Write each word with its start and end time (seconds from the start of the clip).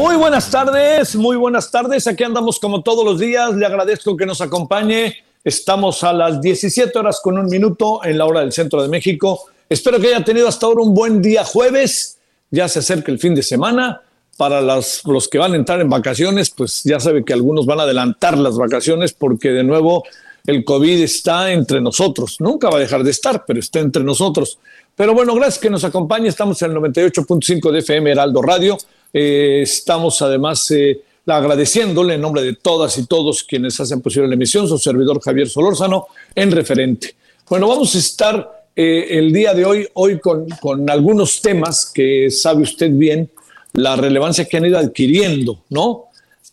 Muy 0.00 0.16
buenas 0.16 0.50
tardes, 0.50 1.14
muy 1.14 1.36
buenas 1.36 1.70
tardes. 1.70 2.06
Aquí 2.06 2.24
andamos 2.24 2.58
como 2.58 2.82
todos 2.82 3.04
los 3.04 3.20
días. 3.20 3.54
Le 3.54 3.66
agradezco 3.66 4.16
que 4.16 4.24
nos 4.24 4.40
acompañe. 4.40 5.14
Estamos 5.44 6.02
a 6.04 6.14
las 6.14 6.40
17 6.40 6.98
horas 6.98 7.20
con 7.22 7.36
un 7.36 7.44
minuto 7.44 8.02
en 8.02 8.16
la 8.16 8.24
hora 8.24 8.40
del 8.40 8.50
centro 8.50 8.80
de 8.80 8.88
México. 8.88 9.42
Espero 9.68 10.00
que 10.00 10.06
haya 10.06 10.24
tenido 10.24 10.48
hasta 10.48 10.64
ahora 10.64 10.84
un 10.84 10.94
buen 10.94 11.20
día 11.20 11.44
jueves. 11.44 12.18
Ya 12.50 12.66
se 12.66 12.78
acerca 12.78 13.12
el 13.12 13.18
fin 13.18 13.34
de 13.34 13.42
semana. 13.42 14.00
Para 14.38 14.62
los, 14.62 15.02
que 15.30 15.36
van 15.36 15.52
a 15.52 15.56
entrar 15.56 15.82
en 15.82 15.90
vacaciones, 15.90 16.48
pues 16.48 16.82
ya 16.82 16.98
sabe 16.98 17.22
que 17.22 17.34
algunos 17.34 17.66
van 17.66 17.80
a 17.80 17.82
adelantar 17.82 18.38
las 18.38 18.56
vacaciones 18.56 19.12
porque 19.12 19.50
de 19.50 19.64
nuevo 19.64 20.04
el 20.46 20.64
COVID 20.64 21.02
está 21.02 21.52
entre 21.52 21.82
nosotros. 21.82 22.36
Nunca 22.40 22.70
va 22.70 22.78
a 22.78 22.80
dejar 22.80 23.04
de 23.04 23.10
estar, 23.10 23.44
pero 23.46 23.60
está 23.60 23.80
entre 23.80 24.02
nosotros. 24.02 24.58
Pero 24.96 25.12
bueno, 25.12 25.34
gracias 25.34 25.58
que 25.58 25.68
nos 25.68 25.84
acompañe. 25.84 26.28
Estamos 26.28 26.62
en 26.62 26.70
el 26.70 26.78
98.5 26.78 27.70
de 27.70 27.80
FM 27.80 28.12
Heraldo 28.12 28.40
Radio. 28.40 28.78
Eh, 29.12 29.60
estamos 29.62 30.22
además 30.22 30.70
eh, 30.70 31.02
agradeciéndole 31.26 32.14
en 32.14 32.20
nombre 32.20 32.42
de 32.42 32.54
todas 32.54 32.96
y 32.98 33.06
todos 33.06 33.42
quienes 33.42 33.78
hacen 33.80 34.00
posible 34.00 34.28
la 34.28 34.34
emisión, 34.34 34.68
su 34.68 34.78
servidor 34.78 35.20
Javier 35.20 35.48
Solórzano, 35.48 36.06
en 36.34 36.50
referente. 36.50 37.14
Bueno, 37.48 37.68
vamos 37.68 37.94
a 37.94 37.98
estar 37.98 38.66
eh, 38.74 39.06
el 39.10 39.32
día 39.32 39.52
de 39.54 39.64
hoy, 39.64 39.88
hoy 39.94 40.20
con, 40.20 40.48
con, 40.60 40.88
algunos 40.88 41.40
temas 41.40 41.90
que 41.92 42.30
sabe 42.30 42.62
usted 42.62 42.90
bien 42.90 43.30
la 43.72 43.96
relevancia 43.96 44.44
que 44.44 44.56
han 44.56 44.66
ido 44.66 44.78
adquiriendo, 44.78 45.64
¿no? 45.68 46.06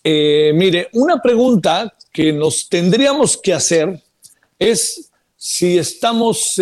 mire, 0.04 0.88
una 0.94 1.22
pregunta 1.22 1.94
que 2.14 2.32
nos 2.32 2.70
tendríamos 2.70 3.36
que 3.36 3.54
hacer 3.54 4.02
es 4.58 5.12
si 5.36 5.78
estamos, 5.78 6.54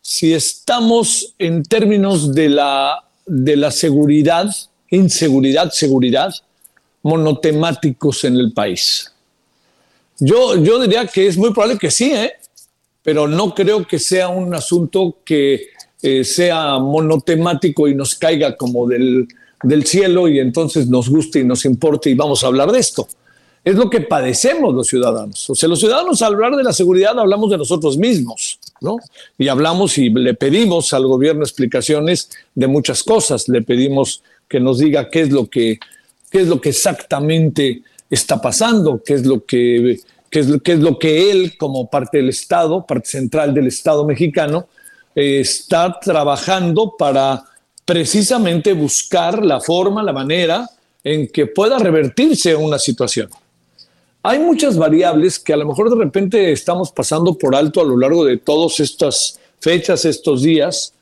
si 0.00 0.32
estamos 0.32 1.34
en 1.38 1.62
términos 1.62 2.34
de 2.34 2.48
la 2.48 3.03
de 3.26 3.56
la 3.56 3.70
seguridad, 3.70 4.50
inseguridad, 4.90 5.70
seguridad, 5.70 6.34
monotemáticos 7.02 8.24
en 8.24 8.36
el 8.36 8.52
país. 8.52 9.12
Yo, 10.18 10.56
yo 10.56 10.80
diría 10.80 11.06
que 11.06 11.26
es 11.26 11.36
muy 11.36 11.52
probable 11.52 11.78
que 11.78 11.90
sí, 11.90 12.12
¿eh? 12.12 12.32
pero 13.02 13.26
no 13.26 13.54
creo 13.54 13.86
que 13.86 13.98
sea 13.98 14.28
un 14.28 14.54
asunto 14.54 15.18
que 15.24 15.68
eh, 16.02 16.24
sea 16.24 16.78
monotemático 16.78 17.88
y 17.88 17.94
nos 17.94 18.14
caiga 18.14 18.56
como 18.56 18.86
del, 18.86 19.28
del 19.62 19.84
cielo 19.84 20.28
y 20.28 20.38
entonces 20.38 20.86
nos 20.86 21.08
guste 21.08 21.40
y 21.40 21.44
nos 21.44 21.64
importe 21.64 22.10
y 22.10 22.14
vamos 22.14 22.44
a 22.44 22.46
hablar 22.46 22.70
de 22.70 22.78
esto 22.78 23.08
es 23.64 23.74
lo 23.76 23.88
que 23.88 24.02
padecemos 24.02 24.74
los 24.74 24.86
ciudadanos. 24.86 25.48
O 25.48 25.54
sea, 25.54 25.68
los 25.68 25.80
ciudadanos 25.80 26.20
al 26.20 26.34
hablar 26.34 26.54
de 26.54 26.62
la 26.62 26.72
seguridad 26.72 27.18
hablamos 27.18 27.50
de 27.50 27.56
nosotros 27.56 27.96
mismos, 27.96 28.58
Y 29.38 29.48
hablamos 29.48 29.98
y 29.98 30.10
le 30.10 30.34
pedimos 30.34 30.92
al 30.92 31.06
gobierno 31.06 31.42
explicaciones 31.42 32.30
de 32.54 32.66
muchas 32.66 33.02
cosas. 33.02 33.48
Le 33.48 33.62
pedimos 33.62 34.22
que 34.48 34.60
nos 34.60 34.78
diga 34.78 35.10
qué 35.10 35.22
es 35.22 35.30
lo 35.30 35.46
que, 35.48 35.78
qué 36.30 36.42
es 36.42 36.48
lo 36.48 36.60
que 36.60 36.70
exactamente 36.70 37.82
está 38.10 38.40
pasando, 38.40 39.02
qué 39.04 39.14
es 39.14 39.26
lo 39.26 39.44
que, 39.44 39.98
qué 40.30 40.40
es, 40.40 40.48
qué 40.62 40.72
es 40.72 40.80
lo 40.80 40.98
que 40.98 41.30
él, 41.30 41.56
como 41.56 41.88
parte 41.88 42.18
del 42.18 42.28
Estado, 42.28 42.86
parte 42.86 43.08
central 43.08 43.54
del 43.54 43.66
Estado 43.66 44.04
mexicano, 44.04 44.68
eh, 45.14 45.40
está 45.40 45.98
trabajando 46.00 46.94
para 46.98 47.44
precisamente 47.84 48.72
buscar 48.72 49.44
la 49.44 49.60
forma, 49.60 50.02
la 50.02 50.12
manera 50.12 50.68
en 51.02 51.28
que 51.28 51.46
pueda 51.46 51.78
revertirse 51.78 52.54
una 52.54 52.78
situación. 52.78 53.28
Hay 54.26 54.38
muchas 54.38 54.78
variables 54.78 55.38
que 55.38 55.52
a 55.52 55.56
lo 55.58 55.66
mejor 55.66 55.90
de 55.90 56.02
repente 56.02 56.50
estamos 56.50 56.90
pasando 56.90 57.34
por 57.34 57.54
alto 57.54 57.82
a 57.82 57.84
lo 57.84 57.98
largo 57.98 58.24
de 58.24 58.38
todas 58.38 58.80
estas 58.80 59.38
fechas, 59.60 60.06
estos 60.06 60.40
días, 60.40 60.94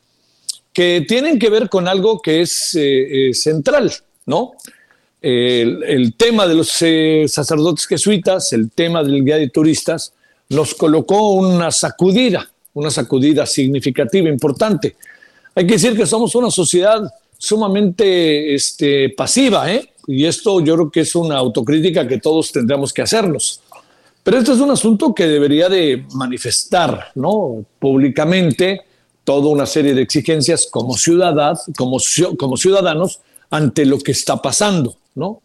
que 0.73 1.05
tienen 1.07 1.39
que 1.39 1.49
ver 1.49 1.69
con 1.69 1.87
algo 1.87 2.21
que 2.21 2.41
es 2.41 2.75
eh, 2.75 3.29
eh, 3.29 3.35
central, 3.35 3.93
¿no? 4.27 4.55
El, 5.21 6.15
tema 6.17 6.49
de 6.49 6.55
los 6.55 6.77
eh, 6.83 7.27
sacerdotes 7.29 7.87
jesuitas, 7.87 8.53
el 8.53 8.73
tema 8.73 9.05
del 9.05 9.25
guía 9.25 9.37
de 9.37 9.51
turistas, 9.51 10.13
nos 10.49 10.75
colocó 10.75 11.35
una 11.35 11.71
sacudida, 11.71 12.51
una 12.75 12.91
sacudida 12.91 13.47
significativa, 13.47 14.29
importante. 14.29 14.97
Hay 15.55 15.65
que 15.65 15.75
decir 15.75 15.97
que 15.97 16.07
somos 16.07 16.35
una 16.35 16.51
sociedad 16.51 17.09
sumamente 17.39 18.53
este, 18.53 19.11
pasiva, 19.11 19.73
¿eh? 19.73 19.92
Y 20.07 20.25
esto 20.27 20.61
yo 20.61 20.75
creo 20.75 20.91
que 20.91 21.01
es 21.01 21.15
una 21.15 21.37
autocrítica 21.37 22.07
que 22.07 22.19
todos 22.19 22.53
tendríamos 22.53 22.93
que 22.93 23.03
hacernos. 23.03 23.61
Pero 24.23 24.39
esto 24.39 24.53
es 24.53 24.61
un 24.61 24.71
asunto 24.71 25.15
que 25.15 25.27
debería 25.27 25.69
de 25.69 26.07
manifestar 26.15 27.09
¿no? 27.15 27.65
públicamente 27.79 28.83
toda 29.25 29.49
una 29.49 29.67
serie 29.67 29.95
de 29.95 30.03
exigencias 30.03 30.69
como, 30.71 30.95
como, 31.77 31.99
como 32.39 32.57
ciudadanos 32.57 33.21
ante 33.51 33.85
lo 33.85 33.99
que 33.99 34.13
está 34.13 34.41
pasando. 34.41 34.97
¿no? 35.15 35.43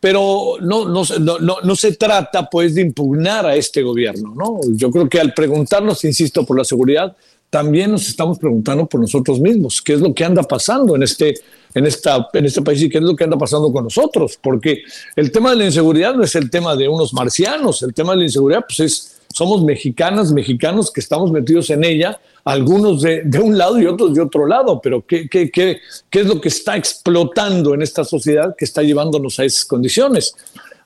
Pero 0.00 0.54
no, 0.60 0.88
no, 0.88 1.02
no, 1.20 1.56
no, 1.62 1.76
se 1.76 1.92
trata 1.92 2.48
pues 2.48 2.74
de 2.74 2.82
impugnar 2.82 3.46
a 3.46 3.54
este 3.54 3.82
gobierno. 3.82 4.34
¿no? 4.34 4.60
Yo 4.74 4.90
creo 4.90 5.08
que 5.08 5.20
al 5.20 5.32
preguntarnos, 5.32 6.04
insisto, 6.04 6.44
por 6.44 6.58
la 6.58 6.64
seguridad, 6.64 7.16
también 7.50 7.92
nos 7.92 8.06
estamos 8.08 8.38
preguntando 8.38 8.86
por 8.86 9.00
nosotros 9.00 9.40
mismos, 9.40 9.80
qué 9.80 9.94
es 9.94 10.00
lo 10.00 10.12
que 10.12 10.24
anda 10.24 10.42
pasando 10.42 10.94
en 10.96 11.02
este, 11.02 11.34
en, 11.74 11.86
esta, 11.86 12.28
en 12.32 12.44
este 12.44 12.62
país 12.62 12.82
y 12.82 12.88
qué 12.88 12.98
es 12.98 13.04
lo 13.04 13.16
que 13.16 13.24
anda 13.24 13.38
pasando 13.38 13.72
con 13.72 13.84
nosotros, 13.84 14.38
porque 14.42 14.82
el 15.16 15.32
tema 15.32 15.50
de 15.50 15.56
la 15.56 15.64
inseguridad 15.64 16.14
no 16.14 16.24
es 16.24 16.34
el 16.34 16.50
tema 16.50 16.76
de 16.76 16.88
unos 16.88 17.14
marcianos, 17.14 17.82
el 17.82 17.94
tema 17.94 18.12
de 18.12 18.18
la 18.18 18.24
inseguridad 18.24 18.64
pues 18.66 18.80
es, 18.80 19.20
somos 19.32 19.64
mexicanas, 19.64 20.32
mexicanos 20.32 20.90
que 20.90 21.00
estamos 21.00 21.32
metidos 21.32 21.70
en 21.70 21.84
ella, 21.84 22.20
algunos 22.44 23.02
de, 23.02 23.22
un 23.42 23.56
lado 23.56 23.80
y 23.80 23.86
otros 23.86 24.14
de 24.14 24.20
otro 24.20 24.46
lado, 24.46 24.80
pero 24.82 25.04
¿qué, 25.06 25.28
qué, 25.28 25.50
qué, 25.50 25.80
¿qué 26.10 26.20
es 26.20 26.26
lo 26.26 26.40
que 26.40 26.48
está 26.48 26.76
explotando 26.76 27.74
en 27.74 27.82
esta 27.82 28.04
sociedad 28.04 28.54
que 28.56 28.64
está 28.64 28.82
llevándonos 28.82 29.38
a 29.38 29.44
esas 29.44 29.64
condiciones? 29.64 30.34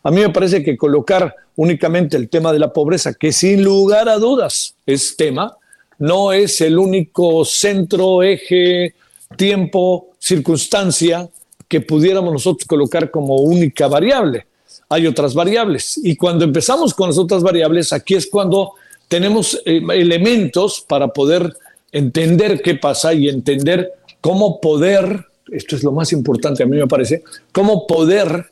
A 0.05 0.11
mí 0.11 0.21
me 0.21 0.31
parece 0.31 0.63
que 0.65 0.77
colocar 0.77 1.35
únicamente 1.57 2.17
el 2.17 2.29
tema 2.29 2.53
de 2.53 2.59
la 2.59 2.73
pobreza, 2.73 3.15
que 3.15 3.33
sin 3.33 3.63
lugar 3.63 4.09
a 4.09 4.19
dudas 4.19 4.75
es 4.87 5.17
tema, 5.17 5.57
no 6.03 6.33
es 6.33 6.61
el 6.61 6.81
único 6.81 7.45
centro, 7.45 8.25
eje, 8.25 8.93
tiempo, 9.37 10.09
circunstancia 10.19 11.29
que 11.69 11.81
pudiéramos 11.81 12.33
nosotros 12.33 12.67
colocar 12.67 13.09
como 13.09 13.37
única 13.37 13.87
variable. 13.87 14.45
Hay 14.89 15.07
otras 15.07 15.33
variables. 15.33 16.01
Y 16.03 16.17
cuando 16.17 16.45
empezamos 16.45 16.93
con 16.93 17.09
las 17.09 17.19
otras 17.19 17.45
variables, 17.45 17.93
aquí 17.93 18.17
es 18.17 18.27
cuando 18.27 18.73
tenemos 19.07 19.63
eh, 19.65 19.81
elementos 19.93 20.85
para 20.89 21.07
poder 21.07 21.55
entender 21.93 22.61
qué 22.63 22.75
pasa 22.75 23.15
y 23.15 23.29
entender 23.29 23.93
cómo 24.21 24.61
poder, 24.61 25.27
esto 25.53 25.77
es 25.77 25.85
lo 25.85 25.93
más 25.93 26.13
importante 26.13 26.65
a 26.65 26.67
mí 26.67 26.79
me 26.79 26.89
parece, 26.89 27.23
cómo 27.53 27.87
poder 27.87 28.47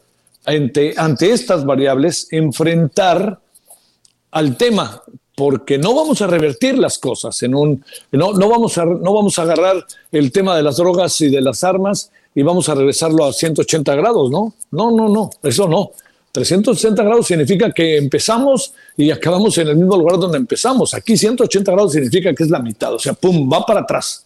ante, 0.45 0.95
ante 0.97 1.33
estas 1.33 1.65
variables 1.65 2.29
enfrentar 2.31 3.41
al 4.31 4.57
tema, 4.57 5.03
porque 5.41 5.79
no 5.79 5.95
vamos 5.95 6.21
a 6.21 6.27
revertir 6.27 6.77
las 6.77 6.99
cosas 6.99 7.43
en 7.43 7.55
un 7.55 7.83
no, 8.13 8.35
no 8.35 8.47
vamos 8.51 8.77
a 8.77 8.85
no 8.85 9.15
vamos 9.15 9.39
a 9.39 9.43
agarrar 9.43 9.87
el 10.13 10.31
tema 10.33 10.55
de 10.55 10.63
las 10.63 10.77
drogas 10.77 11.19
y 11.23 11.31
de 11.31 11.41
las 11.41 11.65
armas 11.65 12.11
y 12.35 12.43
vamos 12.43 12.69
a 12.69 12.75
regresarlo 12.75 13.25
a 13.25 13.33
180 13.33 13.95
grados, 13.95 14.31
¿no? 14.31 14.53
No, 14.71 14.91
no, 14.91 15.09
no, 15.09 15.31
eso 15.43 15.67
no. 15.67 15.93
360 16.33 17.03
grados 17.03 17.27
significa 17.27 17.73
que 17.73 17.97
empezamos 17.97 18.75
y 18.99 19.11
acabamos 19.11 19.57
en 19.57 19.69
el 19.69 19.77
mismo 19.77 19.97
lugar 19.97 20.19
donde 20.19 20.37
empezamos. 20.37 20.93
Aquí 20.93 21.17
180 21.17 21.73
grados 21.73 21.93
significa 21.93 22.35
que 22.35 22.43
es 22.43 22.51
la 22.51 22.59
mitad, 22.59 22.93
o 22.93 22.99
sea, 22.99 23.15
pum, 23.15 23.51
va 23.51 23.65
para 23.65 23.81
atrás. 23.81 24.23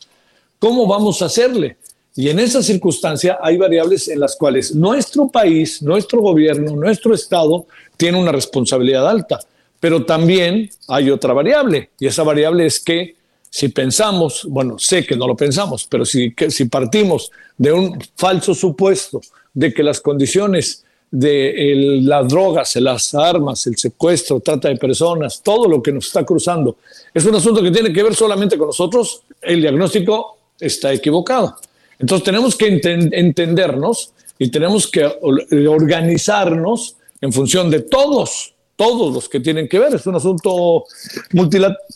¿Cómo 0.58 0.84
vamos 0.88 1.22
a 1.22 1.26
hacerle? 1.26 1.76
Y 2.16 2.28
en 2.28 2.40
esa 2.40 2.60
circunstancia 2.60 3.38
hay 3.40 3.56
variables 3.56 4.08
en 4.08 4.18
las 4.18 4.34
cuales 4.34 4.74
nuestro 4.74 5.28
país, 5.28 5.80
nuestro 5.80 6.20
gobierno, 6.20 6.74
nuestro 6.74 7.14
Estado 7.14 7.66
tiene 7.96 8.18
una 8.18 8.32
responsabilidad 8.32 9.08
alta. 9.08 9.38
Pero 9.84 10.06
también 10.06 10.70
hay 10.88 11.10
otra 11.10 11.34
variable, 11.34 11.90
y 12.00 12.06
esa 12.06 12.22
variable 12.22 12.64
es 12.64 12.80
que 12.80 13.16
si 13.50 13.68
pensamos, 13.68 14.46
bueno, 14.48 14.78
sé 14.78 15.04
que 15.04 15.14
no 15.14 15.26
lo 15.26 15.36
pensamos, 15.36 15.86
pero 15.86 16.06
si, 16.06 16.34
si 16.48 16.64
partimos 16.64 17.30
de 17.58 17.70
un 17.70 17.98
falso 18.16 18.54
supuesto 18.54 19.20
de 19.52 19.74
que 19.74 19.82
las 19.82 20.00
condiciones 20.00 20.86
de 21.10 21.98
las 22.00 22.26
drogas, 22.26 22.74
las 22.76 23.14
armas, 23.14 23.66
el 23.66 23.76
secuestro, 23.76 24.40
trata 24.40 24.70
de 24.70 24.76
personas, 24.76 25.42
todo 25.42 25.68
lo 25.68 25.82
que 25.82 25.92
nos 25.92 26.06
está 26.06 26.24
cruzando, 26.24 26.78
es 27.12 27.26
un 27.26 27.34
asunto 27.34 27.62
que 27.62 27.70
tiene 27.70 27.92
que 27.92 28.02
ver 28.02 28.14
solamente 28.14 28.56
con 28.56 28.68
nosotros, 28.68 29.20
el 29.42 29.60
diagnóstico 29.60 30.38
está 30.58 30.94
equivocado. 30.94 31.56
Entonces 31.98 32.24
tenemos 32.24 32.56
que 32.56 32.68
entendernos 33.12 34.12
y 34.38 34.48
tenemos 34.50 34.86
que 34.86 35.04
organizarnos 35.20 36.96
en 37.20 37.34
función 37.34 37.68
de 37.70 37.80
todos, 37.80 38.53
todos 38.76 39.14
los 39.14 39.28
que 39.28 39.40
tienen 39.40 39.68
que 39.68 39.78
ver. 39.78 39.94
Es 39.94 40.06
un 40.06 40.16
asunto 40.16 40.84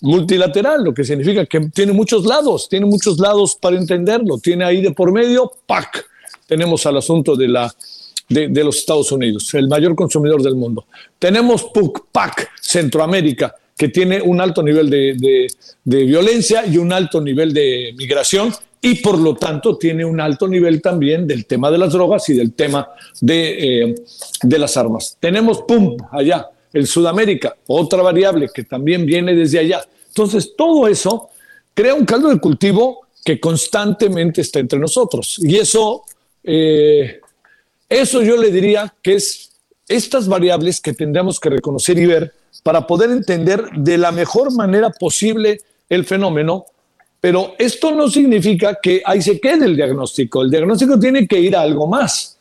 multilateral, 0.03 0.85
lo 0.85 0.95
que 0.95 1.05
significa 1.05 1.47
que 1.47 1.61
tiene 1.71 1.93
muchos 1.93 2.25
lados, 2.25 2.69
tiene 2.69 2.87
muchos 2.87 3.19
lados 3.19 3.57
para 3.61 3.77
entenderlo. 3.77 4.39
Tiene 4.39 4.65
ahí 4.65 4.81
de 4.81 4.93
por 4.93 5.13
medio, 5.13 5.53
PAC. 5.67 6.07
Tenemos 6.47 6.87
al 6.87 6.97
asunto 6.97 7.37
de 7.37 7.49
la 7.49 7.75
de, 8.29 8.65
los 8.65 8.79
Estados 8.79 9.11
Unidos, 9.13 9.53
el 9.55 9.69
mayor 9.69 9.95
consumidor 9.95 10.43
del 10.43 10.55
mundo. 10.55 10.85
Tenemos 11.19 11.65
PUC-PAC, 11.73 12.49
Centroamérica, 12.61 13.55
que 13.77 13.89
tiene 13.89 14.21
un 14.21 14.41
alto 14.41 14.63
nivel 14.63 14.91
de, 14.91 15.47
violencia 15.85 16.67
y 16.67 16.77
un 16.79 16.93
alto 16.93 17.21
nivel 17.21 17.55
de 17.55 17.95
migración 17.97 18.53
y 18.81 18.97
por 18.97 19.19
lo 19.19 19.35
tanto 19.35 19.77
tiene 19.77 20.05
un 20.05 20.21
alto 20.21 20.47
nivel 20.47 20.81
también 20.81 21.27
del 21.27 21.47
tema 21.47 21.71
de 21.71 21.79
las 21.79 21.93
drogas 21.93 22.29
y 22.29 22.35
del 22.35 22.53
tema 22.53 22.89
de, 23.21 23.83
eh, 23.83 23.95
de 24.43 24.59
las 24.59 24.77
armas. 24.77 25.17
Tenemos 25.19 25.63
PUM 25.63 25.97
allá, 26.13 26.49
el 26.73 26.87
Sudamérica, 26.87 27.57
otra 27.67 28.03
variable 28.03 28.49
que 28.53 28.65
también 28.65 29.07
viene 29.07 29.35
desde 29.35 29.59
allá. 29.59 29.85
Entonces, 30.09 30.55
todo 30.57 30.89
eso 30.89 31.31
crea 31.75 31.95
un 31.95 32.05
caldo 32.05 32.29
de 32.29 32.39
cultivo 32.39 33.07
que 33.25 33.39
constantemente 33.39 34.41
está 34.41 34.59
entre 34.59 34.79
nosotros. 34.79 35.39
Y 35.39 35.57
eso 35.57 36.05
eh, 36.43 37.21
eso 37.89 38.23
yo 38.23 38.37
le 38.37 38.51
diría 38.51 38.95
que 39.03 39.15
es 39.15 39.51
estas 39.89 40.29
variables 40.29 40.81
que 40.81 40.93
tendríamos 40.93 41.41
que 41.41 41.51
reconocer 41.51 41.99
y 41.99 42.07
ver 42.07 42.35
para 42.63 42.87
poder 42.87 43.11
entender 43.11 43.71
de 43.77 43.97
la 43.97 44.13
mejor 44.13 44.53
manera 44.53 44.91
posible 44.91 45.61
el 45.89 46.05
fenómeno, 46.05 46.67
pero 47.21 47.55
esto 47.59 47.91
no 47.93 48.09
significa 48.09 48.79
que 48.81 49.03
ahí 49.05 49.23
se 49.23 49.41
quede 49.41 49.65
el 49.65 49.77
diagnóstico. 49.77 50.43
El 50.43 50.51
diagnóstico 50.51 50.99
tiene 50.99 51.27
que 51.27 51.41
ir 51.41 51.57
a 51.57 51.63
algo 51.63 51.87
más. 51.87 52.39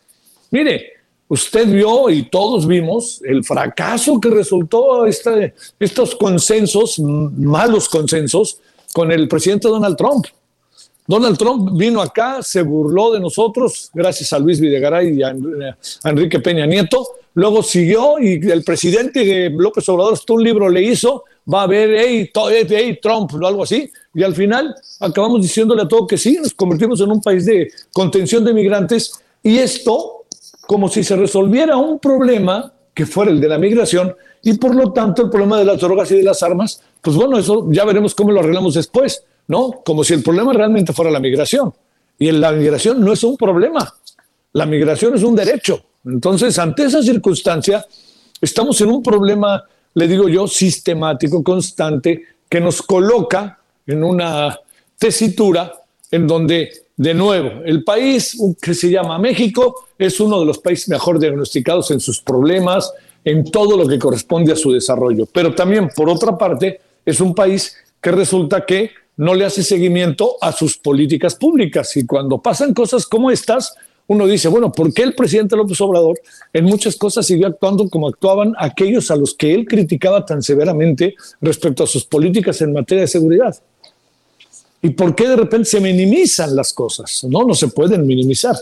Mire, 0.51 0.96
usted 1.29 1.67
vio 1.67 2.09
y 2.09 2.29
todos 2.29 2.67
vimos 2.67 3.21
el 3.23 3.43
fracaso 3.43 4.19
que 4.19 4.29
resultó 4.29 5.05
este, 5.05 5.53
estos 5.79 6.15
consensos, 6.15 6.99
malos 6.99 7.89
consensos, 7.89 8.59
con 8.93 9.11
el 9.11 9.27
presidente 9.27 9.67
Donald 9.67 9.97
Trump. 9.97 10.25
Donald 11.05 11.37
Trump 11.37 11.77
vino 11.77 12.01
acá, 12.01 12.43
se 12.43 12.61
burló 12.61 13.13
de 13.13 13.19
nosotros, 13.21 13.89
gracias 13.93 14.33
a 14.33 14.39
Luis 14.39 14.59
Videgaray 14.59 15.17
y 15.17 15.23
a, 15.23 15.35
Enrique 16.03 16.39
Peña 16.39 16.65
Nieto. 16.65 17.07
Luego 17.33 17.63
siguió 17.63 18.19
y 18.19 18.41
el 18.51 18.63
presidente 18.63 19.49
López 19.51 19.87
Obrador, 19.87 20.15
esto 20.15 20.33
un 20.33 20.43
libro 20.43 20.67
le 20.67 20.81
hizo, 20.81 21.23
va 21.51 21.63
a 21.63 21.67
ver, 21.67 21.95
hey, 21.97 22.29
hey, 22.69 22.99
Trump, 23.01 23.33
o 23.33 23.47
algo 23.47 23.63
así. 23.63 23.89
Y 24.13 24.23
al 24.23 24.35
final 24.35 24.75
acabamos 24.99 25.41
diciéndole 25.41 25.83
a 25.83 25.87
todo 25.87 26.07
que 26.07 26.17
sí, 26.17 26.39
nos 26.41 26.53
convertimos 26.53 26.99
en 26.99 27.11
un 27.11 27.21
país 27.21 27.45
de 27.45 27.71
contención 27.93 28.43
de 28.43 28.53
migrantes. 28.53 29.13
Y 29.43 29.59
esto, 29.59 30.16
como 30.67 30.89
si 30.89 31.03
se 31.03 31.15
resolviera 31.15 31.77
un 31.77 31.99
problema 31.99 32.71
que 32.93 33.05
fuera 33.05 33.31
el 33.31 33.39
de 33.39 33.47
la 33.47 33.57
migración, 33.57 34.15
y 34.43 34.53
por 34.53 34.75
lo 34.75 34.91
tanto 34.91 35.23
el 35.23 35.29
problema 35.29 35.57
de 35.57 35.65
las 35.65 35.79
drogas 35.79 36.11
y 36.11 36.15
de 36.15 36.23
las 36.23 36.43
armas, 36.43 36.81
pues 37.01 37.15
bueno, 37.15 37.37
eso 37.37 37.67
ya 37.71 37.85
veremos 37.85 38.13
cómo 38.13 38.31
lo 38.31 38.39
arreglamos 38.39 38.73
después. 38.73 39.23
¿no? 39.47 39.81
Como 39.83 40.03
si 40.03 40.13
el 40.13 40.23
problema 40.23 40.53
realmente 40.53 40.93
fuera 40.93 41.11
la 41.11 41.19
migración. 41.19 41.73
Y 42.19 42.31
la 42.31 42.51
migración 42.51 42.99
no 43.01 43.13
es 43.13 43.23
un 43.23 43.37
problema, 43.37 43.93
la 44.53 44.65
migración 44.65 45.15
es 45.15 45.23
un 45.23 45.35
derecho. 45.35 45.83
Entonces, 46.05 46.57
ante 46.57 46.85
esa 46.85 47.01
circunstancia, 47.01 47.85
estamos 48.41 48.79
en 48.81 48.89
un 48.89 49.03
problema, 49.03 49.63
le 49.93 50.07
digo 50.07 50.27
yo, 50.27 50.47
sistemático, 50.47 51.43
constante, 51.43 52.23
que 52.49 52.59
nos 52.59 52.81
coloca 52.81 53.59
en 53.85 54.03
una 54.03 54.57
tesitura 54.97 55.73
en 56.09 56.27
donde, 56.27 56.71
de 56.97 57.13
nuevo, 57.13 57.61
el 57.63 57.83
país 57.83 58.35
que 58.59 58.73
se 58.73 58.89
llama 58.89 59.19
México 59.19 59.87
es 59.99 60.19
uno 60.19 60.39
de 60.39 60.47
los 60.47 60.57
países 60.57 60.89
mejor 60.89 61.19
diagnosticados 61.19 61.91
en 61.91 61.99
sus 61.99 62.21
problemas, 62.21 62.91
en 63.23 63.43
todo 63.51 63.77
lo 63.77 63.87
que 63.87 63.99
corresponde 63.99 64.51
a 64.51 64.55
su 64.55 64.71
desarrollo. 64.71 65.27
Pero 65.31 65.53
también, 65.53 65.89
por 65.95 66.09
otra 66.09 66.35
parte, 66.35 66.81
es 67.05 67.21
un 67.21 67.35
país 67.35 67.75
que 68.01 68.11
resulta 68.11 68.65
que 68.65 68.91
no 69.17 69.35
le 69.35 69.45
hace 69.45 69.63
seguimiento 69.63 70.37
a 70.41 70.51
sus 70.51 70.77
políticas 70.77 71.35
públicas. 71.35 71.95
Y 71.97 72.05
cuando 72.05 72.39
pasan 72.41 72.73
cosas 72.73 73.05
como 73.05 73.29
estas, 73.29 73.75
uno 74.07 74.25
dice, 74.25 74.47
bueno, 74.47 74.71
¿por 74.71 74.91
qué 74.91 75.03
el 75.03 75.13
presidente 75.13 75.55
López 75.55 75.79
Obrador 75.81 76.19
en 76.53 76.65
muchas 76.65 76.95
cosas 76.95 77.27
siguió 77.27 77.47
actuando 77.47 77.89
como 77.89 78.07
actuaban 78.07 78.53
aquellos 78.57 79.11
a 79.11 79.15
los 79.15 79.35
que 79.35 79.53
él 79.53 79.67
criticaba 79.67 80.25
tan 80.25 80.41
severamente 80.41 81.15
respecto 81.41 81.83
a 81.83 81.87
sus 81.87 82.05
políticas 82.05 82.61
en 82.61 82.73
materia 82.73 83.01
de 83.01 83.07
seguridad? 83.07 83.55
¿Y 84.81 84.91
por 84.91 85.15
qué 85.15 85.27
de 85.27 85.35
repente 85.35 85.69
se 85.69 85.79
minimizan 85.79 86.55
las 86.55 86.73
cosas? 86.73 87.23
No, 87.29 87.43
no 87.43 87.53
se 87.53 87.67
pueden 87.69 88.05
minimizar 88.05 88.55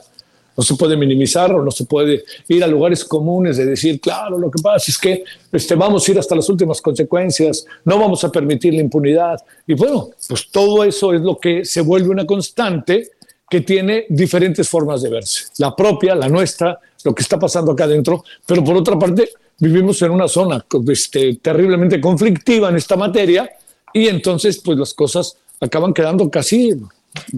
no 0.57 0.63
se 0.63 0.75
puede 0.75 0.95
minimizar 0.95 1.53
o 1.53 1.63
no 1.63 1.71
se 1.71 1.85
puede 1.85 2.23
ir 2.47 2.63
a 2.63 2.67
lugares 2.67 3.03
comunes 3.03 3.57
de 3.57 3.65
decir, 3.65 3.99
claro, 3.99 4.37
lo 4.37 4.49
que 4.49 4.61
pasa 4.61 4.89
es 4.89 4.97
que 4.97 5.23
este, 5.51 5.75
vamos 5.75 6.07
a 6.07 6.11
ir 6.11 6.19
hasta 6.19 6.35
las 6.35 6.47
últimas 6.49 6.81
consecuencias, 6.81 7.65
no 7.83 7.99
vamos 7.99 8.23
a 8.23 8.31
permitir 8.31 8.73
la 8.73 8.81
impunidad. 8.81 9.43
Y 9.67 9.73
bueno, 9.73 10.09
pues 10.27 10.49
todo 10.49 10.83
eso 10.83 11.13
es 11.13 11.21
lo 11.21 11.37
que 11.37 11.65
se 11.65 11.81
vuelve 11.81 12.09
una 12.09 12.25
constante 12.25 13.11
que 13.49 13.61
tiene 13.61 14.05
diferentes 14.09 14.67
formas 14.67 15.01
de 15.01 15.09
verse. 15.09 15.45
La 15.57 15.75
propia, 15.75 16.15
la 16.15 16.29
nuestra, 16.29 16.79
lo 17.03 17.13
que 17.13 17.21
está 17.21 17.37
pasando 17.37 17.73
acá 17.73 17.83
adentro, 17.83 18.23
pero 18.45 18.63
por 18.63 18.75
otra 18.75 18.97
parte 18.97 19.29
vivimos 19.59 20.01
en 20.01 20.11
una 20.11 20.27
zona 20.27 20.65
este, 20.87 21.35
terriblemente 21.35 22.01
conflictiva 22.01 22.69
en 22.69 22.77
esta 22.77 22.95
materia 22.95 23.49
y 23.93 24.07
entonces 24.07 24.61
pues 24.63 24.77
las 24.77 24.93
cosas 24.93 25.37
acaban 25.59 25.93
quedando 25.93 26.29
casi, 26.29 26.73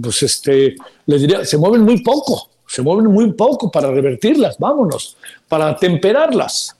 pues 0.01 0.23
este, 0.23 0.75
les 1.05 1.21
diría, 1.21 1.45
se 1.45 1.57
mueven 1.57 1.81
muy 1.81 2.01
poco 2.01 2.49
se 2.67 2.81
mueven 2.81 3.05
muy 3.05 3.31
poco 3.31 3.71
para 3.71 3.89
revertirlas, 3.91 4.57
vámonos, 4.59 5.17
para 5.47 5.75
temperarlas. 5.77 6.75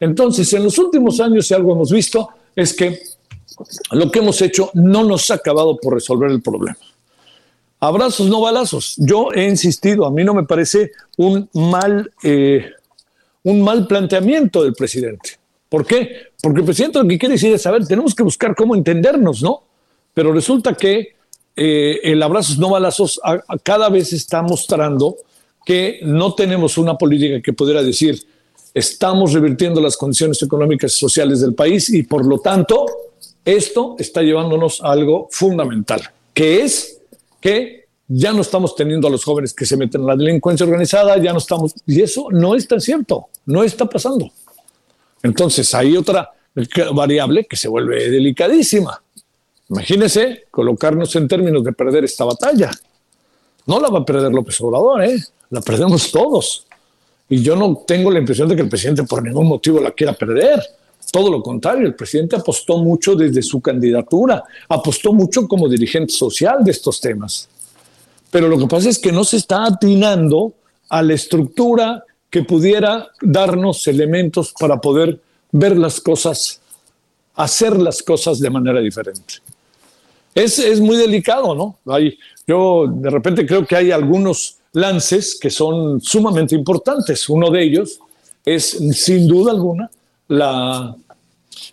Entonces, 0.00 0.52
en 0.52 0.64
los 0.64 0.76
últimos 0.78 1.20
años, 1.20 1.46
si 1.46 1.54
algo 1.54 1.72
hemos 1.72 1.92
visto, 1.92 2.28
es 2.56 2.74
que 2.74 3.00
lo 3.92 4.10
que 4.10 4.18
hemos 4.18 4.42
hecho 4.42 4.70
no 4.74 5.04
nos 5.04 5.30
ha 5.30 5.34
acabado 5.34 5.76
por 5.76 5.94
resolver 5.94 6.30
el 6.30 6.42
problema. 6.42 6.78
Abrazos, 7.78 8.28
no 8.28 8.40
balazos. 8.40 8.96
Yo 8.98 9.28
he 9.32 9.44
insistido, 9.44 10.04
a 10.04 10.10
mí 10.10 10.24
no 10.24 10.34
me 10.34 10.44
parece 10.44 10.92
un 11.16 11.48
mal, 11.54 12.10
eh, 12.22 12.72
un 13.44 13.62
mal 13.62 13.86
planteamiento 13.86 14.64
del 14.64 14.74
presidente. 14.74 15.38
¿Por 15.68 15.86
qué? 15.86 16.32
Porque 16.42 16.60
el 16.60 16.66
presidente 16.66 16.98
lo 16.98 17.08
que 17.08 17.18
quiere 17.18 17.34
decir 17.34 17.54
es, 17.54 17.62
saber, 17.62 17.86
tenemos 17.86 18.14
que 18.14 18.22
buscar 18.22 18.54
cómo 18.56 18.74
entendernos, 18.74 19.42
¿no? 19.42 19.62
Pero 20.14 20.32
resulta 20.32 20.74
que 20.74 21.14
eh, 21.56 22.00
el 22.04 22.22
abrazos 22.22 22.58
no 22.58 22.70
balazos 22.70 23.20
cada 23.62 23.88
vez 23.88 24.12
está 24.12 24.42
mostrando 24.42 25.16
que 25.64 26.00
no 26.02 26.34
tenemos 26.34 26.78
una 26.78 26.96
política 26.96 27.42
que 27.42 27.52
pudiera 27.52 27.82
decir 27.82 28.24
estamos 28.72 29.32
revirtiendo 29.32 29.80
las 29.80 29.96
condiciones 29.96 30.42
económicas 30.42 30.94
y 30.94 30.98
sociales 30.98 31.40
del 31.40 31.54
país 31.54 31.90
y 31.90 32.02
por 32.02 32.24
lo 32.24 32.38
tanto 32.38 32.86
esto 33.44 33.96
está 33.98 34.22
llevándonos 34.22 34.82
a 34.82 34.92
algo 34.92 35.28
fundamental, 35.30 36.02
que 36.32 36.62
es 36.62 37.00
que 37.40 37.86
ya 38.06 38.32
no 38.32 38.42
estamos 38.42 38.74
teniendo 38.74 39.08
a 39.08 39.10
los 39.10 39.24
jóvenes 39.24 39.54
que 39.54 39.64
se 39.64 39.76
meten 39.76 40.02
en 40.02 40.06
la 40.08 40.16
delincuencia 40.16 40.66
organizada, 40.66 41.16
ya 41.18 41.32
no 41.32 41.38
estamos, 41.38 41.74
y 41.86 42.00
eso 42.02 42.28
no 42.30 42.54
es 42.54 42.66
tan 42.66 42.80
cierto, 42.80 43.28
no 43.46 43.62
está 43.62 43.86
pasando. 43.86 44.30
Entonces 45.22 45.72
hay 45.74 45.96
otra 45.96 46.30
variable 46.92 47.44
que 47.44 47.56
se 47.56 47.68
vuelve 47.68 48.10
delicadísima 48.10 49.00
Imagínese 49.70 50.46
colocarnos 50.50 51.14
en 51.14 51.28
términos 51.28 51.62
de 51.62 51.72
perder 51.72 52.04
esta 52.04 52.24
batalla. 52.24 52.70
No 53.66 53.78
la 53.78 53.88
va 53.88 54.00
a 54.00 54.04
perder 54.04 54.32
López 54.32 54.60
Obrador, 54.60 55.04
¿eh? 55.04 55.16
la 55.50 55.60
perdemos 55.60 56.10
todos. 56.10 56.66
Y 57.28 57.40
yo 57.40 57.54
no 57.54 57.84
tengo 57.86 58.10
la 58.10 58.18
impresión 58.18 58.48
de 58.48 58.56
que 58.56 58.62
el 58.62 58.68
presidente 58.68 59.04
por 59.04 59.22
ningún 59.22 59.46
motivo 59.46 59.78
la 59.78 59.92
quiera 59.92 60.12
perder. 60.12 60.60
Todo 61.12 61.30
lo 61.30 61.40
contrario, 61.40 61.86
el 61.86 61.94
presidente 61.94 62.34
apostó 62.34 62.78
mucho 62.78 63.14
desde 63.14 63.42
su 63.42 63.60
candidatura, 63.60 64.42
apostó 64.68 65.12
mucho 65.12 65.46
como 65.46 65.68
dirigente 65.68 66.12
social 66.12 66.64
de 66.64 66.72
estos 66.72 67.00
temas. 67.00 67.48
Pero 68.30 68.48
lo 68.48 68.58
que 68.58 68.66
pasa 68.66 68.88
es 68.88 68.98
que 68.98 69.12
no 69.12 69.22
se 69.22 69.36
está 69.36 69.64
atinando 69.66 70.52
a 70.88 71.00
la 71.02 71.14
estructura 71.14 72.04
que 72.28 72.42
pudiera 72.42 73.08
darnos 73.20 73.86
elementos 73.86 74.52
para 74.58 74.80
poder 74.80 75.20
ver 75.52 75.76
las 75.76 76.00
cosas, 76.00 76.60
hacer 77.34 77.76
las 77.78 78.02
cosas 78.02 78.40
de 78.40 78.50
manera 78.50 78.80
diferente. 78.80 79.34
Es, 80.34 80.58
es 80.58 80.80
muy 80.80 80.96
delicado, 80.96 81.54
¿no? 81.54 81.78
Hay, 81.92 82.18
yo 82.46 82.86
de 82.86 83.10
repente 83.10 83.46
creo 83.46 83.66
que 83.66 83.76
hay 83.76 83.90
algunos 83.90 84.56
lances 84.72 85.38
que 85.40 85.50
son 85.50 86.00
sumamente 86.00 86.54
importantes. 86.54 87.28
Uno 87.28 87.50
de 87.50 87.62
ellos 87.62 88.00
es, 88.44 88.78
sin 88.92 89.26
duda 89.26 89.52
alguna, 89.52 89.90
la, 90.28 90.94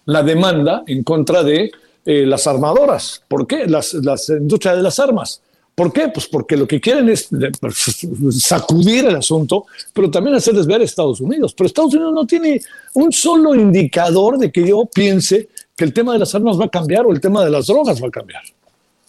la 0.06 0.24
demanda 0.24 0.84
en 0.88 1.04
contra 1.04 1.44
de 1.44 1.72
eh, 2.06 2.26
las 2.26 2.48
armadoras. 2.48 3.22
¿Por 3.28 3.46
qué? 3.46 3.68
Las, 3.68 3.94
las 3.94 4.30
industrias 4.30 4.78
de 4.78 4.84
las 4.84 5.00
armas. 5.00 5.42
¿Por 5.76 5.94
qué? 5.94 6.08
Pues 6.08 6.26
porque 6.26 6.58
lo 6.58 6.68
que 6.68 6.82
quieren 6.82 7.08
es 7.10 7.30
pues, 7.62 8.08
sacudir 8.32 9.06
el 9.06 9.16
asunto, 9.16 9.68
pero 9.94 10.10
también 10.10 10.36
hacerles 10.36 10.66
ver 10.66 10.82
a 10.82 10.84
Estados 10.84 11.22
Unidos. 11.22 11.54
Pero 11.54 11.68
Estados 11.68 11.94
Unidos 11.94 12.14
no 12.16 12.26
tiene 12.26 12.60
un 12.96 13.12
solo 13.12 13.54
indicador 13.54 14.40
de 14.40 14.52
que 14.52 14.68
yo 14.68 14.86
piense 14.92 15.50
que 15.78 15.86
el 15.86 15.94
tema 15.94 16.12
de 16.12 16.20
las 16.20 16.34
armas 16.34 16.60
va 16.60 16.66
a 16.66 16.70
cambiar 16.70 17.06
o 17.06 17.12
el 17.12 17.22
tema 17.22 17.46
de 17.46 17.52
las 17.52 17.68
drogas 17.68 18.02
va 18.04 18.08
a 18.08 18.12
cambiar. 18.12 18.42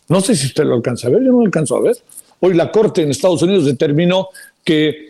No 0.09 0.21
sé 0.21 0.37
si 0.37 0.47
usted 0.47 0.65
lo 0.65 0.75
alcanza 0.75 1.09
a 1.09 1.11
ver, 1.11 1.23
yo 1.23 1.33
no 1.33 1.39
lo 1.39 1.47
alcanzo 1.47 1.77
a 1.77 1.81
ver. 1.81 1.97
Hoy 2.41 2.55
la 2.55 2.71
Corte 2.71 3.03
en 3.03 3.11
Estados 3.11 3.43
Unidos 3.43 3.65
determinó 3.65 4.29
que 4.63 5.09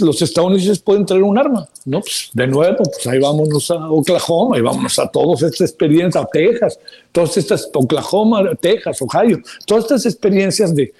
los 0.00 0.20
estadounidenses 0.20 0.80
pueden 0.80 1.06
traer 1.06 1.22
un 1.22 1.38
arma, 1.38 1.66
¿no? 1.86 2.00
Pues 2.00 2.28
de 2.34 2.46
nuevo, 2.46 2.76
pues 2.76 3.06
ahí 3.06 3.18
vámonos 3.18 3.70
a 3.70 3.90
Oklahoma, 3.90 4.56
ahí 4.56 4.62
vámonos 4.62 4.98
a 4.98 5.08
todas 5.08 5.42
estas 5.42 5.70
experiencias, 5.70 6.22
a 6.22 6.28
Texas, 6.30 6.78
todas 7.10 7.38
estas, 7.38 7.70
Oklahoma, 7.72 8.54
Texas, 8.60 8.98
Ohio, 9.00 9.40
todas 9.66 9.84
estas 9.84 10.04
experiencias 10.04 10.74
de, 10.74 10.92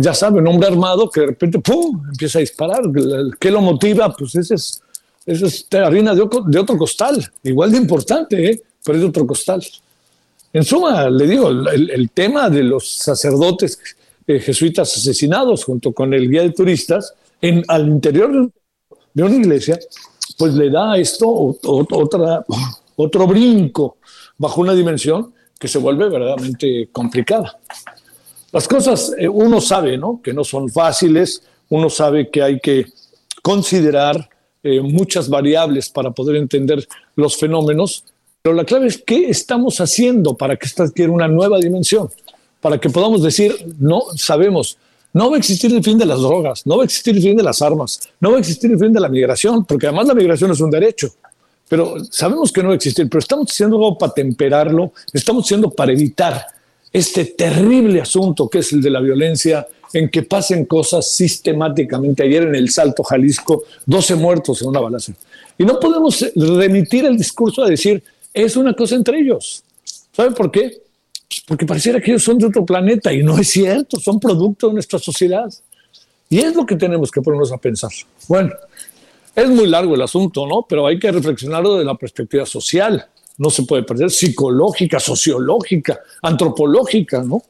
ya 0.00 0.14
saben, 0.14 0.42
un 0.42 0.54
hombre 0.54 0.68
armado 0.68 1.10
que 1.10 1.20
de 1.20 1.26
repente, 1.26 1.58
¡pum!, 1.58 2.00
empieza 2.08 2.38
a 2.38 2.40
disparar. 2.40 2.82
¿Qué 3.40 3.50
lo 3.50 3.60
motiva? 3.60 4.14
Pues 4.16 4.36
ese 4.36 4.54
es, 4.54 4.80
ese 5.26 5.46
es 5.46 5.66
harina 5.72 6.14
de, 6.14 6.28
de 6.46 6.58
otro 6.60 6.78
costal, 6.78 7.28
igual 7.42 7.72
de 7.72 7.78
importante, 7.78 8.50
¿eh? 8.52 8.62
Pero 8.84 8.98
es 8.98 9.04
otro 9.04 9.26
costal. 9.26 9.64
En 10.52 10.64
suma, 10.64 11.08
le 11.08 11.26
digo, 11.26 11.48
el, 11.48 11.90
el 11.90 12.10
tema 12.10 12.50
de 12.50 12.62
los 12.64 12.88
sacerdotes 12.90 13.78
eh, 14.30 14.38
jesuitas 14.38 14.96
asesinados 14.96 15.64
junto 15.64 15.92
con 15.92 16.14
el 16.14 16.30
guía 16.30 16.42
de 16.42 16.50
turistas 16.50 17.14
en, 17.40 17.64
al 17.66 17.88
interior 17.88 18.50
de 19.12 19.22
una 19.24 19.34
iglesia, 19.34 19.76
pues 20.38 20.54
le 20.54 20.70
da 20.70 20.92
a 20.92 20.98
esto 20.98 21.28
otra, 21.62 22.44
otro 22.94 23.26
brinco 23.26 23.96
bajo 24.38 24.60
una 24.60 24.72
dimensión 24.74 25.34
que 25.58 25.66
se 25.66 25.78
vuelve 25.78 26.08
verdaderamente 26.08 26.90
complicada. 26.92 27.58
Las 28.52 28.68
cosas, 28.68 29.12
eh, 29.18 29.28
uno 29.28 29.60
sabe, 29.60 29.98
¿no? 29.98 30.20
Que 30.22 30.32
no 30.32 30.44
son 30.44 30.68
fáciles, 30.68 31.42
uno 31.68 31.90
sabe 31.90 32.30
que 32.30 32.42
hay 32.42 32.60
que 32.60 32.86
considerar 33.42 34.28
eh, 34.62 34.80
muchas 34.80 35.28
variables 35.28 35.88
para 35.88 36.12
poder 36.12 36.36
entender 36.36 36.86
los 37.16 37.36
fenómenos, 37.36 38.04
pero 38.42 38.54
la 38.54 38.64
clave 38.64 38.86
es 38.86 39.02
qué 39.04 39.28
estamos 39.28 39.80
haciendo 39.80 40.34
para 40.34 40.56
que 40.56 40.66
esta 40.66 40.84
adquiera 40.84 41.12
una 41.12 41.28
nueva 41.28 41.58
dimensión 41.58 42.08
para 42.60 42.78
que 42.78 42.90
podamos 42.90 43.22
decir, 43.22 43.54
no 43.78 44.02
sabemos, 44.16 44.76
no 45.12 45.30
va 45.30 45.36
a 45.36 45.38
existir 45.38 45.72
el 45.74 45.82
fin 45.82 45.98
de 45.98 46.06
las 46.06 46.20
drogas, 46.20 46.66
no 46.66 46.76
va 46.76 46.82
a 46.82 46.84
existir 46.84 47.16
el 47.16 47.22
fin 47.22 47.36
de 47.36 47.42
las 47.42 47.62
armas, 47.62 48.00
no 48.20 48.30
va 48.30 48.36
a 48.36 48.40
existir 48.40 48.70
el 48.70 48.78
fin 48.78 48.92
de 48.92 49.00
la 49.00 49.08
migración, 49.08 49.64
porque 49.64 49.86
además 49.86 50.08
la 50.08 50.14
migración 50.14 50.50
es 50.50 50.60
un 50.60 50.70
derecho. 50.70 51.12
Pero 51.68 51.96
sabemos 52.10 52.52
que 52.52 52.62
no 52.62 52.68
va 52.68 52.74
a 52.74 52.76
existir, 52.76 53.08
pero 53.08 53.20
estamos 53.20 53.50
haciendo 53.50 53.76
algo 53.76 53.96
para 53.96 54.12
temperarlo, 54.12 54.92
estamos 55.12 55.44
haciendo 55.44 55.70
para 55.70 55.92
evitar 55.92 56.44
este 56.92 57.24
terrible 57.24 58.00
asunto 58.00 58.48
que 58.48 58.58
es 58.58 58.72
el 58.72 58.82
de 58.82 58.90
la 58.90 59.00
violencia, 59.00 59.66
en 59.92 60.08
que 60.08 60.22
pasen 60.22 60.66
cosas 60.66 61.10
sistemáticamente. 61.10 62.22
Ayer 62.22 62.44
en 62.44 62.54
el 62.54 62.70
Salto, 62.70 63.02
Jalisco, 63.02 63.64
12 63.86 64.14
muertos 64.16 64.62
en 64.62 64.68
una 64.68 64.80
balacera. 64.80 65.18
Y 65.58 65.64
no 65.64 65.80
podemos 65.80 66.24
remitir 66.36 67.06
el 67.06 67.16
discurso 67.16 67.64
a 67.64 67.68
decir, 67.68 68.02
es 68.32 68.56
una 68.56 68.74
cosa 68.74 68.96
entre 68.96 69.20
ellos. 69.20 69.62
¿Saben 70.12 70.34
por 70.34 70.50
qué? 70.50 70.82
porque 71.46 71.66
pareciera 71.66 72.00
que 72.00 72.10
ellos 72.10 72.24
son 72.24 72.38
de 72.38 72.46
otro 72.46 72.64
planeta 72.64 73.12
y 73.12 73.22
no 73.22 73.38
es 73.38 73.48
cierto, 73.50 73.98
son 74.00 74.18
producto 74.18 74.68
de 74.68 74.74
nuestra 74.74 74.98
sociedad. 74.98 75.48
Y 76.28 76.38
es 76.38 76.54
lo 76.54 76.66
que 76.66 76.76
tenemos 76.76 77.10
que 77.10 77.22
ponernos 77.22 77.52
a 77.52 77.56
pensar. 77.56 77.90
Bueno, 78.28 78.52
es 79.34 79.48
muy 79.48 79.66
largo 79.66 79.94
el 79.94 80.02
asunto, 80.02 80.46
¿no? 80.46 80.66
Pero 80.68 80.86
hay 80.86 80.98
que 80.98 81.10
reflexionarlo 81.10 81.76
de 81.76 81.84
la 81.84 81.94
perspectiva 81.94 82.46
social. 82.46 83.06
No 83.38 83.50
se 83.50 83.62
puede 83.62 83.82
perder 83.82 84.10
psicológica, 84.10 85.00
sociológica, 85.00 86.00
antropológica, 86.22 87.22
¿no? 87.22 87.42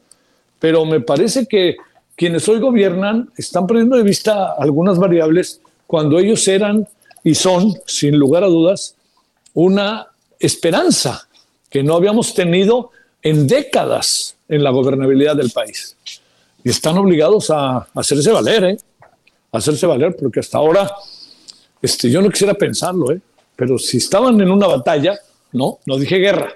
Pero 0.58 0.84
me 0.84 1.00
parece 1.00 1.46
que 1.46 1.76
quienes 2.16 2.48
hoy 2.48 2.60
gobiernan 2.60 3.30
están 3.36 3.66
perdiendo 3.66 3.96
de 3.96 4.02
vista 4.02 4.54
algunas 4.58 4.98
variables 4.98 5.60
cuando 5.86 6.18
ellos 6.18 6.46
eran 6.48 6.86
y 7.24 7.34
son, 7.34 7.74
sin 7.86 8.16
lugar 8.16 8.44
a 8.44 8.48
dudas, 8.48 8.94
una 9.54 10.09
esperanza 10.40 11.28
que 11.68 11.82
no 11.82 11.94
habíamos 11.94 12.34
tenido 12.34 12.90
en 13.22 13.46
décadas 13.46 14.36
en 14.48 14.64
la 14.64 14.70
gobernabilidad 14.70 15.36
del 15.36 15.50
país. 15.50 15.96
Y 16.64 16.70
están 16.70 16.98
obligados 16.98 17.50
a, 17.50 17.86
hacerse 17.94 18.32
valer, 18.32 18.64
¿eh? 18.64 18.78
Hacerse 19.52 19.86
valer, 19.86 20.16
porque 20.16 20.40
hasta 20.40 20.58
ahora, 20.58 20.90
este, 21.80 22.10
yo 22.10 22.20
no 22.20 22.30
quisiera 22.30 22.54
pensarlo, 22.54 23.12
¿eh? 23.12 23.20
Pero 23.54 23.78
si 23.78 23.98
estaban 23.98 24.40
en 24.40 24.50
una 24.50 24.66
batalla, 24.66 25.18
no, 25.52 25.78
no 25.86 25.98
dije 25.98 26.16
guerra, 26.16 26.52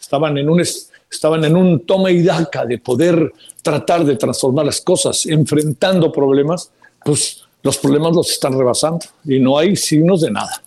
estaban 0.00 0.38
en 0.38 0.48
un, 0.48 0.60
estaban 0.60 1.44
en 1.44 1.56
un 1.56 1.84
toma 1.84 2.10
y 2.10 2.22
daca 2.22 2.64
de 2.64 2.78
poder 2.78 3.32
tratar 3.62 4.04
de 4.04 4.16
transformar 4.16 4.66
las 4.66 4.80
cosas, 4.80 5.26
enfrentando 5.26 6.12
problemas, 6.12 6.70
pues 7.04 7.44
los 7.62 7.78
problemas 7.78 8.14
los 8.14 8.30
están 8.30 8.56
rebasando 8.56 9.04
y 9.24 9.40
no 9.40 9.58
hay 9.58 9.74
signos 9.74 10.20
de 10.20 10.30
nada, 10.30 10.62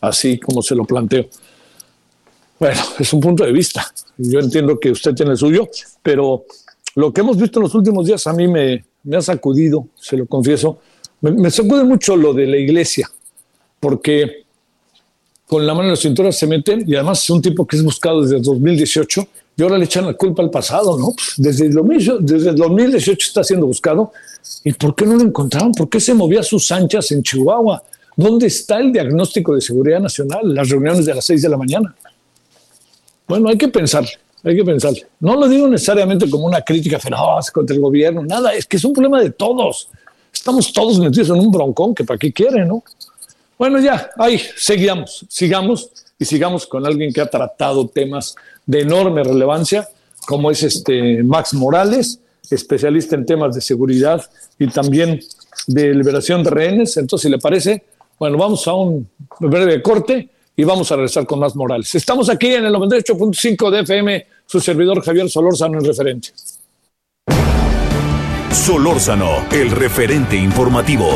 así 0.00 0.38
como 0.38 0.62
se 0.62 0.74
lo 0.74 0.84
planteo. 0.84 1.26
Bueno, 2.64 2.80
es 2.98 3.12
un 3.12 3.20
punto 3.20 3.44
de 3.44 3.52
vista. 3.52 3.92
Yo 4.16 4.40
entiendo 4.40 4.80
que 4.80 4.90
usted 4.90 5.14
tiene 5.14 5.32
el 5.32 5.36
suyo, 5.36 5.68
pero 6.02 6.46
lo 6.94 7.12
que 7.12 7.20
hemos 7.20 7.36
visto 7.36 7.58
en 7.58 7.64
los 7.64 7.74
últimos 7.74 8.06
días 8.06 8.26
a 8.26 8.32
mí 8.32 8.48
me, 8.48 8.86
ha 9.14 9.20
sacudido, 9.20 9.88
se 10.00 10.16
lo 10.16 10.24
confieso. 10.24 10.78
Me, 11.20 11.50
sacude 11.50 11.84
mucho 11.84 12.16
lo 12.16 12.32
de 12.32 12.46
la 12.46 12.56
iglesia, 12.56 13.10
porque 13.78 14.46
con 15.46 15.66
la 15.66 15.74
mano 15.74 15.88
en 15.88 15.90
la 15.90 15.96
cintura 15.96 16.32
se 16.32 16.46
meten 16.46 16.84
y 16.88 16.94
además 16.94 17.22
es 17.22 17.28
un 17.28 17.42
tipo 17.42 17.66
que 17.66 17.76
es 17.76 17.84
buscado 17.84 18.22
desde 18.22 18.36
el 18.36 18.42
2018 18.42 19.28
y 19.58 19.62
ahora 19.62 19.76
le 19.76 19.84
echan 19.84 20.06
la 20.06 20.14
culpa 20.14 20.42
al 20.42 20.50
pasado, 20.50 20.98
¿no? 20.98 21.12
Pues 21.14 21.34
desde, 21.36 21.66
el 21.66 21.74
desde 22.20 22.48
el 22.48 22.56
2018 22.56 23.26
está 23.28 23.44
siendo 23.44 23.66
buscado. 23.66 24.10
¿Y 24.64 24.72
por 24.72 24.94
qué 24.94 25.04
no 25.04 25.16
lo 25.16 25.22
encontraron? 25.22 25.72
¿Por 25.72 25.90
qué 25.90 26.00
se 26.00 26.14
movía 26.14 26.40
a 26.40 26.42
sus 26.42 26.72
anchas 26.72 27.12
en 27.12 27.22
Chihuahua? 27.22 27.82
¿Dónde 28.16 28.46
está 28.46 28.78
el 28.78 28.90
diagnóstico 28.90 29.54
de 29.54 29.60
seguridad 29.60 30.00
nacional? 30.00 30.54
Las 30.54 30.70
reuniones 30.70 31.04
de 31.04 31.14
las 31.14 31.26
seis 31.26 31.42
de 31.42 31.50
la 31.50 31.58
mañana. 31.58 31.94
Bueno, 33.26 33.48
hay 33.48 33.56
que 33.56 33.68
pensar, 33.68 34.04
hay 34.42 34.56
que 34.56 34.64
pensar. 34.64 34.92
No 35.20 35.36
lo 35.36 35.48
digo 35.48 35.66
necesariamente 35.68 36.28
como 36.28 36.46
una 36.46 36.62
crítica 36.62 36.98
feroz 36.98 37.50
contra 37.50 37.74
el 37.74 37.80
gobierno, 37.80 38.22
nada, 38.22 38.52
es 38.54 38.66
que 38.66 38.76
es 38.76 38.84
un 38.84 38.92
problema 38.92 39.20
de 39.20 39.30
todos. 39.30 39.88
Estamos 40.32 40.72
todos 40.72 40.98
metidos 40.98 41.30
en 41.30 41.36
un 41.36 41.50
broncón 41.50 41.94
que 41.94 42.04
para 42.04 42.18
qué 42.18 42.32
quiere, 42.32 42.64
¿no? 42.64 42.82
Bueno, 43.58 43.78
ya, 43.80 44.10
ahí, 44.18 44.40
sigamos, 44.56 45.24
sigamos 45.28 45.90
y 46.18 46.24
sigamos 46.24 46.66
con 46.66 46.84
alguien 46.86 47.12
que 47.12 47.20
ha 47.20 47.26
tratado 47.30 47.86
temas 47.88 48.34
de 48.66 48.80
enorme 48.80 49.22
relevancia, 49.22 49.88
como 50.26 50.50
es 50.50 50.62
este 50.62 51.22
Max 51.22 51.54
Morales, 51.54 52.18
especialista 52.50 53.14
en 53.14 53.24
temas 53.24 53.54
de 53.54 53.60
seguridad 53.60 54.22
y 54.58 54.66
también 54.68 55.20
de 55.66 55.94
liberación 55.94 56.42
de 56.42 56.50
rehenes. 56.50 56.96
Entonces, 56.96 57.22
si 57.24 57.30
le 57.30 57.38
parece, 57.38 57.84
bueno, 58.18 58.36
vamos 58.38 58.66
a 58.66 58.74
un 58.74 59.08
breve 59.40 59.80
corte 59.82 60.28
y 60.56 60.64
vamos 60.64 60.90
a 60.92 60.96
regresar 60.96 61.26
con 61.26 61.38
más 61.38 61.56
Morales. 61.56 61.94
Estamos 61.94 62.28
aquí 62.30 62.54
en 62.54 62.64
el 62.66 62.74
98.5 62.74 63.70
de 63.70 63.80
FM, 63.80 64.26
su 64.46 64.60
servidor 64.60 65.02
Javier 65.02 65.28
Solórzano, 65.28 65.78
el 65.78 65.86
referente. 65.86 66.28
Solórzano, 68.50 69.46
el 69.50 69.70
referente 69.70 70.36
informativo. 70.36 71.10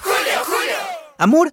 Julio, 0.00 0.44
Julio. 0.44 0.76
Amor. 1.18 1.52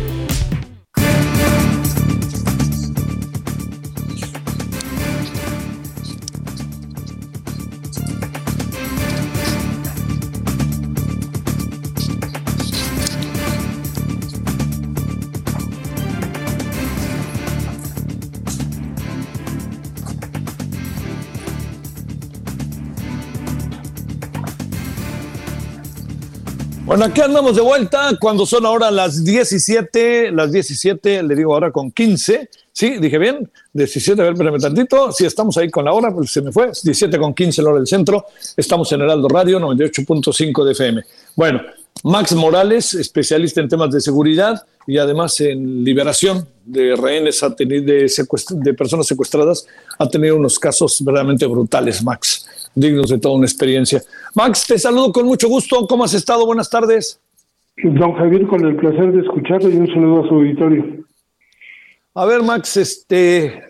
Bueno, 26.91 27.05
aquí 27.05 27.21
andamos 27.21 27.55
de 27.55 27.61
vuelta 27.61 28.09
cuando 28.19 28.45
son 28.45 28.65
ahora 28.65 28.91
las 28.91 29.23
17, 29.23 30.29
las 30.33 30.51
17, 30.51 31.23
le 31.23 31.35
digo 31.37 31.53
ahora 31.53 31.71
con 31.71 31.89
15. 31.89 32.49
Sí, 32.73 32.97
dije 32.97 33.17
bien, 33.17 33.49
17, 33.71 34.19
a 34.19 34.25
ver, 34.25 34.33
espérame 34.33 34.59
tantito. 34.59 35.09
Sí, 35.13 35.25
estamos 35.25 35.55
ahí 35.55 35.69
con 35.69 35.85
la 35.85 35.93
hora, 35.93 36.13
pues 36.13 36.31
se 36.31 36.41
me 36.41 36.51
fue. 36.51 36.65
17 36.65 37.17
con 37.17 37.33
15 37.33 37.61
la 37.61 37.69
hora 37.69 37.77
del 37.77 37.87
centro. 37.87 38.25
Estamos 38.57 38.91
en 38.91 39.03
Heraldo 39.03 39.29
Radio 39.29 39.57
98.5 39.61 40.65
de 40.65 40.71
FM. 40.73 41.03
Bueno, 41.33 41.61
Max 42.03 42.33
Morales, 42.33 42.93
especialista 42.95 43.61
en 43.61 43.69
temas 43.69 43.91
de 43.91 44.01
seguridad 44.01 44.61
y 44.85 44.97
además 44.97 45.39
en 45.39 45.85
liberación 45.85 46.45
de 46.65 46.97
rehenes, 46.97 47.41
ha 47.41 47.55
tenido, 47.55 47.85
de, 47.85 48.11
de 48.49 48.73
personas 48.73 49.07
secuestradas, 49.07 49.65
ha 49.97 50.09
tenido 50.09 50.35
unos 50.35 50.59
casos 50.59 50.97
verdaderamente 50.99 51.45
brutales, 51.45 52.03
Max 52.03 52.45
dignos 52.75 53.09
de 53.09 53.19
toda 53.19 53.35
una 53.35 53.45
experiencia. 53.45 54.03
Max, 54.33 54.65
te 54.65 54.79
saludo 54.79 55.11
con 55.11 55.25
mucho 55.25 55.49
gusto. 55.49 55.85
¿Cómo 55.87 56.05
has 56.05 56.13
estado? 56.13 56.45
Buenas 56.45 56.69
tardes. 56.69 57.19
Don 57.83 58.13
Javier, 58.13 58.47
con 58.47 58.65
el 58.65 58.77
placer 58.77 59.11
de 59.11 59.21
escucharlo 59.21 59.69
y 59.69 59.75
un 59.75 59.87
saludo 59.87 60.23
a 60.23 60.27
su 60.27 60.35
auditorio. 60.35 61.05
A 62.13 62.25
ver, 62.25 62.41
Max, 62.41 62.77
este, 62.77 63.61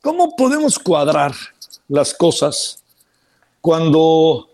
¿cómo 0.00 0.34
podemos 0.34 0.78
cuadrar 0.78 1.32
las 1.88 2.14
cosas 2.14 2.82
cuando 3.60 4.48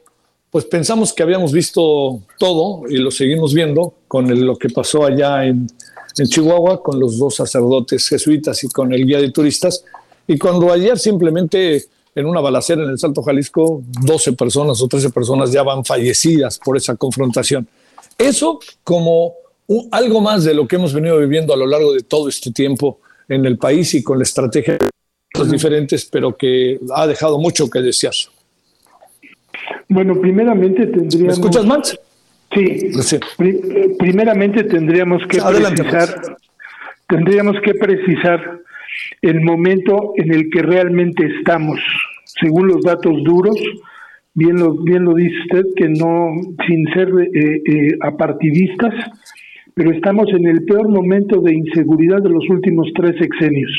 pues 0.51 0.65
pensamos 0.65 1.13
que 1.13 1.23
habíamos 1.23 1.53
visto 1.53 2.21
todo 2.39 2.89
y 2.89 2.97
lo 2.97 3.11
seguimos 3.11 3.55
viendo 3.55 3.95
con 4.09 4.45
lo 4.45 4.57
que 4.57 4.71
pasó 4.71 5.05
allá 5.05 5.45
en, 5.45 5.69
en 6.17 6.27
Chihuahua 6.27 6.83
con 6.83 6.99
los 6.99 7.19
dos 7.19 7.37
sacerdotes 7.37 8.09
jesuitas 8.09 8.65
y 8.65 8.69
con 8.69 8.93
el 8.93 9.05
guía 9.05 9.21
de 9.21 9.31
turistas 9.31 9.85
y 10.27 10.39
cuando 10.39 10.73
ayer 10.73 10.99
simplemente 10.99 11.85
en 12.19 12.27
una 12.27 12.41
balacera 12.41 12.83
en 12.83 12.91
el 12.91 12.99
Salto 12.99 13.23
Jalisco, 13.23 13.83
12 14.03 14.33
personas 14.33 14.83
o 14.83 14.89
13 14.89 15.11
personas 15.11 15.53
ya 15.53 15.63
van 15.63 15.85
fallecidas 15.85 16.59
por 16.59 16.77
esa 16.77 16.97
confrontación. 16.97 17.69
Eso 18.19 18.59
como 18.83 19.35
algo 19.93 20.21
más 20.21 20.43
de 20.43 20.53
lo 20.53 20.67
que 20.67 20.77
hemos 20.77 20.93
venido 20.93 21.17
viviendo 21.19 21.55
a 21.55 21.57
lo 21.57 21.67
largo 21.67 21.93
de 21.93 22.01
todo 22.01 22.29
este 22.29 22.51
tiempo 22.51 22.99
en 23.29 23.47
el 23.47 23.57
país 23.57 23.95
y 23.95 24.03
con 24.03 24.19
la 24.19 24.25
estrategia 24.25 24.79
diferentes, 25.49 26.07
pero 26.07 26.37
que 26.37 26.81
ha 26.93 27.07
dejado 27.07 27.39
mucho 27.39 27.71
que 27.71 27.81
desear. 27.81 28.15
Bueno, 29.89 30.21
primeramente 30.21 30.87
tendríamos... 30.87 31.39
¿Me 31.39 31.47
escuchas, 31.47 31.65
Max? 31.65 31.99
Sí. 32.53 32.91
primeramente 33.99 34.65
tendríamos 34.65 35.23
que 35.29 35.41
precisar... 35.41 36.37
Tendríamos 37.09 37.57
que 37.65 37.75
precisar 37.75 38.61
el 39.23 39.41
momento 39.41 40.13
en 40.17 40.33
el 40.33 40.51
que 40.51 40.63
realmente 40.63 41.27
estamos, 41.39 41.81
según 42.41 42.69
los 42.69 42.83
datos 42.83 43.23
duros, 43.25 43.57
bien 44.35 44.57
lo, 44.57 44.75
bien 44.83 45.05
lo 45.05 45.15
dice 45.15 45.35
usted, 45.43 45.65
que 45.77 45.89
no, 45.89 46.31
sin 46.67 46.87
ser 46.93 47.09
eh, 47.09 47.63
eh, 47.67 47.89
apartidistas, 48.01 48.95
pero 49.75 49.93
estamos 49.93 50.27
en 50.33 50.47
el 50.47 50.65
peor 50.65 50.89
momento 50.89 51.41
de 51.41 51.55
inseguridad 51.55 52.23
de 52.23 52.31
los 52.31 52.49
últimos 52.51 52.89
tres 52.95 53.17
sexenios. 53.19 53.71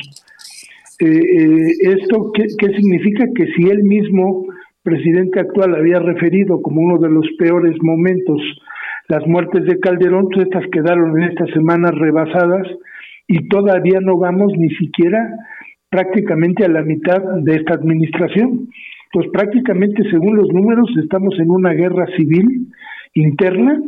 Eh, 1.00 1.72
¿Esto 1.82 2.32
qué, 2.34 2.46
qué 2.58 2.68
significa? 2.76 3.26
Que 3.36 3.48
si 3.54 3.70
él 3.70 3.84
mismo, 3.84 4.46
presidente 4.84 5.40
actual, 5.40 5.76
había 5.76 6.00
referido 6.00 6.62
como 6.62 6.82
uno 6.82 6.98
de 6.98 7.10
los 7.10 7.26
peores 7.38 7.76
momentos 7.82 8.42
las 9.08 9.26
muertes 9.26 9.66
de 9.66 9.80
Calderón, 9.80 10.30
pues 10.30 10.46
estas 10.46 10.64
quedaron 10.72 11.18
en 11.18 11.32
estas 11.32 11.50
semanas 11.52 11.92
rebasadas 11.96 12.68
y 13.28 13.48
todavía 13.48 14.00
no 14.02 14.18
vamos 14.18 14.54
ni 14.56 14.70
siquiera 14.76 15.36
prácticamente 15.90 16.66
a 16.66 16.70
la 16.70 16.84
mitad 16.84 17.22
de 17.42 17.56
esta 17.56 17.74
administración. 17.74 18.70
Pues 19.12 19.28
prácticamente, 19.32 20.04
según 20.10 20.36
los 20.36 20.50
números, 20.50 20.90
estamos 21.02 21.38
en 21.40 21.50
una 21.50 21.74
guerra 21.74 22.06
civil 22.16 22.68
interna 23.16 23.82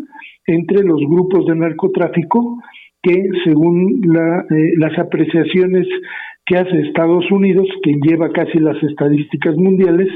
entre 0.47 0.83
los 0.83 0.99
grupos 1.07 1.45
de 1.45 1.55
narcotráfico 1.55 2.61
que, 3.03 3.29
según 3.43 4.01
eh, 4.03 4.73
las 4.77 4.97
apreciaciones 4.97 5.87
que 6.45 6.57
hace 6.57 6.81
Estados 6.81 7.29
Unidos, 7.31 7.67
quien 7.83 7.99
lleva 8.01 8.31
casi 8.31 8.59
las 8.59 8.81
estadísticas 8.83 9.55
mundiales, 9.57 10.07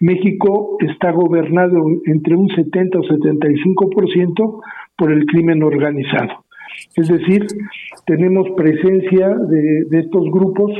México 0.00 0.76
está 0.80 1.10
gobernado 1.10 1.76
entre 2.06 2.36
un 2.36 2.48
70 2.48 2.98
o 2.98 3.02
75% 3.02 4.62
por 4.96 5.12
el 5.12 5.26
crimen 5.26 5.62
organizado. 5.62 6.44
Es 6.94 7.08
decir, 7.08 7.46
tenemos 8.06 8.48
presencia 8.56 9.28
de, 9.28 9.98
estos 9.98 10.24
grupos 10.30 10.72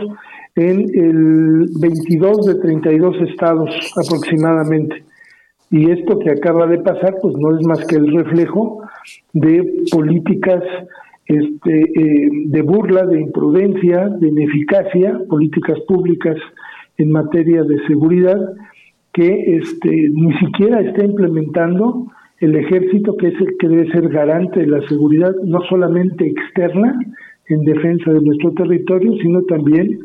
en 0.57 0.81
el 0.95 1.67
22 1.81 2.47
de 2.47 2.55
32 2.57 3.17
estados 3.29 3.71
aproximadamente. 3.97 5.05
Y 5.71 5.91
esto 5.91 6.19
que 6.19 6.31
acaba 6.31 6.67
de 6.67 6.79
pasar, 6.79 7.17
pues 7.21 7.37
no 7.37 7.59
es 7.59 7.67
más 7.67 7.87
que 7.87 7.97
el 7.97 8.13
reflejo 8.13 8.83
de 9.33 9.85
políticas 9.91 10.63
este, 11.27 11.81
eh, 11.81 12.31
de 12.47 12.63
burla, 12.63 13.05
de 13.05 13.21
imprudencia, 13.21 14.09
de 14.09 14.29
ineficacia, 14.29 15.21
políticas 15.29 15.79
públicas 15.87 16.37
en 16.99 17.11
materia 17.11 17.63
de 17.63 17.85
seguridad 17.87 18.39
que 19.13 19.57
este, 19.57 19.91
ni 20.13 20.33
siquiera 20.39 20.81
está 20.81 21.05
implementando 21.05 22.07
el 22.39 22.55
ejército, 22.55 23.17
que 23.17 23.29
es 23.29 23.41
el 23.41 23.57
que 23.59 23.69
debe 23.69 23.91
ser 23.91 24.09
garante 24.09 24.61
de 24.61 24.67
la 24.67 24.87
seguridad, 24.89 25.35
no 25.43 25.61
solamente 25.69 26.27
externa, 26.27 26.99
en 27.49 27.65
defensa 27.65 28.13
de 28.13 28.21
nuestro 28.21 28.53
territorio, 28.53 29.13
sino 29.23 29.43
también 29.43 30.01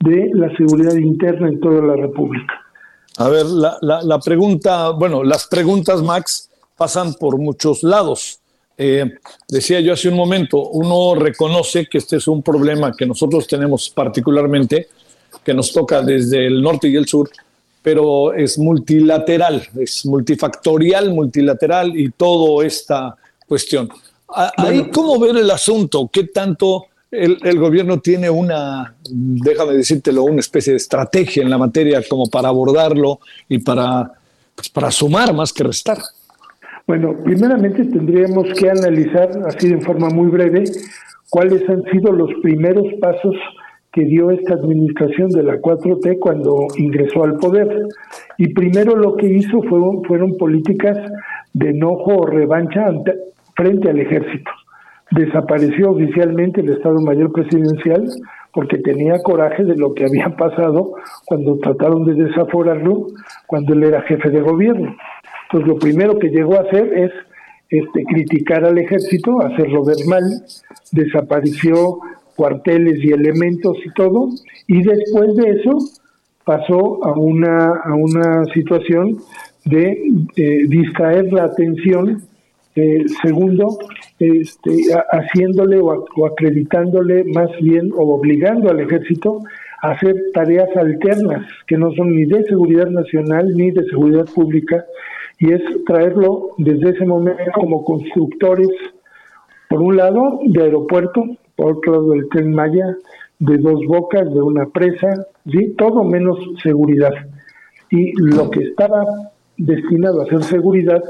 de 0.00 0.30
la 0.32 0.54
seguridad 0.56 0.94
interna 0.94 1.48
en 1.48 1.60
toda 1.60 1.82
la 1.82 1.96
República. 1.96 2.54
A 3.16 3.28
ver, 3.28 3.46
la, 3.46 3.78
la, 3.80 4.20
pregunta, 4.20 4.90
bueno, 4.90 5.24
las 5.24 5.46
preguntas, 5.48 6.02
Max, 6.02 6.48
pasan 6.76 7.14
por 7.14 7.36
muchos 7.36 7.82
lados. 7.82 8.38
Eh, 8.76 9.16
decía 9.48 9.80
yo 9.80 9.92
hace 9.92 10.08
un 10.08 10.14
momento, 10.14 10.68
uno 10.68 11.16
reconoce 11.16 11.86
que 11.86 11.98
este 11.98 12.16
es 12.18 12.28
un 12.28 12.44
problema 12.44 12.94
que 12.96 13.06
nosotros 13.06 13.48
tenemos 13.48 13.90
particularmente, 13.90 14.86
que 15.42 15.52
nos 15.52 15.72
toca 15.72 16.00
desde 16.00 16.46
el 16.46 16.62
norte 16.62 16.88
y 16.88 16.94
el 16.94 17.08
sur, 17.08 17.28
pero 17.82 18.32
es 18.32 18.56
multilateral, 18.56 19.66
es 19.80 20.06
multifactorial, 20.06 21.12
multilateral 21.12 21.98
y 21.98 22.10
toda 22.10 22.64
esta 22.64 23.16
cuestión. 23.48 23.88
Ahí, 24.28 24.90
¿cómo 24.92 25.18
ver 25.18 25.36
el 25.36 25.50
asunto? 25.50 26.08
¿Qué 26.12 26.24
tanto 26.24 26.86
el, 27.10 27.58
gobierno 27.58 28.00
tiene 28.00 28.28
una, 28.28 28.94
déjame 29.10 29.74
decírtelo, 29.74 30.24
una 30.24 30.40
especie 30.40 30.72
de 30.72 30.76
estrategia 30.76 31.42
en 31.42 31.50
la 31.50 31.58
materia 31.58 32.02
como 32.08 32.28
para 32.28 32.48
abordarlo 32.48 33.20
y 33.48 33.58
para, 33.58 34.12
pues, 34.54 34.68
para 34.68 34.90
sumar 34.90 35.32
más 35.32 35.52
que 35.52 35.64
restar? 35.64 35.98
Bueno, 36.86 37.14
primeramente 37.22 37.84
tendríamos 37.84 38.48
que 38.58 38.70
analizar, 38.70 39.30
así 39.46 39.68
de 39.68 39.80
forma 39.80 40.08
muy 40.08 40.28
breve, 40.28 40.64
cuáles 41.30 41.68
han 41.68 41.82
sido 41.84 42.12
los 42.12 42.30
primeros 42.42 42.86
pasos 43.00 43.34
que 43.92 44.04
dio 44.04 44.30
esta 44.30 44.54
administración 44.54 45.28
de 45.30 45.42
la 45.42 45.60
4T 45.60 46.18
cuando 46.18 46.66
ingresó 46.76 47.24
al 47.24 47.36
poder. 47.36 47.88
Y 48.36 48.52
primero 48.54 48.96
lo 48.96 49.16
que 49.16 49.26
hizo 49.26 49.62
fueron, 49.62 50.04
fueron 50.04 50.36
políticas 50.36 50.96
de 51.52 51.70
enojo 51.70 52.16
o 52.16 52.26
revancha 52.26 52.86
frente 53.54 53.90
al 53.90 53.98
ejército. 53.98 54.50
Desapareció 55.10 55.90
oficialmente 55.90 56.60
el 56.60 56.70
Estado 56.70 57.00
Mayor 57.00 57.32
Presidencial 57.32 58.08
porque 58.52 58.78
tenía 58.78 59.22
coraje 59.22 59.64
de 59.64 59.76
lo 59.76 59.94
que 59.94 60.04
había 60.04 60.28
pasado 60.36 60.94
cuando 61.26 61.58
trataron 61.58 62.04
de 62.04 62.14
desaforarlo 62.24 63.06
cuando 63.46 63.74
él 63.74 63.84
era 63.84 64.02
jefe 64.02 64.30
de 64.30 64.40
gobierno. 64.40 64.96
Entonces 65.44 65.68
lo 65.68 65.78
primero 65.78 66.18
que 66.18 66.28
llegó 66.28 66.54
a 66.54 66.62
hacer 66.62 66.92
es 66.92 67.12
este, 67.70 68.04
criticar 68.04 68.64
al 68.64 68.78
ejército, 68.78 69.42
hacerlo 69.42 69.84
ver 69.84 69.98
mal, 70.06 70.24
desapareció 70.92 71.98
cuarteles 72.34 73.02
y 73.04 73.12
elementos 73.12 73.76
y 73.84 73.90
todo, 73.92 74.28
y 74.66 74.82
después 74.82 75.36
de 75.36 75.50
eso 75.50 75.78
pasó 76.44 77.04
a 77.04 77.12
una, 77.18 77.74
a 77.84 77.94
una 77.94 78.44
situación 78.54 79.18
de 79.64 80.00
eh, 80.36 80.62
distraer 80.68 81.30
la 81.32 81.44
atención, 81.44 82.22
eh, 82.74 83.04
segundo, 83.22 83.78
este, 84.18 84.72
haciéndole 85.12 85.78
o, 85.78 86.26
acreditándole 86.26 87.24
más 87.24 87.50
bien 87.60 87.92
o 87.92 88.14
obligando 88.14 88.70
al 88.70 88.80
ejército 88.80 89.42
a 89.82 89.92
hacer 89.92 90.14
tareas 90.34 90.68
alternas 90.76 91.46
que 91.66 91.76
no 91.76 91.92
son 91.92 92.14
ni 92.16 92.24
de 92.24 92.42
seguridad 92.44 92.88
nacional 92.88 93.54
ni 93.54 93.70
de 93.70 93.84
seguridad 93.84 94.26
pública, 94.34 94.84
y 95.38 95.52
es 95.52 95.62
traerlo 95.86 96.50
desde 96.58 96.90
ese 96.90 97.06
momento 97.06 97.44
como 97.54 97.84
constructores, 97.84 98.68
por 99.68 99.80
un 99.80 99.96
lado, 99.96 100.40
de 100.46 100.64
aeropuerto, 100.64 101.22
por 101.54 101.76
otro 101.76 101.92
lado 101.92 102.14
el 102.14 102.28
tren 102.28 102.52
Maya, 102.52 102.96
de 103.38 103.56
dos 103.58 103.80
bocas, 103.86 104.24
de 104.34 104.42
una 104.42 104.66
presa, 104.66 105.26
¿sí? 105.46 105.74
todo 105.78 106.02
menos 106.02 106.38
seguridad. 106.62 107.12
Y 107.90 108.12
lo 108.20 108.50
que 108.50 108.64
estaba 108.64 109.04
destinado 109.56 110.22
a 110.22 110.26
ser 110.26 110.42
seguridad 110.42 111.02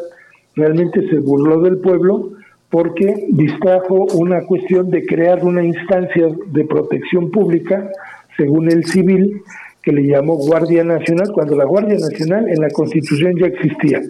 realmente 0.54 1.08
se 1.08 1.18
burló 1.20 1.62
del 1.62 1.78
pueblo 1.78 2.32
porque 2.70 3.26
distrajo 3.30 4.06
una 4.14 4.44
cuestión 4.44 4.90
de 4.90 5.04
crear 5.06 5.44
una 5.44 5.64
instancia 5.64 6.28
de 6.46 6.64
protección 6.64 7.30
pública, 7.30 7.90
según 8.36 8.70
el 8.70 8.84
civil, 8.84 9.42
que 9.82 9.92
le 9.92 10.06
llamó 10.06 10.36
Guardia 10.36 10.84
Nacional, 10.84 11.30
cuando 11.32 11.56
la 11.56 11.64
Guardia 11.64 11.96
Nacional 11.98 12.48
en 12.48 12.60
la 12.60 12.68
Constitución 12.68 13.34
ya 13.38 13.46
existía, 13.46 14.00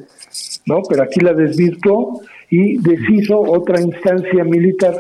¿no? 0.67 0.83
Pero 0.89 1.05
aquí 1.05 1.21
la 1.21 1.35
desvirtuó 1.35 2.21
y 2.51 2.79
deshizo 2.79 3.39
otra 3.39 3.81
instancia 3.81 4.43
militar, 4.45 4.95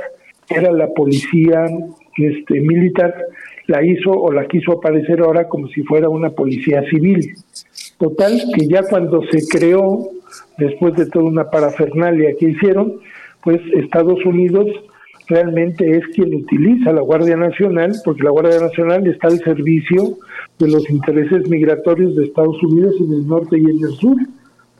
era 0.48 0.70
la 0.70 0.88
policía 0.88 1.66
este, 2.16 2.60
militar, 2.60 3.14
la 3.66 3.84
hizo 3.84 4.10
o 4.12 4.32
la 4.32 4.46
quiso 4.46 4.72
aparecer 4.72 5.20
ahora 5.20 5.48
como 5.48 5.68
si 5.68 5.82
fuera 5.82 6.08
una 6.08 6.30
policía 6.30 6.82
civil. 6.88 7.34
Total, 7.98 8.40
que 8.54 8.66
ya 8.66 8.82
cuando 8.84 9.22
se 9.30 9.46
creó, 9.48 10.10
después 10.58 10.94
de 10.94 11.06
toda 11.06 11.24
una 11.24 11.50
parafernalia 11.50 12.34
que 12.38 12.50
hicieron, 12.50 13.00
pues 13.42 13.60
Estados 13.74 14.24
Unidos 14.24 14.66
realmente 15.28 15.96
es 15.96 16.06
quien 16.14 16.34
utiliza 16.34 16.92
la 16.92 17.02
Guardia 17.02 17.36
Nacional, 17.36 17.92
porque 18.04 18.22
la 18.22 18.30
Guardia 18.30 18.60
Nacional 18.60 19.06
está 19.06 19.28
al 19.28 19.38
servicio 19.40 20.18
de 20.58 20.68
los 20.68 20.88
intereses 20.90 21.48
migratorios 21.48 22.16
de 22.16 22.24
Estados 22.24 22.60
Unidos 22.62 22.94
en 22.98 23.12
el 23.12 23.26
norte 23.26 23.58
y 23.58 23.64
en 23.64 23.84
el 23.84 23.94
sur, 23.96 24.16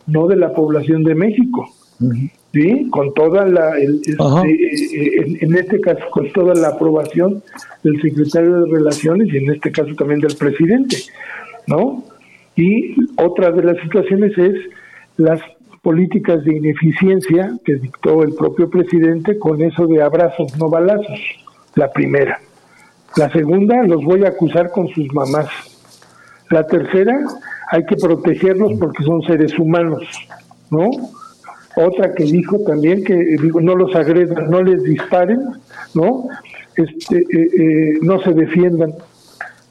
no 0.06 0.26
de 0.26 0.36
la 0.36 0.52
población 0.52 1.04
de 1.04 1.14
México. 1.14 1.68
¿Sí? 2.52 2.88
Con 2.90 3.12
toda 3.12 3.44
la, 3.46 3.76
este, 3.76 4.12
eh, 4.12 5.38
en, 5.40 5.54
este 5.54 5.80
caso, 5.80 6.00
con 6.10 6.32
toda 6.32 6.54
la 6.54 6.68
aprobación 6.68 7.42
del 7.82 8.00
secretario 8.00 8.62
de 8.62 8.70
Relaciones 8.70 9.28
y 9.32 9.36
en 9.36 9.50
este 9.50 9.70
caso 9.70 9.94
también 9.96 10.20
del 10.20 10.34
presidente, 10.36 10.96
¿no? 11.66 12.04
Y 12.56 12.94
otra 13.16 13.50
de 13.50 13.64
las 13.64 13.76
situaciones 13.82 14.36
es 14.38 14.54
las 15.18 15.40
políticas 15.82 16.44
de 16.44 16.56
ineficiencia 16.56 17.52
que 17.64 17.76
dictó 17.76 18.22
el 18.22 18.34
propio 18.34 18.68
presidente 18.68 19.38
con 19.38 19.62
eso 19.62 19.86
de 19.86 20.02
abrazos, 20.02 20.56
no 20.58 20.68
balazos, 20.68 21.20
la 21.74 21.90
primera. 21.92 22.40
La 23.16 23.30
segunda, 23.30 23.82
los 23.84 24.04
voy 24.04 24.24
a 24.24 24.28
acusar 24.28 24.70
con 24.70 24.88
sus 24.88 25.12
mamás. 25.12 25.48
La 26.50 26.66
tercera, 26.66 27.18
hay 27.70 27.84
que 27.84 27.96
protegerlos 27.96 28.78
porque 28.78 29.04
son 29.04 29.22
seres 29.22 29.58
humanos, 29.58 30.02
¿no? 30.70 30.88
Otra 31.76 32.12
que 32.14 32.24
dijo 32.24 32.58
también 32.66 33.04
que 33.04 33.14
digo, 33.14 33.60
no 33.60 33.76
los 33.76 33.94
agredan, 33.94 34.50
no 34.50 34.62
les 34.62 34.82
disparen, 34.82 35.40
¿no? 35.94 36.28
Este, 36.76 37.18
eh, 37.18 37.48
eh, 37.58 37.98
no 38.02 38.20
se 38.22 38.32
defiendan, 38.32 38.94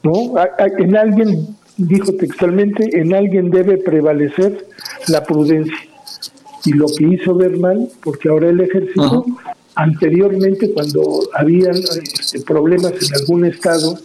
¿no? 0.02 0.34
En 0.78 0.96
alguien, 0.96 1.48
dijo 1.76 2.12
textualmente, 2.14 2.98
en 2.98 3.14
alguien 3.14 3.50
debe 3.50 3.76
prevalecer 3.78 4.66
la 5.08 5.22
prudencia 5.22 5.87
y 6.64 6.72
lo 6.72 6.86
que 6.86 7.06
hizo 7.06 7.34
ver 7.34 7.58
mal, 7.58 7.88
porque 8.02 8.28
ahora 8.28 8.50
el 8.50 8.60
ejército, 8.60 9.26
anteriormente 9.74 10.72
cuando 10.72 11.20
habían 11.34 11.76
este, 11.76 12.40
problemas 12.40 12.92
en 12.92 13.14
algún 13.20 13.44
estado 13.44 13.98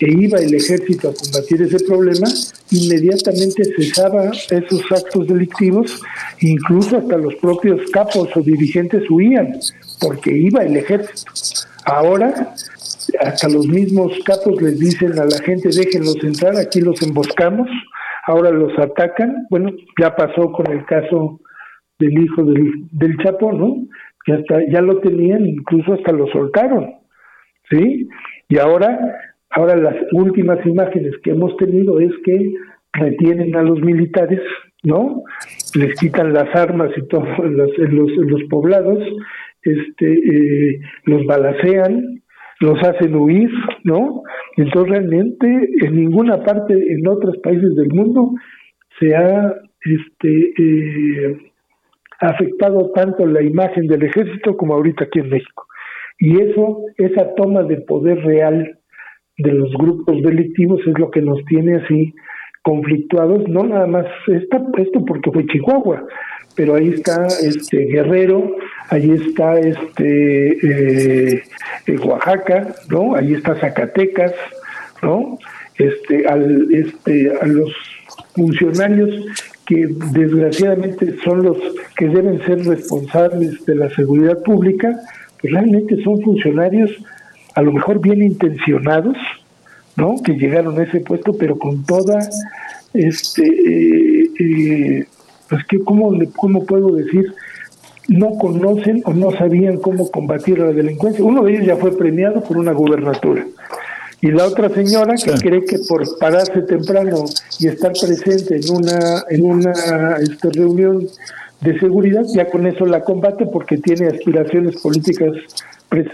e 0.00 0.10
iba 0.10 0.38
el 0.38 0.54
ejército 0.54 1.10
a 1.10 1.14
combatir 1.14 1.60
ese 1.60 1.84
problema, 1.84 2.26
inmediatamente 2.70 3.64
cesaba 3.76 4.30
esos 4.50 4.82
actos 4.90 5.26
delictivos, 5.26 6.00
incluso 6.40 6.96
hasta 6.96 7.18
los 7.18 7.34
propios 7.36 7.80
capos 7.90 8.28
o 8.34 8.40
dirigentes 8.40 9.02
huían, 9.10 9.60
porque 10.00 10.32
iba 10.32 10.62
el 10.62 10.76
ejército. 10.76 11.30
Ahora, 11.84 12.54
hasta 13.20 13.48
los 13.48 13.66
mismos 13.66 14.12
capos 14.24 14.60
les 14.62 14.78
dicen 14.78 15.18
a 15.18 15.24
la 15.26 15.38
gente, 15.38 15.68
déjenlos 15.68 16.16
entrar, 16.22 16.56
aquí 16.56 16.80
los 16.80 17.02
emboscamos, 17.02 17.68
ahora 18.26 18.50
los 18.50 18.78
atacan. 18.78 19.46
Bueno, 19.50 19.70
ya 20.00 20.14
pasó 20.16 20.50
con 20.52 20.70
el 20.70 20.84
caso 20.86 21.40
del 22.00 22.18
hijo 22.18 22.42
del, 22.44 22.88
del 22.90 23.16
Chapo, 23.18 23.52
¿no? 23.52 23.86
Que 24.24 24.32
hasta 24.32 24.60
ya 24.70 24.80
lo 24.80 24.98
tenían, 25.00 25.46
incluso 25.46 25.94
hasta 25.94 26.12
lo 26.12 26.26
soltaron, 26.28 26.94
¿sí? 27.70 28.08
Y 28.48 28.58
ahora, 28.58 28.98
ahora 29.50 29.76
las 29.76 29.96
últimas 30.12 30.64
imágenes 30.66 31.14
que 31.22 31.30
hemos 31.30 31.56
tenido 31.56 32.00
es 32.00 32.12
que 32.24 32.52
retienen 32.92 33.54
a 33.54 33.62
los 33.62 33.80
militares, 33.80 34.40
¿no? 34.82 35.22
Les 35.74 35.94
quitan 36.00 36.32
las 36.32 36.54
armas 36.56 36.90
y 36.96 37.06
todo 37.06 37.24
en 37.44 37.56
los, 37.56 37.70
en 37.78 38.30
los, 38.30 38.42
poblados, 38.50 38.98
este, 39.62 40.12
eh, 40.12 40.80
los 41.04 41.24
balacean, 41.26 42.22
los 42.60 42.82
hacen 42.82 43.14
huir, 43.14 43.50
¿no? 43.84 44.22
Entonces 44.56 44.90
realmente 44.90 45.46
en 45.82 45.96
ninguna 45.96 46.42
parte 46.42 46.74
en 46.74 47.06
otros 47.06 47.36
países 47.38 47.74
del 47.76 47.88
mundo 47.88 48.32
se 48.98 49.14
ha 49.14 49.54
este, 49.82 50.52
eh, 50.58 51.49
ha 52.20 52.28
afectado 52.28 52.90
tanto 52.94 53.26
la 53.26 53.42
imagen 53.42 53.86
del 53.86 54.02
ejército 54.02 54.56
como 54.56 54.74
ahorita 54.74 55.04
aquí 55.04 55.20
en 55.20 55.30
México. 55.30 55.66
Y 56.18 56.40
eso, 56.40 56.82
esa 56.96 57.34
toma 57.34 57.62
de 57.62 57.78
poder 57.78 58.22
real 58.22 58.78
de 59.38 59.52
los 59.52 59.72
grupos 59.72 60.22
delictivos 60.22 60.80
es 60.86 60.98
lo 60.98 61.10
que 61.10 61.22
nos 61.22 61.42
tiene 61.46 61.76
así 61.76 62.14
conflictuados, 62.62 63.48
no 63.48 63.64
nada 63.64 63.86
más 63.86 64.06
esta, 64.26 64.62
esto 64.76 65.02
porque 65.06 65.30
fue 65.30 65.46
Chihuahua, 65.46 66.06
pero 66.56 66.74
ahí 66.74 66.88
está 66.88 67.26
este 67.26 67.86
Guerrero, 67.86 68.54
ahí 68.90 69.10
está 69.12 69.58
este 69.58 70.48
eh, 71.32 71.42
eh, 71.86 71.98
Oaxaca, 72.04 72.74
¿no? 72.90 73.14
Ahí 73.14 73.32
está 73.32 73.54
Zacatecas, 73.54 74.34
¿no? 75.02 75.38
Este, 75.78 76.26
al, 76.26 76.68
este, 76.74 77.32
a 77.40 77.46
los 77.46 77.72
funcionarios 78.34 79.26
que 79.70 79.86
desgraciadamente 80.10 81.14
son 81.22 81.44
los 81.44 81.56
que 81.96 82.08
deben 82.08 82.44
ser 82.44 82.66
responsables 82.66 83.64
de 83.66 83.76
la 83.76 83.88
seguridad 83.90 84.42
pública, 84.42 84.98
pues 85.40 85.52
realmente 85.52 86.02
son 86.02 86.20
funcionarios 86.22 86.90
a 87.54 87.62
lo 87.62 87.70
mejor 87.70 88.00
bien 88.00 88.20
intencionados, 88.20 89.16
¿no? 89.94 90.16
Que 90.24 90.32
llegaron 90.32 90.76
a 90.76 90.82
ese 90.82 90.98
puesto, 90.98 91.34
pero 91.38 91.56
con 91.56 91.84
toda, 91.84 92.18
este, 92.94 93.46
eh, 93.46 94.30
eh, 94.40 95.06
pues 95.48 95.64
que, 95.66 95.78
¿cómo, 95.78 96.18
¿cómo 96.34 96.66
puedo 96.66 96.96
decir? 96.96 97.32
No 98.08 98.30
conocen 98.40 99.02
o 99.04 99.12
no 99.14 99.30
sabían 99.30 99.76
cómo 99.76 100.10
combatir 100.10 100.58
la 100.58 100.72
delincuencia. 100.72 101.24
Uno 101.24 101.44
de 101.44 101.52
ellos 101.52 101.66
ya 101.66 101.76
fue 101.76 101.96
premiado 101.96 102.42
por 102.42 102.58
una 102.58 102.72
gubernatura. 102.72 103.46
Y 104.22 104.30
la 104.30 104.46
otra 104.46 104.68
señora 104.68 105.14
que 105.14 105.32
cree 105.32 105.64
que 105.64 105.78
por 105.88 106.18
pararse 106.18 106.60
temprano 106.62 107.24
y 107.58 107.68
estar 107.68 107.92
presente 107.92 108.56
en 108.56 108.70
una, 108.70 109.24
en 109.30 109.44
una 109.44 110.16
este, 110.20 110.50
reunión 110.50 111.08
de 111.60 111.78
seguridad, 111.78 112.24
ya 112.34 112.50
con 112.50 112.66
eso 112.66 112.84
la 112.84 113.02
combate 113.02 113.46
porque 113.46 113.78
tiene 113.78 114.08
aspiraciones 114.08 114.80
políticas 114.80 115.32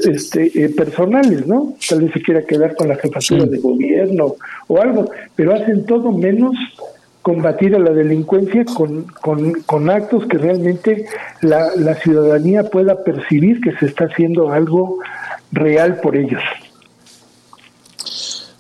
este, 0.05 0.65
eh, 0.65 0.69
personales, 0.71 1.47
¿no? 1.47 1.75
Tal 1.89 2.03
vez 2.03 2.13
se 2.13 2.23
quiera 2.23 2.43
quedar 2.43 2.77
con 2.77 2.89
la 2.89 2.97
jefatura 2.97 3.45
de 3.45 3.59
gobierno 3.59 4.37
o 4.69 4.81
algo, 4.81 5.11
pero 5.35 5.55
hacen 5.55 5.85
todo 5.85 6.13
menos 6.13 6.57
combatir 7.23 7.75
a 7.75 7.81
la 7.81 7.91
delincuencia 7.91 8.65
con, 8.65 9.05
con, 9.21 9.53
con 9.63 9.91
actos 9.91 10.27
que 10.27 10.39
realmente 10.39 11.07
la, 11.41 11.75
la 11.75 11.97
ciudadanía 11.97 12.71
pueda 12.71 13.03
percibir 13.03 13.61
que 13.61 13.73
se 13.79 13.87
está 13.87 14.05
haciendo 14.05 14.53
algo 14.53 14.99
real 15.51 15.99
por 16.01 16.17
ellos. 16.17 16.43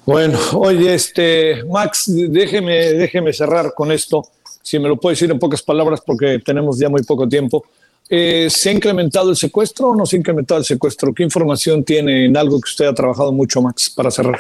Bueno, 0.07 0.39
oye, 0.55 0.95
este, 0.95 1.65
Max, 1.65 2.05
déjeme, 2.07 2.93
déjeme 2.93 3.33
cerrar 3.33 3.75
con 3.75 3.91
esto, 3.91 4.23
si 4.63 4.79
me 4.79 4.89
lo 4.89 4.97
puede 4.97 5.15
decir 5.15 5.29
en 5.33 5.41
pocas 5.41 5.63
palabras, 5.63 6.01
porque 6.01 6.39
tenemos 6.39 6.79
ya 6.79 6.89
muy 6.89 7.03
poco 7.03 7.29
tiempo. 7.29 7.65
Eh, 8.09 8.47
¿Se 8.49 8.71
ha 8.71 8.73
incrementado 8.73 9.31
el 9.31 9.37
secuestro 9.37 9.89
o 9.89 9.97
no 9.97 10.07
se 10.07 10.15
ha 10.15 10.21
incrementado 10.21 10.61
el 10.61 10.65
secuestro? 10.65 11.13
¿Qué 11.13 11.25
información 11.25 11.83
tiene 11.83 12.27
en 12.27 12.37
algo 12.37 12.61
que 12.61 12.69
usted 12.69 12.87
ha 12.87 12.95
trabajado 12.95 13.33
mucho, 13.33 13.61
Max, 13.61 13.91
para 13.91 14.13
cerrar? 14.13 14.39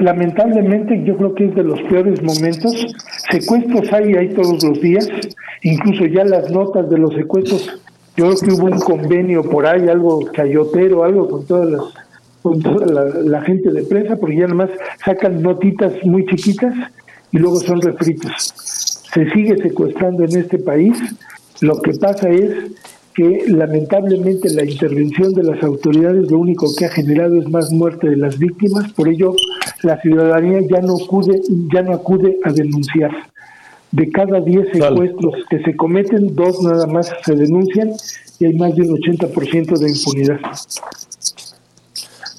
lamentablemente, 0.00 1.04
yo 1.04 1.18
creo 1.18 1.34
que 1.34 1.44
es 1.44 1.54
de 1.54 1.62
los 1.62 1.82
peores 1.82 2.22
momentos. 2.22 2.72
Secuestros 3.30 3.92
hay, 3.92 4.14
hay 4.14 4.28
todos 4.30 4.64
los 4.64 4.80
días, 4.80 5.06
incluso 5.64 6.06
ya 6.06 6.24
las 6.24 6.50
notas 6.50 6.88
de 6.88 6.96
los 6.96 7.14
secuestros. 7.14 7.78
Yo 8.16 8.30
creo 8.30 8.40
que 8.40 8.52
hubo 8.54 8.64
un 8.64 8.80
convenio 8.80 9.42
por 9.42 9.66
ahí, 9.66 9.86
algo 9.90 10.24
cayotero, 10.32 11.04
algo 11.04 11.28
con 11.28 11.44
todas 11.44 11.70
las 11.70 12.05
con 12.46 12.62
toda 12.62 12.86
la, 13.24 13.42
gente 13.42 13.72
de 13.72 13.82
prensa, 13.82 14.14
porque 14.14 14.36
ya 14.36 14.42
nada 14.42 14.54
más 14.54 14.70
sacan 15.04 15.42
notitas 15.42 15.92
muy 16.04 16.24
chiquitas 16.26 16.72
y 17.32 17.38
luego 17.38 17.56
son 17.56 17.80
refritos. 17.80 18.54
Se 19.12 19.28
sigue 19.30 19.56
secuestrando 19.56 20.22
en 20.22 20.36
este 20.36 20.58
país. 20.60 20.96
Lo 21.60 21.80
que 21.82 21.90
pasa 21.94 22.28
es 22.28 22.70
que 23.14 23.46
lamentablemente 23.48 24.48
la 24.50 24.64
intervención 24.64 25.34
de 25.34 25.42
las 25.42 25.60
autoridades 25.64 26.30
lo 26.30 26.38
único 26.38 26.72
que 26.78 26.84
ha 26.84 26.88
generado 26.88 27.36
es 27.40 27.48
más 27.48 27.72
muerte 27.72 28.10
de 28.10 28.16
las 28.16 28.38
víctimas, 28.38 28.92
por 28.92 29.08
ello 29.08 29.34
la 29.82 30.00
ciudadanía 30.00 30.60
ya 30.70 30.80
no 30.82 30.94
acude, 31.02 31.42
ya 31.74 31.82
no 31.82 31.94
acude 31.94 32.38
a 32.44 32.52
denunciar. 32.52 33.10
De 33.90 34.08
cada 34.10 34.40
10 34.40 34.68
secuestros 34.72 35.34
que 35.50 35.58
se 35.64 35.74
cometen, 35.74 36.36
dos 36.36 36.62
nada 36.62 36.86
más 36.86 37.12
se 37.24 37.34
denuncian 37.34 37.90
y 38.38 38.44
hay 38.44 38.54
más 38.54 38.76
de 38.76 38.82
un 38.82 38.98
80% 38.98 39.78
de 39.78 39.90
impunidad. 39.90 40.40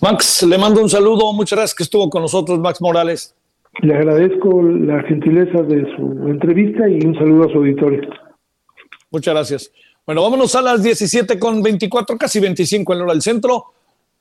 Max, 0.02 0.44
le 0.44 0.58
mando 0.58 0.82
un 0.82 0.90
saludo. 0.90 1.34
Muchas 1.34 1.58
gracias 1.58 1.76
que 1.76 1.84
estuvo 1.84 2.10
con 2.10 2.22
nosotros, 2.22 2.60
Max 2.60 2.82
Morales. 2.82 3.36
Le 3.82 3.94
agradezco 3.96 4.62
la 4.62 5.04
gentileza 5.04 5.62
de 5.62 5.86
su 5.96 6.28
entrevista 6.28 6.88
y 6.88 7.06
un 7.06 7.16
saludo 7.16 7.46
a 7.46 7.52
su 7.52 7.58
auditorio. 7.58 8.02
Muchas 9.12 9.34
gracias. 9.34 9.72
Bueno, 10.06 10.22
vámonos 10.22 10.56
a 10.56 10.62
las 10.62 10.82
17 10.84 11.38
con 11.38 11.62
24, 11.62 12.18
casi 12.18 12.40
25 12.40 12.94
en 12.94 13.02
hora 13.02 13.14
del 13.14 13.22
centro. 13.22 13.66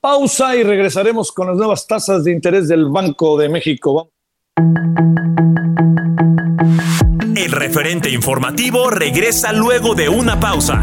Pausa 0.00 0.56
y 0.56 0.62
regresaremos 0.62 1.32
con 1.32 1.48
las 1.48 1.56
nuevas 1.56 1.86
tasas 1.86 2.24
de 2.24 2.32
interés 2.32 2.68
del 2.68 2.86
Banco 2.86 3.38
de 3.38 3.48
México. 3.48 4.10
El 7.36 7.52
referente 7.52 8.10
informativo 8.10 8.90
regresa 8.90 9.52
luego 9.52 9.94
de 9.94 10.08
una 10.08 10.38
pausa. 10.40 10.82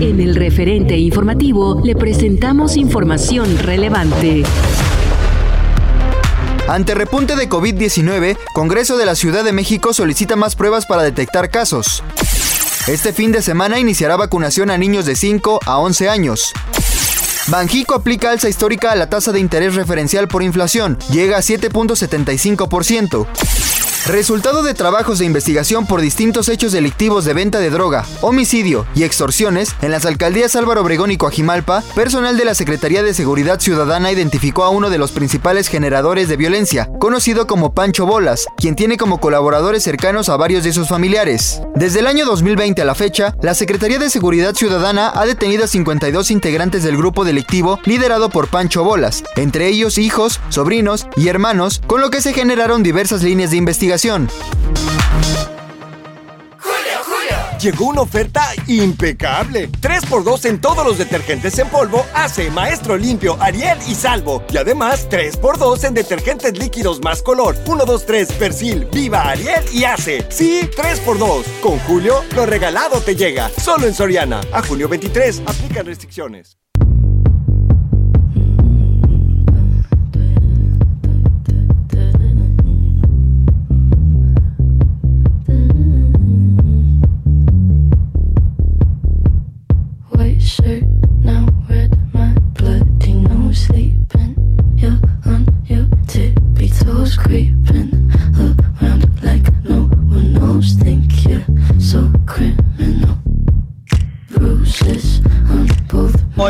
En 0.00 0.18
el 0.18 0.34
referente 0.34 0.96
informativo 0.96 1.78
le 1.84 1.94
presentamos 1.94 2.78
información 2.78 3.58
relevante. 3.58 4.44
Ante 6.66 6.94
repunte 6.94 7.36
de 7.36 7.50
COVID-19, 7.50 8.38
Congreso 8.54 8.96
de 8.96 9.04
la 9.04 9.14
Ciudad 9.14 9.44
de 9.44 9.52
México 9.52 9.92
solicita 9.92 10.36
más 10.36 10.56
pruebas 10.56 10.86
para 10.86 11.02
detectar 11.02 11.50
casos. 11.50 12.02
Este 12.86 13.12
fin 13.12 13.30
de 13.30 13.42
semana 13.42 13.78
iniciará 13.78 14.16
vacunación 14.16 14.70
a 14.70 14.78
niños 14.78 15.04
de 15.04 15.16
5 15.16 15.60
a 15.66 15.78
11 15.78 16.08
años. 16.08 16.54
Banjico 17.48 17.94
aplica 17.94 18.30
alza 18.30 18.48
histórica 18.48 18.92
a 18.92 18.96
la 18.96 19.10
tasa 19.10 19.32
de 19.32 19.40
interés 19.40 19.74
referencial 19.74 20.28
por 20.28 20.42
inflación, 20.42 20.96
llega 21.10 21.36
a 21.36 21.40
7.75%. 21.40 23.26
Resultado 24.06 24.62
de 24.62 24.72
trabajos 24.72 25.18
de 25.18 25.26
investigación 25.26 25.86
por 25.86 26.00
distintos 26.00 26.48
hechos 26.48 26.72
delictivos 26.72 27.26
de 27.26 27.34
venta 27.34 27.60
de 27.60 27.68
droga, 27.68 28.06
homicidio 28.22 28.86
y 28.94 29.02
extorsiones 29.02 29.76
en 29.82 29.90
las 29.90 30.06
alcaldías 30.06 30.56
Álvaro 30.56 30.80
Obregón 30.80 31.10
y 31.10 31.18
Coajimalpa, 31.18 31.82
personal 31.94 32.38
de 32.38 32.46
la 32.46 32.54
Secretaría 32.54 33.02
de 33.02 33.12
Seguridad 33.12 33.60
Ciudadana 33.60 34.10
identificó 34.10 34.64
a 34.64 34.70
uno 34.70 34.88
de 34.88 34.96
los 34.96 35.12
principales 35.12 35.68
generadores 35.68 36.28
de 36.28 36.38
violencia, 36.38 36.88
conocido 36.98 37.46
como 37.46 37.74
Pancho 37.74 38.06
Bolas, 38.06 38.46
quien 38.56 38.74
tiene 38.74 38.96
como 38.96 39.20
colaboradores 39.20 39.82
cercanos 39.82 40.30
a 40.30 40.36
varios 40.38 40.64
de 40.64 40.72
sus 40.72 40.88
familiares. 40.88 41.60
Desde 41.74 42.00
el 42.00 42.06
año 42.06 42.24
2020 42.24 42.80
a 42.80 42.86
la 42.86 42.94
fecha, 42.94 43.36
la 43.42 43.54
Secretaría 43.54 43.98
de 43.98 44.10
Seguridad 44.10 44.54
Ciudadana 44.54 45.12
ha 45.14 45.26
detenido 45.26 45.64
a 45.64 45.68
52 45.68 46.30
integrantes 46.30 46.82
del 46.82 46.96
grupo 46.96 47.24
delictivo 47.24 47.78
liderado 47.84 48.30
por 48.30 48.48
Pancho 48.48 48.82
Bolas, 48.82 49.22
entre 49.36 49.68
ellos 49.68 49.98
hijos, 49.98 50.40
sobrinos 50.48 51.06
y 51.16 51.28
hermanos, 51.28 51.82
con 51.86 52.00
lo 52.00 52.08
que 52.08 52.22
se 52.22 52.32
generaron 52.32 52.82
diversas 52.82 53.22
líneas 53.22 53.50
de 53.50 53.58
investigación 53.58 53.89
Llegó 57.60 57.88
una 57.88 58.00
oferta 58.00 58.42
impecable. 58.68 59.70
3x2 59.70 60.46
en 60.46 60.62
todos 60.62 60.82
los 60.86 60.96
detergentes 60.96 61.58
en 61.58 61.68
polvo, 61.68 62.06
hace 62.14 62.50
Maestro 62.50 62.96
Limpio, 62.96 63.36
Ariel 63.38 63.76
y 63.86 63.94
Salvo. 63.94 64.42
Y 64.50 64.56
además 64.56 65.06
3x2 65.10 65.84
en 65.84 65.92
detergentes 65.92 66.56
líquidos 66.56 67.02
más 67.02 67.22
color. 67.22 67.56
1, 67.66 67.84
2, 67.84 68.06
3, 68.06 68.32
Persil, 68.32 68.86
Viva, 68.90 69.28
Ariel 69.28 69.62
y 69.74 69.84
hace. 69.84 70.24
Sí, 70.30 70.70
3x2. 70.74 71.44
Con 71.60 71.78
Julio, 71.80 72.24
lo 72.34 72.46
regalado 72.46 72.98
te 73.02 73.14
llega. 73.14 73.50
Solo 73.62 73.86
en 73.86 73.92
Soriana. 73.94 74.40
A 74.54 74.62
junio 74.62 74.88
23. 74.88 75.42
Aplican 75.46 75.84
restricciones. 75.84 76.56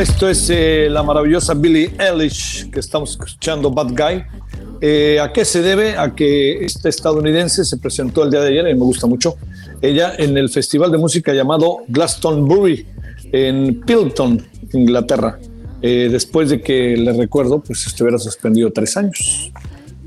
Esto 0.01 0.31
es 0.31 0.49
eh, 0.49 0.89
la 0.91 1.03
maravillosa 1.03 1.53
Billie 1.53 1.93
Eilish 1.99 2.71
que 2.71 2.81
estamos 2.81 3.11
escuchando, 3.11 3.71
Bad 3.71 3.91
Guy. 3.91 4.23
Eh, 4.81 5.21
¿A 5.21 5.31
qué 5.31 5.45
se 5.45 5.61
debe? 5.61 5.99
A 5.99 6.15
que 6.15 6.65
esta 6.65 6.89
estadounidense 6.89 7.67
se 7.67 7.77
presentó 7.77 8.25
el 8.25 8.31
día 8.31 8.41
de 8.41 8.49
ayer, 8.49 8.69
y 8.69 8.75
me 8.75 8.81
gusta 8.81 9.07
mucho, 9.07 9.37
ella 9.83 10.15
en 10.17 10.39
el 10.39 10.49
festival 10.49 10.91
de 10.91 10.97
música 10.97 11.35
llamado 11.35 11.81
Glastonbury 11.89 12.87
en 13.31 13.83
Pilton, 13.83 14.43
Inglaterra, 14.73 15.39
eh, 15.83 16.09
después 16.11 16.49
de 16.49 16.63
que, 16.63 16.97
le 16.97 17.13
recuerdo, 17.13 17.61
pues 17.61 17.87
estuviera 17.87 18.19
suspendido 18.19 18.73
tres 18.73 18.97
años. 18.97 19.53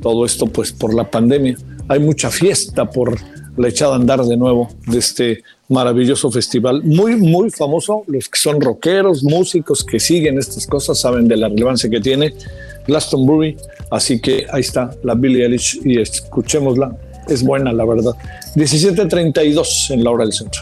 Todo 0.01 0.25
esto 0.25 0.47
pues 0.47 0.71
por 0.71 0.95
la 0.95 1.09
pandemia. 1.09 1.55
Hay 1.87 1.99
mucha 1.99 2.31
fiesta 2.31 2.89
por 2.89 3.19
la 3.57 3.67
echada 3.67 3.93
a 3.93 3.97
andar 3.97 4.23
de 4.23 4.37
nuevo 4.37 4.69
de 4.87 4.97
este 4.97 5.43
maravilloso 5.69 6.31
festival, 6.31 6.83
muy, 6.83 7.15
muy 7.15 7.49
famoso. 7.49 8.03
Los 8.07 8.29
que 8.29 8.39
son 8.39 8.61
rockeros, 8.61 9.23
músicos 9.23 9.83
que 9.83 9.99
siguen 9.99 10.37
estas 10.37 10.67
cosas 10.67 10.99
saben 10.99 11.27
de 11.27 11.37
la 11.37 11.49
relevancia 11.49 11.89
que 11.89 11.99
tiene 11.99 12.33
Glastonbury. 12.87 13.57
Así 13.89 14.19
que 14.19 14.45
ahí 14.51 14.61
está 14.61 14.91
la 15.03 15.15
Billie 15.15 15.43
Eilish 15.45 15.79
y 15.83 15.99
escuchémosla. 15.99 16.95
Es 17.27 17.43
buena, 17.43 17.71
la 17.71 17.85
verdad. 17.85 18.13
17.32 18.55 19.91
en 19.91 20.03
la 20.03 20.11
hora 20.11 20.25
del 20.25 20.33
centro. 20.33 20.61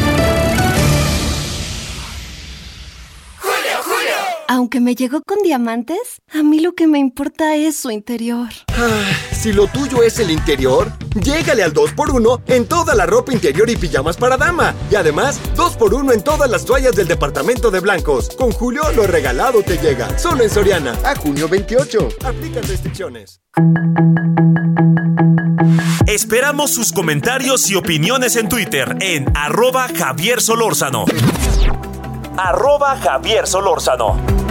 Aunque 4.71 4.85
me 4.85 4.95
llegó 4.95 5.21
con 5.21 5.39
diamantes, 5.39 6.21
a 6.33 6.43
mí 6.43 6.61
lo 6.61 6.75
que 6.75 6.87
me 6.87 6.97
importa 6.97 7.57
es 7.57 7.75
su 7.75 7.91
interior. 7.91 8.47
Ah, 8.69 9.11
si 9.33 9.51
lo 9.51 9.67
tuyo 9.67 10.01
es 10.01 10.17
el 10.19 10.31
interior, 10.31 10.89
llégale 11.13 11.61
al 11.61 11.73
2x1 11.73 12.43
en 12.47 12.65
toda 12.67 12.95
la 12.95 13.05
ropa 13.05 13.33
interior 13.33 13.69
y 13.69 13.75
pijamas 13.75 14.15
para 14.15 14.37
dama. 14.37 14.73
Y 14.89 14.95
además, 14.95 15.41
2x1 15.57 16.13
en 16.13 16.23
todas 16.23 16.49
las 16.49 16.63
toallas 16.63 16.95
del 16.95 17.09
departamento 17.09 17.69
de 17.69 17.81
blancos. 17.81 18.29
Con 18.37 18.53
Julio, 18.53 18.83
lo 18.95 19.05
regalado 19.07 19.61
te 19.61 19.77
llega. 19.77 20.17
Solo 20.17 20.41
en 20.41 20.49
Soriana. 20.49 20.97
A 21.03 21.17
junio 21.17 21.49
28. 21.49 22.07
Aplican 22.23 22.63
restricciones. 22.63 23.41
Esperamos 26.07 26.71
sus 26.71 26.93
comentarios 26.93 27.69
y 27.69 27.75
opiniones 27.75 28.37
en 28.37 28.47
Twitter 28.47 28.95
en 29.01 29.25
arroba 29.35 29.89
Javier 29.89 30.39
Solórzano. 30.39 31.03
Arroba 32.37 32.95
Javier 32.95 33.45
Solórzano. 33.45 34.41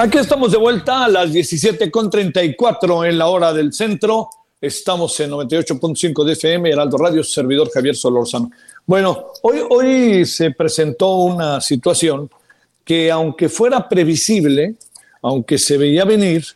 Aquí 0.00 0.16
estamos 0.16 0.52
de 0.52 0.58
vuelta 0.58 1.06
a 1.06 1.08
las 1.08 1.32
17.34 1.32 3.08
en 3.08 3.18
la 3.18 3.26
hora 3.26 3.52
del 3.52 3.72
centro. 3.72 4.30
Estamos 4.60 5.18
en 5.18 5.32
98.5 5.32 6.24
de 6.24 6.34
FM, 6.34 6.70
Heraldo 6.70 6.98
Radio, 6.98 7.24
servidor 7.24 7.68
Javier 7.68 7.96
Solórzano. 7.96 8.48
Bueno, 8.86 9.32
hoy, 9.42 9.58
hoy 9.68 10.24
se 10.24 10.52
presentó 10.52 11.16
una 11.16 11.60
situación 11.60 12.30
que 12.84 13.10
aunque 13.10 13.48
fuera 13.48 13.88
previsible, 13.88 14.76
aunque 15.20 15.58
se 15.58 15.76
veía 15.76 16.04
venir 16.04 16.46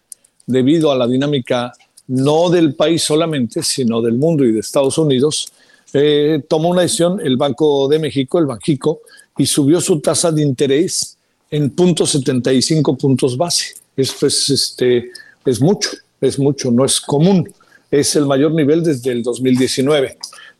debido 0.47 0.93
a 0.93 0.97
la 0.97 1.09
dinámica 1.09 1.73
no 2.07 2.49
del 2.49 2.77
país 2.77 3.03
solamente, 3.03 3.65
sino 3.65 4.01
del 4.01 4.19
mundo 4.19 4.45
y 4.45 4.53
de 4.53 4.61
Estados 4.61 4.99
Unidos, 4.99 5.53
eh, 5.95 6.45
tomó 6.49 6.69
una 6.69 6.83
decisión 6.83 7.21
el 7.21 7.37
Banco 7.37 7.89
de 7.89 7.99
México, 7.99 8.39
el 8.39 8.47
Banjico, 8.47 9.01
y 9.37 9.47
subió 9.47 9.81
su 9.81 9.99
tasa 9.99 10.31
de 10.31 10.43
interés 10.43 11.19
en 11.53 11.77
0.75 11.77 12.97
puntos 12.97 13.37
base. 13.37 13.75
Esto 13.97 14.27
es, 14.27 14.49
este, 14.51 15.11
es 15.45 15.61
mucho, 15.61 15.91
es 16.21 16.39
mucho, 16.39 16.73
no 16.73 16.85
es 16.85 17.01
común. 17.01 17.49
Es 17.91 18.17
el 18.17 18.27
mayor 18.27 18.53
nivel 18.53 18.83
desde 18.83 19.13
el 19.13 19.23
2019. 19.23 20.17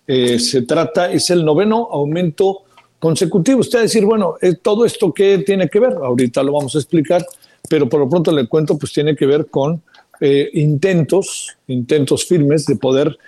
Eh, 0.07 0.39
se 0.39 0.63
trata, 0.63 1.11
es 1.11 1.31
el 1.31 1.45
noveno 1.45 1.89
aumento 1.91 2.65
consecutivo. 2.99 3.61
Usted 3.61 3.79
va 3.79 3.81
a 3.81 3.85
decir, 3.85 4.05
bueno, 4.05 4.37
eh, 4.43 4.55
¿todo 4.61 4.85
esto 4.85 5.13
qué 5.15 5.39
tiene 5.39 5.69
que 5.69 5.81
ver? 5.81 5.95
Ahorita 5.95 6.43
lo 6.43 6.53
vamos 6.53 6.75
a 6.75 6.79
explicar, 6.79 7.25
pero 7.71 7.89
por 7.89 8.01
lo 8.01 8.09
pronto 8.11 8.31
le 8.31 8.47
cuento, 8.47 8.77
pues 8.77 8.93
tiene 8.93 9.17
que 9.17 9.25
ver 9.25 9.47
con 9.47 9.83
eh, 10.21 10.51
intentos, 10.53 11.57
intentos 11.69 12.27
firmes 12.27 12.67
de 12.67 12.77
poder 12.77 13.19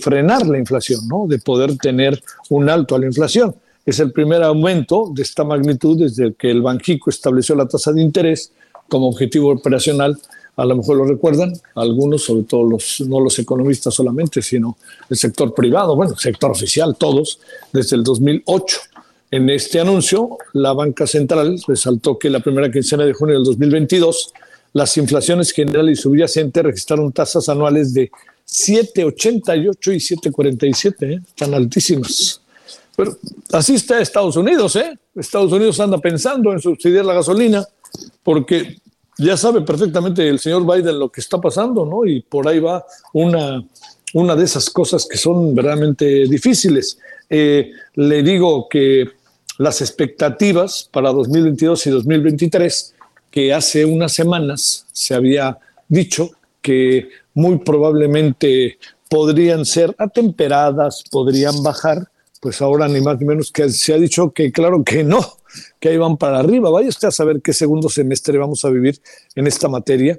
frenar 0.00 0.46
la 0.46 0.58
inflación, 0.58 1.08
¿no? 1.08 1.26
de 1.26 1.38
poder 1.38 1.76
tener 1.78 2.22
un 2.48 2.68
alto 2.68 2.94
a 2.94 2.98
la 3.00 3.06
inflación. 3.06 3.54
Es 3.88 4.00
el 4.00 4.12
primer 4.12 4.42
aumento 4.42 5.10
de 5.14 5.22
esta 5.22 5.44
magnitud 5.44 5.98
desde 5.98 6.34
que 6.34 6.50
el 6.50 6.60
Banjico 6.60 7.08
estableció 7.08 7.54
la 7.54 7.66
tasa 7.66 7.90
de 7.90 8.02
interés 8.02 8.52
como 8.86 9.08
objetivo 9.08 9.50
operacional. 9.50 10.20
A 10.56 10.66
lo 10.66 10.76
mejor 10.76 10.98
lo 10.98 11.06
recuerdan 11.06 11.54
algunos, 11.74 12.24
sobre 12.24 12.42
todo 12.42 12.64
los, 12.64 13.00
no 13.08 13.18
los 13.18 13.38
economistas 13.38 13.94
solamente, 13.94 14.42
sino 14.42 14.76
el 15.08 15.16
sector 15.16 15.54
privado, 15.54 15.96
bueno, 15.96 16.14
sector 16.18 16.50
oficial, 16.50 16.96
todos, 16.98 17.40
desde 17.72 17.96
el 17.96 18.04
2008. 18.04 18.76
En 19.30 19.48
este 19.48 19.80
anuncio, 19.80 20.36
la 20.52 20.74
banca 20.74 21.06
central 21.06 21.58
resaltó 21.66 22.18
que 22.18 22.28
la 22.28 22.40
primera 22.40 22.70
quincena 22.70 23.06
de 23.06 23.14
junio 23.14 23.36
del 23.36 23.44
2022, 23.44 24.34
las 24.74 24.94
inflaciones 24.98 25.50
generales 25.50 25.98
y 25.98 26.02
subyacentes 26.02 26.62
registraron 26.62 27.10
tasas 27.10 27.48
anuales 27.48 27.94
de 27.94 28.10
7,88 28.46 29.94
y 29.94 30.28
7,47, 30.28 31.10
¿eh? 31.10 31.22
tan 31.34 31.54
altísimas. 31.54 32.42
Pero 32.98 33.16
así 33.52 33.76
está 33.76 34.00
Estados 34.00 34.34
Unidos, 34.34 34.74
¿eh? 34.74 34.98
Estados 35.14 35.52
Unidos 35.52 35.78
anda 35.78 35.98
pensando 35.98 36.50
en 36.50 36.58
subsidiar 36.58 37.04
la 37.04 37.14
gasolina 37.14 37.64
porque 38.24 38.78
ya 39.16 39.36
sabe 39.36 39.60
perfectamente 39.60 40.28
el 40.28 40.40
señor 40.40 40.66
Biden 40.66 40.98
lo 40.98 41.08
que 41.08 41.20
está 41.20 41.40
pasando, 41.40 41.86
¿no? 41.86 42.04
Y 42.04 42.22
por 42.22 42.48
ahí 42.48 42.58
va 42.58 42.84
una, 43.12 43.64
una 44.14 44.34
de 44.34 44.44
esas 44.44 44.68
cosas 44.68 45.06
que 45.06 45.16
son 45.16 45.54
verdaderamente 45.54 46.26
difíciles. 46.26 46.98
Eh, 47.30 47.70
le 47.94 48.24
digo 48.24 48.68
que 48.68 49.08
las 49.58 49.80
expectativas 49.80 50.88
para 50.90 51.12
2022 51.12 51.86
y 51.86 51.90
2023, 51.90 52.94
que 53.30 53.54
hace 53.54 53.84
unas 53.84 54.12
semanas 54.12 54.86
se 54.90 55.14
había 55.14 55.56
dicho 55.86 56.32
que 56.60 57.10
muy 57.32 57.58
probablemente 57.58 58.76
podrían 59.08 59.64
ser 59.64 59.94
atemperadas, 59.98 61.04
podrían 61.12 61.62
bajar, 61.62 62.08
pues 62.40 62.62
ahora 62.62 62.88
ni 62.88 63.00
más 63.00 63.18
ni 63.20 63.26
menos 63.26 63.50
que 63.50 63.68
se 63.70 63.92
ha 63.92 63.98
dicho 63.98 64.32
que 64.32 64.52
claro 64.52 64.84
que 64.84 65.02
no, 65.04 65.20
que 65.80 65.90
ahí 65.90 65.96
van 65.96 66.16
para 66.16 66.38
arriba. 66.38 66.70
Vaya 66.70 66.88
usted 66.88 67.08
a 67.08 67.12
saber 67.12 67.40
qué 67.42 67.52
segundo 67.52 67.88
semestre 67.88 68.38
vamos 68.38 68.64
a 68.64 68.70
vivir 68.70 69.00
en 69.34 69.46
esta 69.46 69.68
materia, 69.68 70.18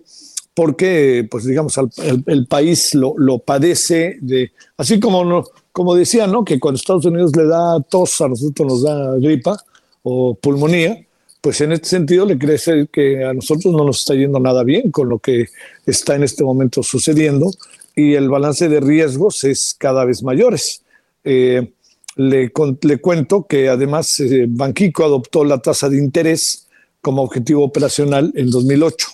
porque, 0.54 1.28
pues 1.30 1.46
digamos, 1.46 1.80
el, 2.26 2.48
país 2.48 2.94
lo, 2.94 3.40
padece 3.40 4.18
de, 4.22 4.52
así 4.78 5.00
como, 5.00 5.24
no, 5.24 5.46
como 5.72 5.96
decía, 5.96 6.28
¿no? 6.28 6.44
Que 6.44 6.60
cuando 6.60 6.78
Estados 6.78 7.06
Unidos 7.06 7.36
le 7.36 7.46
da 7.46 7.80
tos, 7.82 8.20
a 8.20 8.28
nosotros 8.28 8.68
nos 8.68 8.84
da 8.84 9.16
gripa 9.18 9.64
o 10.04 10.36
pulmonía, 10.36 11.06
pues 11.40 11.62
en 11.62 11.72
este 11.72 11.88
sentido 11.88 12.26
le 12.26 12.38
crece 12.38 12.88
que 12.92 13.24
a 13.24 13.34
nosotros 13.34 13.74
no 13.74 13.86
nos 13.86 14.00
está 14.00 14.16
yendo 14.16 14.40
nada 14.40 14.64
bien 14.64 14.92
con 14.92 15.08
lo 15.08 15.20
que 15.20 15.48
está 15.86 16.16
en 16.16 16.24
este 16.24 16.44
momento 16.44 16.84
sucediendo 16.84 17.52
y 17.96 18.16
el 18.16 18.30
balance 18.30 18.68
de 18.68 18.82
riesgos 18.82 19.46
es 19.46 19.76
cada 19.78 20.04
vez 20.04 20.24
mayores. 20.24 20.84
Eh, 21.24 21.72
le, 22.16 22.52
cuento 22.52 23.46
que 23.48 23.70
además 23.70 24.20
eh, 24.20 24.46
Banquico 24.48 25.04
adoptó 25.04 25.44
la 25.44 25.60
tasa 25.60 25.90
de 25.90 25.98
interés 25.98 26.68
como 27.02 27.24
objetivo 27.24 27.64
operacional 27.64 28.32
en 28.36 28.50
2008. 28.50 29.08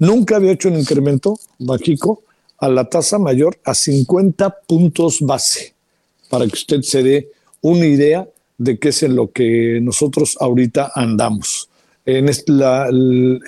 Nunca 0.00 0.36
había 0.36 0.52
hecho 0.52 0.68
un 0.68 0.78
incremento 0.78 1.38
Banquico 1.58 2.22
a 2.58 2.68
la 2.68 2.88
tasa 2.88 3.18
mayor 3.18 3.58
a 3.64 3.74
50 3.74 4.62
puntos 4.66 5.20
base, 5.20 5.74
para 6.28 6.46
que 6.46 6.54
usted 6.54 6.82
se 6.82 7.02
dé 7.02 7.30
una 7.60 7.86
idea 7.86 8.28
de 8.58 8.78
qué 8.78 8.88
es 8.88 9.02
en 9.02 9.16
lo 9.16 9.30
que 9.30 9.78
nosotros 9.80 10.36
ahorita 10.40 10.92
andamos. 10.94 11.68
Este, 12.04 12.52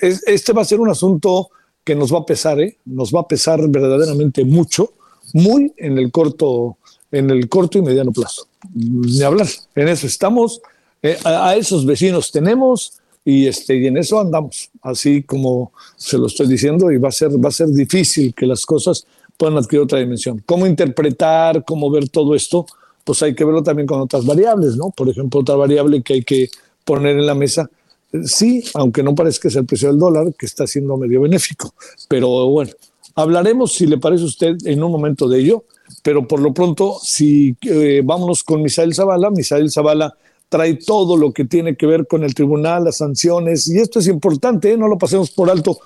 este 0.01 0.53
va 0.53 0.63
a 0.63 0.65
ser 0.65 0.81
un 0.81 0.91
asunto 0.91 1.51
que 1.85 1.95
nos 1.95 2.13
va 2.13 2.19
a 2.19 2.27
pesar, 2.27 2.61
¿eh? 2.61 2.79
nos 2.85 3.13
va 3.13 3.21
a 3.21 3.29
pesar 3.29 3.69
verdaderamente 3.69 4.45
mucho, 4.45 4.95
muy 5.35 5.73
en 5.77 5.99
el 5.99 6.11
corto, 6.11 6.79
en 7.13 7.31
el 7.31 7.49
corto 7.49 7.79
y 7.79 7.83
mediano 7.83 8.13
plazo 8.13 8.49
ni 8.75 9.23
hablar. 9.23 9.49
En 9.75 9.89
eso 9.89 10.07
estamos, 10.07 10.61
eh, 11.03 11.19
a, 11.25 11.55
esos 11.57 11.85
vecinos 11.85 12.31
tenemos 12.31 12.95
y, 13.25 13.47
este, 13.47 13.77
y 13.77 13.87
en 13.87 13.97
eso 13.97 14.21
andamos, 14.21 14.71
así 14.83 15.23
como 15.23 15.73
se 15.97 16.17
lo 16.19 16.27
estoy 16.27 16.47
diciendo, 16.47 16.91
y 16.93 16.99
va 16.99 17.09
a, 17.09 17.13
ser, 17.13 17.31
va 17.45 17.49
a 17.49 17.53
ser 17.53 17.69
difícil 17.69 18.35
que 18.35 18.47
las 18.47 18.65
cosas 18.65 19.07
puedan 19.37 19.57
adquirir 19.57 19.83
otra 19.83 19.99
dimensión. 19.99 20.43
¿Cómo 20.47 20.67
interpretar, 20.67 21.65
cómo 21.65 21.91
ver 21.91 22.09
todo 22.09 22.35
esto? 22.35 22.67
Pues 23.05 23.23
hay 23.23 23.35
que 23.35 23.45
verlo 23.45 23.63
también 23.63 23.87
con 23.87 24.01
otras 24.01 24.25
variables, 24.25 24.77
¿no? 24.77 24.91
Por 24.91 25.09
ejemplo, 25.09 25.41
otra 25.41 25.57
variable 25.57 26.03
que 26.03 26.15
hay 26.15 26.23
que 26.23 26.49
poner 26.85 27.19
en 27.19 27.27
la 27.27 27.35
mesa, 27.35 27.69
eh, 28.13 28.21
sí, 28.25 28.65
aunque 28.75 29.03
no 29.03 29.15
parezca 29.15 29.49
es 29.49 29.57
el 29.57 29.67
precio 29.67 29.89
del 29.89 29.99
dólar, 29.99 30.33
que 30.39 30.47
está 30.47 30.67
siendo 30.67 30.97
medio 30.97 31.21
benéfico, 31.21 31.75
pero 32.09 32.47
bueno, 32.49 32.71
hablaremos, 33.17 33.73
si 33.73 33.87
le 33.87 33.99
parece 33.99 34.23
a 34.23 34.27
usted, 34.27 34.57
en 34.65 34.83
un 34.85 34.93
momento 34.93 35.29
de 35.29 35.41
ello, 35.41 35.65
pero 36.03 36.29
por 36.29 36.41
lo 36.41 36.53
pronto, 36.55 36.99
si 37.03 37.57
eh, 37.63 38.03
vámonos 38.05 38.45
con 38.45 38.63
Misael 38.63 38.95
Zavala, 38.95 39.31
Misael 39.31 39.71
Zavala 39.71 40.15
trae 40.49 40.75
todo 40.75 41.17
lo 41.17 41.33
que 41.33 41.45
tiene 41.45 41.77
que 41.77 41.87
ver 41.87 42.07
con 42.07 42.23
el 42.23 42.35
tribunal, 42.35 42.85
las 42.85 42.99
sanciones, 42.99 43.67
y 43.69 43.79
esto 43.79 43.99
es 43.99 44.07
importante, 44.07 44.73
¿eh? 44.73 44.77
no 44.77 44.87
lo 44.87 44.99
pasemos 44.99 45.31
por 45.31 45.51
alto. 45.51 45.79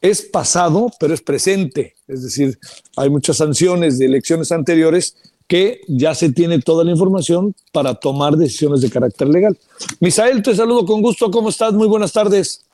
Es 0.00 0.22
pasado, 0.22 0.90
pero 1.00 1.14
es 1.14 1.22
presente. 1.22 1.94
Es 2.06 2.22
decir, 2.22 2.58
hay 2.96 3.08
muchas 3.08 3.38
sanciones 3.38 3.98
de 3.98 4.04
elecciones 4.04 4.52
anteriores 4.52 5.16
que 5.48 5.80
ya 5.88 6.14
se 6.14 6.30
tiene 6.32 6.60
toda 6.60 6.84
la 6.84 6.90
información 6.90 7.54
para 7.72 7.94
tomar 7.94 8.36
decisiones 8.36 8.82
de 8.82 8.90
carácter 8.90 9.28
legal. 9.28 9.56
Misael, 10.00 10.42
te 10.42 10.54
saludo 10.54 10.84
con 10.84 11.00
gusto. 11.00 11.30
¿Cómo 11.30 11.48
estás? 11.48 11.72
Muy 11.72 11.88
buenas 11.88 12.12
tardes. 12.12 12.65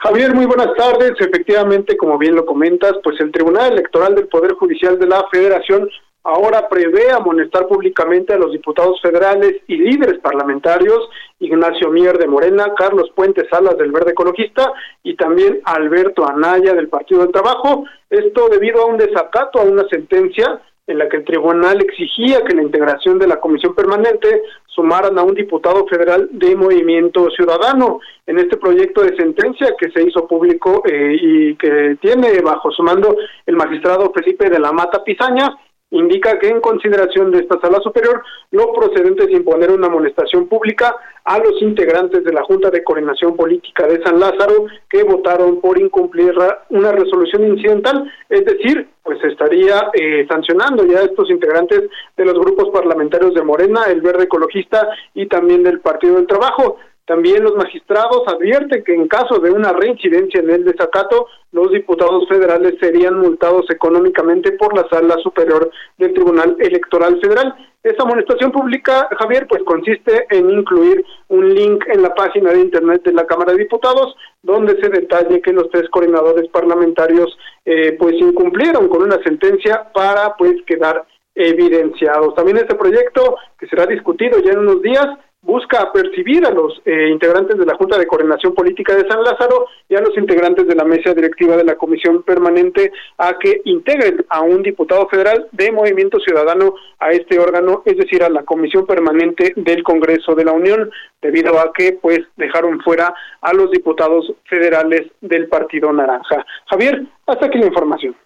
Javier, 0.00 0.32
muy 0.32 0.46
buenas 0.46 0.74
tardes. 0.76 1.12
Efectivamente, 1.18 1.96
como 1.96 2.18
bien 2.18 2.36
lo 2.36 2.46
comentas, 2.46 2.94
pues 3.02 3.20
el 3.20 3.32
Tribunal 3.32 3.72
Electoral 3.72 4.14
del 4.14 4.28
Poder 4.28 4.52
Judicial 4.52 4.96
de 4.96 5.08
la 5.08 5.26
Federación 5.30 5.90
ahora 6.22 6.68
prevé 6.68 7.10
amonestar 7.10 7.66
públicamente 7.66 8.32
a 8.32 8.38
los 8.38 8.52
diputados 8.52 9.00
federales 9.00 9.56
y 9.66 9.76
líderes 9.76 10.20
parlamentarios 10.20 11.08
Ignacio 11.40 11.90
Mier 11.90 12.16
de 12.16 12.28
Morena, 12.28 12.74
Carlos 12.76 13.10
Puentes 13.14 13.48
Salas 13.50 13.76
del 13.76 13.90
Verde 13.90 14.12
Ecologista 14.12 14.72
y 15.02 15.16
también 15.16 15.60
Alberto 15.64 16.28
Anaya 16.28 16.74
del 16.74 16.88
Partido 16.88 17.22
del 17.22 17.32
Trabajo. 17.32 17.84
Esto 18.08 18.48
debido 18.48 18.82
a 18.82 18.86
un 18.86 18.98
desacato 18.98 19.58
a 19.58 19.64
una 19.64 19.88
sentencia 19.88 20.60
en 20.86 20.98
la 20.98 21.08
que 21.08 21.18
el 21.18 21.24
tribunal 21.24 21.80
exigía 21.80 22.42
que 22.44 22.54
la 22.54 22.62
integración 22.62 23.18
de 23.18 23.26
la 23.26 23.40
comisión 23.40 23.74
permanente 23.74 24.42
sumaran 24.78 25.18
a 25.18 25.24
un 25.24 25.34
diputado 25.34 25.84
federal 25.88 26.28
de 26.30 26.54
Movimiento 26.54 27.28
Ciudadano. 27.30 27.98
En 28.26 28.38
este 28.38 28.56
proyecto 28.56 29.02
de 29.02 29.16
sentencia 29.16 29.74
que 29.76 29.90
se 29.90 30.04
hizo 30.04 30.28
público 30.28 30.84
eh, 30.86 31.16
y 31.20 31.56
que 31.56 31.98
tiene 32.00 32.40
bajo 32.42 32.70
su 32.70 32.84
mando 32.84 33.16
el 33.44 33.56
magistrado 33.56 34.12
Felipe 34.14 34.48
de 34.48 34.60
la 34.60 34.70
Mata 34.70 35.02
Pizaña, 35.02 35.52
indica 35.90 36.38
que 36.38 36.48
en 36.48 36.60
consideración 36.60 37.30
de 37.30 37.40
esta 37.40 37.58
sala 37.60 37.78
superior, 37.80 38.22
lo 38.50 38.72
procedente 38.72 39.24
es 39.24 39.30
imponer 39.30 39.70
una 39.70 39.86
amonestación 39.86 40.46
pública 40.46 40.94
a 41.24 41.38
los 41.38 41.60
integrantes 41.62 42.24
de 42.24 42.32
la 42.32 42.42
Junta 42.42 42.70
de 42.70 42.84
Coordinación 42.84 43.36
Política 43.36 43.86
de 43.86 44.02
San 44.02 44.20
Lázaro 44.20 44.66
que 44.88 45.02
votaron 45.02 45.60
por 45.60 45.78
incumplir 45.80 46.34
una 46.70 46.92
resolución 46.92 47.46
incidental, 47.46 48.10
es 48.28 48.44
decir, 48.44 48.88
pues 49.02 49.22
estaría 49.24 49.90
eh, 49.94 50.26
sancionando 50.28 50.84
ya 50.84 50.98
a 50.98 51.04
estos 51.04 51.30
integrantes 51.30 51.84
de 52.16 52.24
los 52.24 52.34
grupos 52.34 52.68
parlamentarios 52.70 53.34
de 53.34 53.42
Morena, 53.42 53.84
el 53.88 54.02
Verde 54.02 54.24
Ecologista 54.24 54.88
y 55.14 55.26
también 55.26 55.62
del 55.62 55.80
Partido 55.80 56.16
del 56.16 56.26
Trabajo. 56.26 56.76
También 57.08 57.42
los 57.42 57.56
magistrados 57.56 58.22
advierten 58.26 58.84
que 58.84 58.92
en 58.92 59.08
caso 59.08 59.38
de 59.38 59.50
una 59.50 59.72
reincidencia 59.72 60.40
en 60.40 60.50
el 60.50 60.62
desacato, 60.62 61.26
los 61.52 61.72
diputados 61.72 62.28
federales 62.28 62.74
serían 62.78 63.18
multados 63.18 63.64
económicamente 63.70 64.52
por 64.52 64.76
la 64.76 64.86
Sala 64.90 65.16
Superior 65.22 65.70
del 65.96 66.12
Tribunal 66.12 66.56
Electoral 66.60 67.18
Federal. 67.18 67.54
Esta 67.82 68.02
amonestación 68.02 68.52
pública, 68.52 69.08
Javier, 69.18 69.46
pues 69.48 69.62
consiste 69.62 70.26
en 70.28 70.50
incluir 70.50 71.02
un 71.28 71.54
link 71.54 71.82
en 71.88 72.02
la 72.02 72.14
página 72.14 72.52
de 72.52 72.60
Internet 72.60 73.02
de 73.02 73.14
la 73.14 73.26
Cámara 73.26 73.52
de 73.52 73.60
Diputados, 73.60 74.14
donde 74.42 74.78
se 74.78 74.90
detalle 74.90 75.40
que 75.40 75.54
los 75.54 75.70
tres 75.70 75.88
coordinadores 75.88 76.50
parlamentarios 76.50 77.38
eh, 77.64 77.96
pues 77.98 78.16
incumplieron 78.20 78.86
con 78.88 79.02
una 79.04 79.16
sentencia 79.22 79.90
para 79.94 80.36
pues 80.36 80.56
quedar 80.66 81.06
evidenciados. 81.34 82.34
También 82.34 82.58
este 82.58 82.74
proyecto, 82.74 83.36
que 83.58 83.66
será 83.68 83.86
discutido 83.86 84.40
ya 84.40 84.52
en 84.52 84.58
unos 84.58 84.82
días, 84.82 85.06
busca 85.40 85.92
percibir 85.92 86.44
a 86.44 86.50
los 86.50 86.80
eh, 86.84 87.08
integrantes 87.10 87.56
de 87.56 87.64
la 87.64 87.76
Junta 87.76 87.96
de 87.96 88.06
Coordinación 88.06 88.54
Política 88.54 88.94
de 88.94 89.08
San 89.08 89.22
Lázaro 89.22 89.66
y 89.88 89.94
a 89.94 90.00
los 90.00 90.16
integrantes 90.16 90.66
de 90.66 90.74
la 90.74 90.84
mesa 90.84 91.14
directiva 91.14 91.56
de 91.56 91.64
la 91.64 91.76
Comisión 91.76 92.22
Permanente 92.22 92.92
a 93.18 93.38
que 93.38 93.62
integren 93.64 94.24
a 94.28 94.40
un 94.40 94.62
diputado 94.62 95.08
federal 95.08 95.48
de 95.52 95.70
Movimiento 95.70 96.18
Ciudadano 96.18 96.74
a 96.98 97.12
este 97.12 97.38
órgano, 97.38 97.82
es 97.84 97.96
decir, 97.96 98.22
a 98.22 98.28
la 98.28 98.44
Comisión 98.44 98.84
Permanente 98.84 99.52
del 99.56 99.82
Congreso 99.84 100.34
de 100.34 100.44
la 100.44 100.52
Unión, 100.52 100.90
debido 101.22 101.58
a 101.60 101.72
que 101.72 101.92
pues 101.92 102.20
dejaron 102.36 102.80
fuera 102.80 103.14
a 103.40 103.52
los 103.52 103.70
diputados 103.70 104.32
federales 104.44 105.06
del 105.20 105.48
Partido 105.48 105.92
Naranja. 105.92 106.44
Javier, 106.66 107.06
hasta 107.26 107.46
aquí 107.46 107.58
la 107.58 107.66
información. 107.66 108.16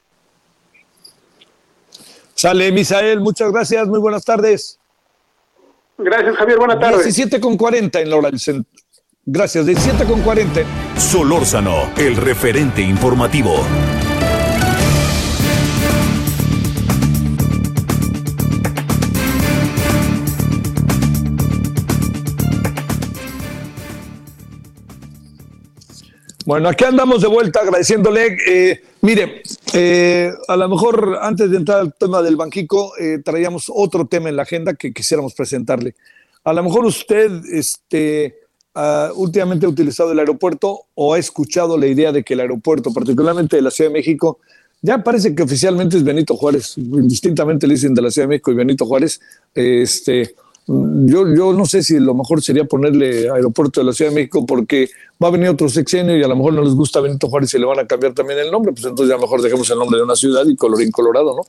Sale, 2.35 2.73
Misael, 2.73 3.21
muchas 3.21 3.53
gracias, 3.53 3.87
muy 3.87 4.01
buenas 4.01 4.25
tardes. 4.25 4.82
Gracias, 5.99 6.37
Javier. 6.37 6.59
Buenas 6.59 6.81
tardes. 6.81 7.05
17 7.05 7.41
con 7.41 7.57
40 7.57 8.01
en 8.01 8.11
la 8.11 8.17
hora 8.17 8.31
del 8.31 8.41
centro. 8.41 8.71
Gracias, 9.25 9.67
17 9.67 10.05
con 10.05 10.21
40. 10.23 10.63
Solórzano, 10.97 11.91
el 11.97 12.17
referente 12.17 12.83
informativo. 12.83 13.65
Bueno, 26.45 26.69
aquí 26.69 26.85
andamos 26.85 27.23
de 27.23 27.29
vuelta 27.29 27.61
agradeciéndole. 27.61 28.37
Eh, 28.49 28.83
mire, 29.03 29.43
eh, 29.75 30.33
a 30.49 30.57
lo 30.57 30.69
mejor 30.69 31.19
antes 31.21 31.51
de 31.51 31.57
entrar 31.57 31.81
al 31.81 31.95
tema 31.95 32.21
del 32.21 32.35
banquico, 32.35 32.93
eh, 32.99 33.21
traíamos 33.25 33.71
otro 33.73 34.07
tema 34.07 34.29
en 34.29 34.37
la 34.37 34.43
agenda 34.43 34.75
que 34.75 34.93
quisiéramos 34.93 35.35
presentarle. 35.35 35.95
A 36.43 36.53
lo 36.53 36.65
mejor 36.65 36.85
usted 36.85 37.31
este, 37.53 38.41
últimamente 39.15 39.67
ha 39.67 39.69
utilizado 39.69 40.11
el 40.11 40.19
aeropuerto 40.19 40.87
o 40.95 41.15
ha 41.15 41.19
escuchado 41.19 41.79
la 41.79 41.87
idea 41.87 42.11
de 42.11 42.25
que 42.25 42.35
el 42.35 42.41
aeropuerto, 42.41 42.93
particularmente 42.93 43.55
de 43.55 43.63
la 43.63 43.71
Ciudad 43.71 43.91
de 43.91 43.95
México, 43.95 44.41
ya 44.81 45.05
parece 45.05 45.37
que 45.37 45.45
oficialmente 45.45 45.97
es 45.97 46.03
Benito 46.03 46.37
Juárez, 46.37 46.77
indistintamente 46.77 47.69
le 47.69 47.75
dicen 47.75 47.95
de 47.95 48.03
la 48.03 48.11
Ciudad 48.11 48.27
de 48.27 48.31
México 48.31 48.51
y 48.51 48.55
Benito 48.57 48.85
Juárez, 48.85 49.21
este, 49.55 50.35
yo, 50.67 51.35
yo 51.35 51.53
no 51.53 51.67
sé 51.67 51.83
si 51.83 51.99
lo 51.99 52.15
mejor 52.15 52.41
sería 52.41 52.65
ponerle 52.65 53.29
aeropuerto 53.29 53.81
de 53.81 53.87
la 53.87 53.93
Ciudad 53.93 54.11
de 54.11 54.15
México 54.15 54.47
porque 54.47 54.89
va 55.23 55.29
a 55.29 55.31
venir 55.33 55.49
otro 55.49 55.69
sexenio 55.69 56.17
y 56.17 56.23
a 56.23 56.29
lo 56.29 56.37
mejor 56.37 56.55
no 56.55 56.63
les 56.63 56.75
gusta 56.75 57.01
Benito 57.01 57.29
Juárez 57.29 57.53
y 57.55 57.59
le 57.59 57.67
van 57.67 57.81
a 57.81 57.87
cambiar 57.87 58.13
también 58.13 58.39
el 58.39 58.51
nombre, 58.51 58.73
pues 58.73 58.85
entonces 58.85 59.15
ya 59.15 59.21
mejor 59.21 59.43
dejemos 59.43 59.69
el 59.71 59.79
nombre 59.79 59.99
de 59.99 60.05
una 60.05 60.17
ciudad 60.17 60.47
y 60.47 60.55
colorín 60.55 60.91
colorado, 60.93 61.35
¿no? 61.37 61.43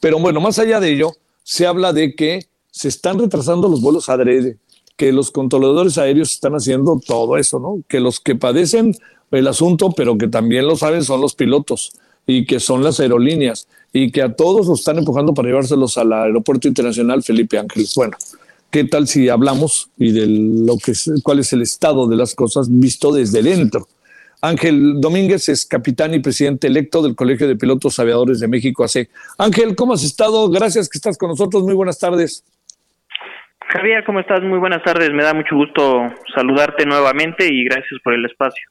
Pero 0.00 0.18
bueno, 0.18 0.40
más 0.40 0.58
allá 0.58 0.80
de 0.80 0.92
ello, 0.92 1.12
se 1.42 1.66
habla 1.66 1.92
de 1.92 2.14
que 2.14 2.46
se 2.70 2.88
están 2.88 3.18
retrasando 3.18 3.68
los 3.68 3.82
vuelos 3.82 4.08
adrede, 4.08 4.56
que 4.96 5.12
los 5.12 5.30
controladores 5.30 5.98
aéreos 5.98 6.32
están 6.32 6.54
haciendo 6.54 7.00
todo 7.06 7.36
eso, 7.36 7.58
¿no? 7.58 7.80
Que 7.86 8.00
los 8.00 8.18
que 8.18 8.34
padecen 8.34 8.96
el 9.30 9.46
asunto, 9.46 9.92
pero 9.92 10.16
que 10.16 10.28
también 10.28 10.66
lo 10.66 10.76
saben, 10.76 11.04
son 11.04 11.20
los 11.20 11.34
pilotos 11.34 11.92
y 12.26 12.46
que 12.46 12.60
son 12.60 12.82
las 12.82 13.00
aerolíneas 13.00 13.68
y 13.92 14.10
que 14.10 14.22
a 14.22 14.34
todos 14.34 14.66
los 14.66 14.80
están 14.80 14.98
empujando 14.98 15.34
para 15.34 15.48
llevárselos 15.48 15.98
al 15.98 16.12
aeropuerto 16.12 16.66
internacional 16.68 17.22
Felipe 17.22 17.58
Ángeles. 17.58 17.94
Bueno, 17.94 18.16
¿Qué 18.74 18.82
tal 18.82 19.06
si 19.06 19.28
hablamos 19.28 19.88
y 19.98 20.10
de 20.10 20.26
lo 20.26 20.78
que 20.84 20.90
es, 20.90 21.08
cuál 21.22 21.38
es 21.38 21.52
el 21.52 21.62
estado 21.62 22.08
de 22.08 22.16
las 22.16 22.34
cosas 22.34 22.66
visto 22.68 23.12
desde 23.12 23.40
dentro? 23.40 23.86
Ángel 24.40 25.00
Domínguez 25.00 25.48
es 25.48 25.64
capitán 25.64 26.12
y 26.12 26.18
presidente 26.18 26.66
electo 26.66 27.00
del 27.00 27.14
Colegio 27.14 27.46
de 27.46 27.54
Pilotos 27.54 28.00
Aviadores 28.00 28.40
de 28.40 28.48
México 28.48 28.82
AC. 28.82 29.08
Ángel, 29.38 29.76
¿cómo 29.76 29.92
has 29.92 30.02
estado? 30.02 30.50
Gracias 30.50 30.88
que 30.88 30.98
estás 30.98 31.16
con 31.16 31.28
nosotros. 31.28 31.62
Muy 31.62 31.74
buenas 31.74 32.00
tardes. 32.00 32.42
Javier, 33.60 34.02
¿cómo 34.04 34.18
estás? 34.18 34.42
Muy 34.42 34.58
buenas 34.58 34.82
tardes. 34.82 35.08
Me 35.12 35.22
da 35.22 35.34
mucho 35.34 35.54
gusto 35.54 36.12
saludarte 36.34 36.84
nuevamente 36.84 37.46
y 37.46 37.62
gracias 37.66 38.00
por 38.02 38.12
el 38.12 38.24
espacio. 38.24 38.68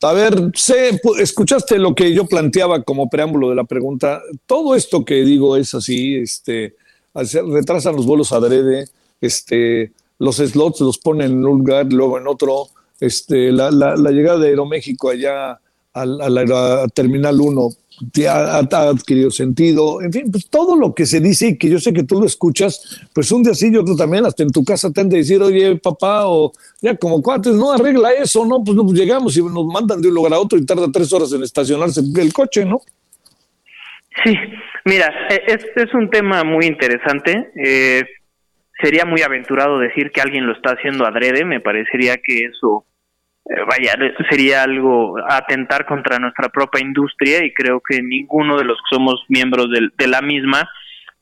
A 0.00 0.14
ver, 0.14 0.32
sé, 0.54 0.98
escuchaste 1.20 1.78
lo 1.78 1.94
que 1.94 2.14
yo 2.14 2.24
planteaba 2.24 2.82
como 2.82 3.10
preámbulo 3.10 3.50
de 3.50 3.56
la 3.56 3.64
pregunta. 3.64 4.22
Todo 4.46 4.74
esto 4.74 5.04
que 5.04 5.16
digo 5.16 5.58
es 5.58 5.74
así, 5.74 6.16
este, 6.16 6.76
retrasan 7.14 7.96
los 7.96 8.06
vuelos 8.06 8.32
adrede, 8.32 8.86
este, 9.20 9.92
los 10.18 10.36
slots 10.36 10.80
los 10.80 10.98
ponen 10.98 11.32
en 11.32 11.46
un 11.46 11.58
lugar, 11.58 11.92
luego 11.92 12.18
en 12.18 12.26
otro. 12.26 12.68
Este, 13.00 13.50
la, 13.50 13.70
la, 13.70 14.10
llegada 14.10 14.38
de 14.38 14.48
Aeroméxico 14.48 15.08
allá 15.08 15.58
al, 15.94 16.20
a 16.20 16.86
Terminal 16.88 17.40
1 17.40 17.70
ha, 18.28 18.58
adquirido 18.58 19.30
sentido. 19.30 20.00
En 20.02 20.12
fin, 20.12 20.30
pues 20.30 20.48
todo 20.48 20.76
lo 20.76 20.94
que 20.94 21.06
se 21.06 21.20
dice 21.20 21.48
y 21.48 21.58
que 21.58 21.68
yo 21.68 21.78
sé 21.80 21.92
que 21.92 22.02
tú 22.02 22.20
lo 22.20 22.26
escuchas, 22.26 23.00
pues 23.14 23.30
un 23.32 23.42
día 23.42 23.54
sí 23.54 23.70
y 23.72 23.76
otro 23.76 23.96
también, 23.96 24.26
hasta 24.26 24.42
en 24.42 24.50
tu 24.50 24.64
casa 24.64 24.90
te 24.90 25.00
han 25.00 25.08
de 25.08 25.18
decir, 25.18 25.40
oye, 25.42 25.76
papá, 25.76 26.26
o 26.26 26.52
ya 26.80 26.96
como 26.96 27.22
cuates, 27.22 27.54
no 27.54 27.72
arregla 27.72 28.12
eso, 28.12 28.44
¿no? 28.44 28.62
Pues, 28.62 28.76
pues 28.82 28.98
llegamos 28.98 29.36
y 29.36 29.42
nos 29.42 29.66
mandan 29.66 30.00
de 30.00 30.08
un 30.08 30.14
lugar 30.14 30.34
a 30.34 30.40
otro 30.40 30.58
y 30.58 30.64
tarda 30.64 30.86
tres 30.92 31.12
horas 31.12 31.32
en 31.32 31.42
estacionarse 31.42 32.00
el 32.00 32.32
coche, 32.32 32.64
¿no? 32.64 32.80
Sí, 34.24 34.36
mira, 34.84 35.12
e, 35.30 35.42
este 35.46 35.84
es 35.84 35.94
un 35.94 36.10
tema 36.10 36.44
muy 36.44 36.66
interesante. 36.66 37.50
Eh, 37.56 38.04
sería 38.80 39.04
muy 39.04 39.22
aventurado 39.22 39.78
decir 39.78 40.10
que 40.10 40.20
alguien 40.20 40.46
lo 40.46 40.52
está 40.52 40.72
haciendo 40.72 41.06
adrede. 41.06 41.44
Me 41.44 41.60
parecería 41.60 42.16
que 42.16 42.44
eso, 42.44 42.86
eh, 43.46 43.62
vaya, 43.66 43.94
sería 44.28 44.62
algo 44.62 45.16
atentar 45.28 45.86
contra 45.86 46.18
nuestra 46.18 46.48
propia 46.48 46.80
industria 46.80 47.44
y 47.44 47.52
creo 47.52 47.80
que 47.80 48.02
ninguno 48.02 48.58
de 48.58 48.64
los 48.64 48.78
que 48.78 48.96
somos 48.96 49.24
miembros 49.28 49.68
de, 49.70 50.06
la 50.06 50.20
misma 50.20 50.68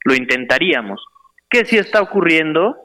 lo 0.05 0.15
intentaríamos. 0.15 1.05
¿Qué 1.51 1.65
sí 1.65 1.79
está 1.79 2.03
ocurriendo? 2.03 2.77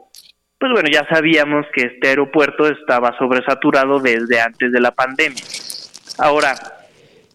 Pues 0.58 0.72
bueno, 0.72 0.88
ya 0.90 1.06
sabíamos 1.10 1.66
que 1.74 1.82
este 1.82 2.08
aeropuerto 2.08 2.66
estaba 2.66 3.16
sobresaturado 3.18 4.00
desde 4.00 4.40
antes 4.40 4.72
de 4.72 4.80
la 4.80 4.92
pandemia. 4.92 5.42
Ahora, 6.18 6.54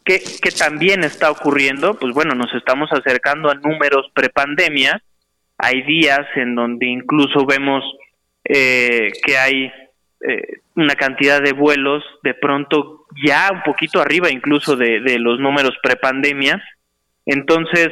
¿Qué, 0.10 0.50
también 0.58 1.04
está 1.04 1.30
ocurriendo? 1.30 1.94
Pues 1.94 2.16
bueno, 2.16 2.34
nos 2.34 2.52
estamos 2.56 2.90
acercando 2.92 3.52
a 3.52 3.54
números 3.54 4.10
prepandemia. 4.16 5.04
Hay 5.56 5.84
días 5.84 6.22
en 6.36 6.56
donde 6.56 6.88
incluso 6.88 7.46
vemos 7.46 7.84
eh, 8.44 9.10
que 9.24 9.38
hay 9.38 9.66
eh, 10.28 10.62
una 10.76 10.96
cantidad 10.96 11.44
de 11.44 11.54
vuelos 11.54 12.04
de 12.24 12.34
pronto 12.34 13.06
ya 13.24 13.52
un 13.54 13.62
poquito 13.62 14.02
arriba 14.02 14.32
incluso 14.32 14.76
de, 14.76 15.20
los 15.20 15.40
números 15.40 15.78
prepandemia. 15.84 16.60
Entonces, 17.28 17.90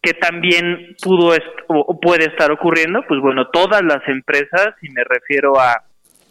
¿qué 0.00 0.14
también 0.14 0.94
pudo 1.02 1.36
o 1.66 1.98
puede 1.98 2.26
estar 2.26 2.52
ocurriendo? 2.52 3.02
Pues 3.08 3.20
bueno, 3.20 3.48
todas 3.48 3.82
las 3.82 4.06
empresas, 4.06 4.76
y 4.82 4.90
me 4.90 5.02
refiero 5.02 5.58
a 5.58 5.82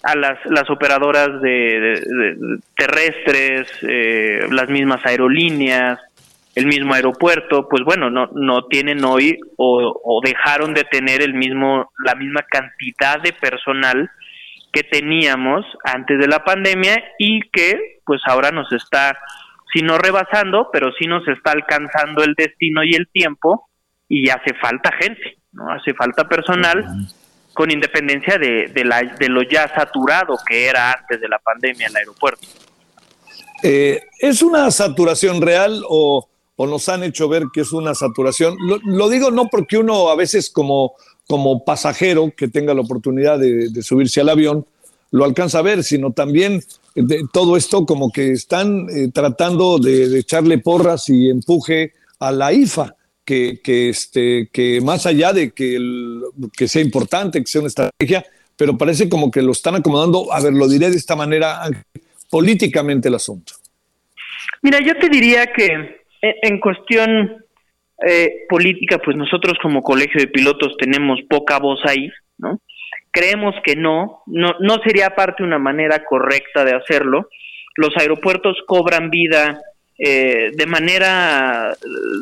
a 0.03 0.15
las, 0.15 0.39
las 0.45 0.69
operadoras 0.69 1.41
de, 1.41 2.59
terrestres, 2.75 3.67
eh, 3.81 4.47
las 4.49 4.69
mismas 4.69 5.05
aerolíneas, 5.05 5.99
el 6.55 6.65
mismo 6.65 6.93
aeropuerto, 6.93 7.67
pues 7.69 7.83
bueno, 7.83 8.09
no, 8.09 8.29
no 8.33 8.65
tienen 8.65 9.03
hoy 9.05 9.39
o, 9.57 10.21
dejaron 10.23 10.73
de 10.73 10.83
tener 10.83 11.21
el 11.21 11.33
mismo, 11.33 11.91
la 12.03 12.15
misma 12.15 12.41
cantidad 12.43 13.21
de 13.21 13.33
personal 13.33 14.09
que 14.71 14.83
teníamos 14.83 15.65
antes 15.83 16.19
de 16.19 16.27
la 16.27 16.43
pandemia 16.43 17.01
y 17.17 17.41
que 17.49 18.01
pues 18.05 18.21
ahora 18.25 18.51
nos 18.51 18.71
está, 18.73 19.17
si 19.73 19.81
no 19.81 19.97
rebasando, 19.97 20.69
pero 20.71 20.91
sí 20.99 21.07
nos 21.07 21.27
está 21.27 21.51
alcanzando 21.51 22.23
el 22.23 22.33
destino 22.35 22.83
y 22.83 22.93
el 22.93 23.07
tiempo 23.07 23.69
y 24.07 24.29
hace 24.29 24.53
falta 24.55 24.91
gente, 24.99 25.37
¿no? 25.51 25.71
Hace 25.71 25.93
falta 25.93 26.27
personal 26.27 26.85
con 27.59 27.71
independencia 27.71 28.37
de, 28.37 28.71
la, 28.85 29.03
de 29.19 29.27
lo 29.27 29.43
ya 29.43 29.67
saturado 29.75 30.37
que 30.47 30.67
era 30.67 30.93
antes 30.93 31.19
de 31.19 31.27
la 31.27 31.39
pandemia 31.39 31.87
en 31.87 31.91
el 31.91 31.97
aeropuerto. 31.97 32.47
Eh, 33.61 33.99
¿Es 34.17 34.41
una 34.41 34.71
saturación 34.71 35.41
real 35.41 35.83
o, 35.89 36.25
nos 36.57 36.87
han 36.87 37.03
hecho 37.03 37.27
ver 37.27 37.47
que 37.53 37.59
es 37.59 37.73
una 37.73 37.93
saturación? 37.95 38.55
Lo, 38.85 39.09
digo 39.09 39.29
no 39.29 39.49
porque 39.49 39.77
uno 39.77 40.07
a 40.07 40.15
veces 40.15 40.49
como, 40.49 40.93
como 41.27 41.65
pasajero 41.65 42.31
que 42.33 42.47
tenga 42.47 42.73
la 42.73 42.79
oportunidad 42.79 43.37
de, 43.37 43.83
subirse 43.83 44.21
al 44.21 44.29
avión 44.29 44.65
lo 45.11 45.25
alcanza 45.25 45.59
a 45.59 45.63
ver, 45.63 45.83
sino 45.83 46.13
también 46.13 46.63
de 46.95 47.25
todo 47.33 47.57
esto 47.57 47.85
como 47.85 48.09
que 48.09 48.31
están 48.31 48.87
eh, 48.89 49.11
tratando 49.13 49.79
de, 49.79 50.17
echarle 50.17 50.59
porras 50.59 51.09
y 51.09 51.29
empuje 51.29 51.91
a 52.19 52.31
la 52.31 52.53
IFA 52.53 52.95
que, 53.29 53.89
este, 53.89 54.49
que 54.51 54.81
más 54.81 55.05
allá 55.05 55.33
de 55.33 55.51
que, 55.51 55.77
que 56.57 56.67
sea 56.67 56.81
importante, 56.81 57.39
que 57.39 57.45
sea 57.45 57.61
una 57.61 57.67
estrategia, 57.67 58.25
pero 58.57 58.77
parece 58.77 59.07
como 59.07 59.29
que 59.29 59.41
lo 59.41 59.51
están 59.51 59.75
acomodando, 59.75 60.33
a 60.33 60.41
ver, 60.41 60.53
lo 60.53 60.67
diré 60.67 60.89
de 60.89 60.97
esta 60.97 61.15
manera, 61.15 61.61
políticamente 62.29 63.07
el 63.07 63.15
asunto. 63.15 63.53
Mira, 64.61 64.79
yo 64.79 64.97
te 64.97 65.09
diría 65.09 65.47
que 65.47 66.01
en 66.21 66.59
cuestión 66.59 67.45
eh, 68.07 68.45
política, 68.49 68.97
pues 69.03 69.15
nosotros 69.15 69.53
como 69.61 69.81
colegio 69.81 70.19
de 70.19 70.27
pilotos 70.27 70.75
tenemos 70.77 71.19
poca 71.29 71.59
voz 71.59 71.79
ahí, 71.85 72.09
¿no? 72.37 72.59
Creemos 73.11 73.55
que 73.63 73.75
no, 73.75 74.23
no, 74.27 74.55
no 74.59 74.77
sería 74.83 75.15
parte 75.15 75.43
una 75.43 75.59
manera 75.59 76.03
correcta 76.05 76.63
de 76.63 76.75
hacerlo. 76.75 77.29
Los 77.75 77.95
aeropuertos 77.97 78.57
cobran 78.67 79.09
vida 79.09 79.59
eh, 80.01 80.51
de 80.55 80.65
manera 80.65 81.75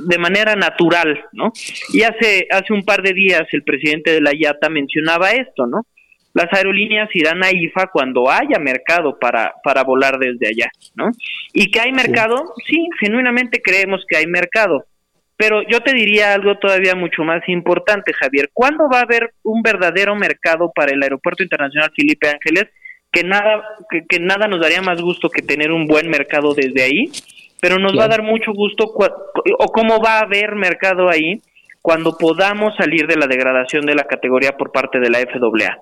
de 0.08 0.18
manera 0.18 0.56
natural, 0.56 1.24
¿no? 1.32 1.54
Y 1.94 2.02
hace 2.02 2.48
hace 2.50 2.74
un 2.74 2.84
par 2.84 3.04
de 3.04 3.14
días 3.14 3.44
el 3.52 3.62
presidente 3.62 4.12
de 4.12 4.20
la 4.20 4.34
IATA 4.34 4.68
mencionaba 4.68 5.30
esto, 5.34 5.68
¿no? 5.68 5.86
Las 6.34 6.52
aerolíneas 6.52 7.08
irán 7.14 7.44
a 7.44 7.52
IFA 7.52 7.92
cuando 7.94 8.32
haya 8.32 8.58
mercado 8.58 9.20
para 9.20 9.54
para 9.64 9.84
volar 9.84 10.18
desde 10.18 10.48
allá, 10.48 10.72
¿no? 10.96 11.12
Y 11.54 11.70
que 11.70 11.80
hay 11.80 11.92
mercado, 11.92 12.52
sí, 12.68 12.90
genuinamente 13.00 13.62
creemos 13.62 14.04
que 14.10 14.18
hay 14.18 14.26
mercado. 14.26 14.86
Pero 15.36 15.62
yo 15.62 15.80
te 15.82 15.94
diría 15.94 16.34
algo 16.34 16.58
todavía 16.58 16.96
mucho 16.96 17.22
más 17.22 17.48
importante, 17.48 18.12
Javier. 18.12 18.50
¿Cuándo 18.54 18.90
va 18.92 19.02
a 19.02 19.04
haber 19.04 19.36
un 19.44 19.62
verdadero 19.62 20.16
mercado 20.16 20.72
para 20.74 20.94
el 20.94 21.04
Aeropuerto 21.04 21.44
Internacional 21.44 21.92
Felipe 21.96 22.28
Ángeles? 22.28 22.66
Que 23.12 23.24
nada, 23.24 23.64
que, 23.92 24.04
que 24.10 24.20
nada 24.20 24.48
nos 24.48 24.60
daría 24.60 24.82
más 24.82 25.00
gusto 25.00 25.30
que 25.30 25.44
tener 25.44 25.72
un 25.72 25.86
buen 25.86 26.10
mercado 26.10 26.56
desde 26.56 26.82
ahí 26.82 27.12
pero 27.62 27.80
nos 27.80 27.98
va 27.98 28.06
a 28.06 28.10
dar 28.10 28.24
mucho 28.24 28.52
gusto 28.54 28.86
o 28.86 29.68
cómo 29.72 30.00
va 30.02 30.20
a 30.20 30.24
haber 30.24 30.56
mercado 30.56 31.10
ahí 31.10 31.42
cuando 31.82 32.18
podamos 32.18 32.76
salir 32.76 33.08
de 33.08 33.16
la 33.16 33.28
degradación 33.28 33.86
de 33.86 33.96
la 33.96 34.04
categoría 34.04 34.58
por 34.58 34.72
parte 34.72 35.00
de 35.00 35.10
la 35.10 35.20
FAA. 35.20 35.82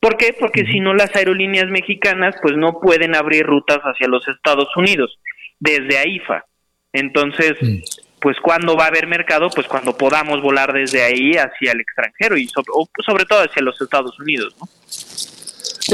¿Por 0.00 0.16
qué? 0.16 0.34
Porque 0.38 0.64
si 0.66 0.80
no 0.80 0.94
las 0.94 1.14
aerolíneas 1.16 1.68
mexicanas 1.70 2.36
pues 2.42 2.56
no 2.56 2.80
pueden 2.80 3.14
abrir 3.14 3.46
rutas 3.46 3.78
hacia 3.78 4.08
los 4.08 4.26
Estados 4.28 4.68
Unidos 4.76 5.18
desde 5.58 5.98
AIFA. 5.98 6.44
Entonces, 6.92 7.54
pues 8.20 8.36
cuando 8.42 8.76
va 8.76 8.84
a 8.84 8.88
haber 8.88 9.06
mercado, 9.06 9.50
pues 9.50 9.66
cuando 9.66 9.96
podamos 9.96 10.40
volar 10.42 10.72
desde 10.72 11.02
ahí 11.02 11.32
hacia 11.32 11.72
el 11.72 11.80
extranjero 11.80 12.36
y 12.36 12.48
sobre, 12.48 12.66
sobre 13.04 13.24
todo 13.24 13.40
hacia 13.40 13.62
los 13.62 13.80
Estados 13.80 14.18
Unidos, 14.18 14.54
¿no? 14.60 14.68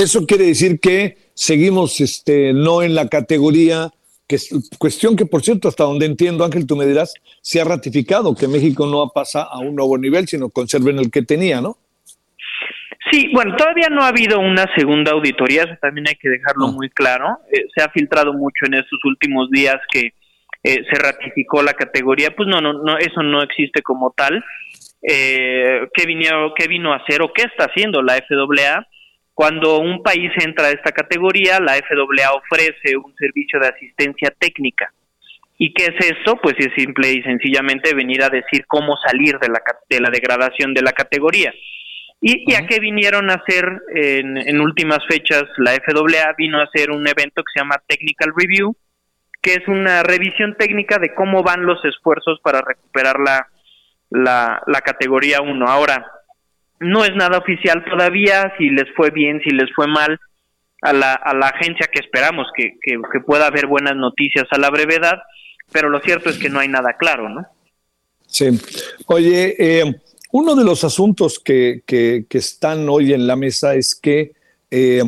Eso 0.03 0.27
quiere 0.27 0.47
decir 0.47 0.81
que 0.81 1.19
seguimos 1.35 2.01
este 2.01 2.53
no 2.53 2.83
en 2.83 2.95
la 2.95 3.09
categoría 3.09 3.91
que 4.33 4.37
es 4.37 4.49
cuestión 4.79 5.15
que, 5.15 5.27
por 5.27 5.43
cierto, 5.43 5.69
hasta 5.69 5.85
donde 5.85 6.07
entiendo, 6.07 6.43
Ángel, 6.43 6.67
tú 6.67 6.75
me 6.75 6.87
dirás, 6.87 7.13
se 7.43 7.61
ha 7.61 7.65
ratificado 7.65 8.35
que 8.35 8.49
México 8.49 8.87
no 8.87 9.11
pasa 9.15 9.43
a 9.43 9.59
un 9.59 9.77
nuevo 9.77 9.99
nivel, 9.99 10.27
sino 10.27 10.49
conserven 10.49 10.99
el 10.99 11.11
que 11.11 11.21
tenía, 11.21 11.61
¿no? 11.61 11.77
Sí, 13.11 13.29
bueno, 13.35 13.55
todavía 13.57 13.89
no 13.91 14.01
ha 14.01 14.09
habido 14.09 14.41
una 14.41 14.65
segunda 14.75 15.13
auditoría, 15.13 15.65
eso 15.65 15.75
también 15.83 16.09
hay 16.09 16.15
que 16.15 16.31
dejarlo 16.31 16.69
Ah. 16.69 16.73
muy 16.73 16.89
claro. 16.89 17.27
Eh, 17.53 17.67
se 17.77 17.85
ha 17.85 17.91
filtrado 17.91 18.33
mucho 18.33 18.65
en 18.65 18.75
estos 18.75 18.99
últimos 19.05 19.51
días 19.51 19.77
que 19.93 20.15
eh, 20.65 20.83
se 20.91 20.99
ratificó 20.99 21.63
la 21.63 21.75
categoría, 21.75 22.35
pues 22.35 22.49
no, 22.49 22.63
no, 22.63 22.73
no, 22.73 22.97
eso 22.97 23.23
no 23.23 23.43
existe 23.43 23.83
como 23.83 24.15
tal. 24.17 24.43
Eh, 25.03 25.89
¿qué, 25.93 26.07
vino, 26.07 26.55
¿Qué 26.57 26.69
vino 26.69 26.95
a 26.95 26.97
hacer 26.97 27.21
o 27.21 27.35
qué 27.35 27.43
está 27.43 27.67
haciendo 27.67 28.01
la 28.01 28.15
FAA? 28.15 28.87
Cuando 29.43 29.81
un 29.81 30.05
país 30.05 30.31
entra 30.41 30.67
a 30.67 30.71
esta 30.71 30.93
categoría, 30.93 31.59
la 31.59 31.73
FAA 31.73 32.33
ofrece 32.33 32.97
un 32.97 33.13
servicio 33.17 33.59
de 33.59 33.67
asistencia 33.67 34.33
técnica. 34.39 34.93
¿Y 35.59 35.75
qué 35.75 35.87
es 35.87 36.11
esto? 36.17 36.37
Pues 36.41 36.55
es 36.61 36.69
simple 36.77 37.11
y 37.11 37.25
sencillamente 37.25 37.93
venir 37.93 38.23
a 38.23 38.29
decir 38.29 38.65
cómo 38.69 38.97
salir 39.05 39.41
de 39.41 39.49
la, 39.49 39.61
de 39.91 40.01
la 40.01 40.11
degradación 40.11 40.73
de 40.75 40.83
la 40.83 40.93
categoría. 40.93 41.53
¿Y, 42.21 42.53
y 42.53 42.55
a 42.55 42.69
qué 42.69 42.79
vinieron 42.79 43.31
a 43.31 43.43
hacer 43.43 43.65
en, 43.93 44.37
en 44.37 44.61
últimas 44.61 45.01
fechas? 45.11 45.43
La 45.57 45.73
FAA 45.73 46.35
vino 46.39 46.61
a 46.61 46.67
hacer 46.67 46.93
un 46.93 47.05
evento 47.09 47.43
que 47.43 47.51
se 47.53 47.63
llama 47.63 47.83
Technical 47.89 48.33
Review, 48.37 48.77
que 49.43 49.55
es 49.55 49.67
una 49.67 50.05
revisión 50.05 50.55
técnica 50.57 51.01
de 51.01 51.17
cómo 51.17 51.43
van 51.43 51.67
los 51.67 51.85
esfuerzos 51.85 52.39
para 52.45 52.61
recuperar 52.61 53.19
la, 53.19 53.49
la, 54.09 54.63
la 54.69 54.81
categoría 54.83 55.41
1. 55.41 55.67
Ahora, 55.67 56.07
no 56.83 57.05
es 57.05 57.15
nada 57.15 57.39
oficial 57.39 57.85
todavía, 57.91 58.53
si 58.59 58.69
les 58.71 58.87
fue 58.95 59.11
bien, 59.11 59.41
si 59.43 59.51
les 59.51 59.73
fue 59.75 59.87
mal, 59.87 60.19
a 60.83 60.93
la, 60.93 61.13
a 61.15 61.33
la 61.35 61.47
agencia 61.49 61.89
que 61.93 62.01
esperamos 62.01 62.47
que, 62.57 62.73
que, 62.83 62.99
pueda 63.21 63.47
haber 63.47 63.67
buenas 63.67 63.97
noticias 63.97 64.47
a 64.51 64.59
la 64.59 64.69
brevedad, 64.71 65.23
pero 65.71 65.89
lo 65.89 66.01
cierto 66.01 66.29
es 66.29 66.39
que 66.39 66.51
no 66.51 66.59
hay 66.59 66.69
nada 66.69 66.97
claro, 66.99 67.29
¿no? 67.29 67.47
Sí. 68.27 68.47
Oye, 69.07 69.55
eh, 69.59 69.95
uno 70.33 70.55
de 70.57 70.65
los 70.65 70.83
asuntos 70.85 71.39
que, 71.39 71.83
que- 71.87 72.25
que 72.29 72.39
están 72.39 72.89
hoy 72.89 73.13
en 73.13 73.27
la 73.27 73.37
mesa 73.37 73.75
es 73.75 73.95
que 73.95 74.33
eh, 74.71 75.03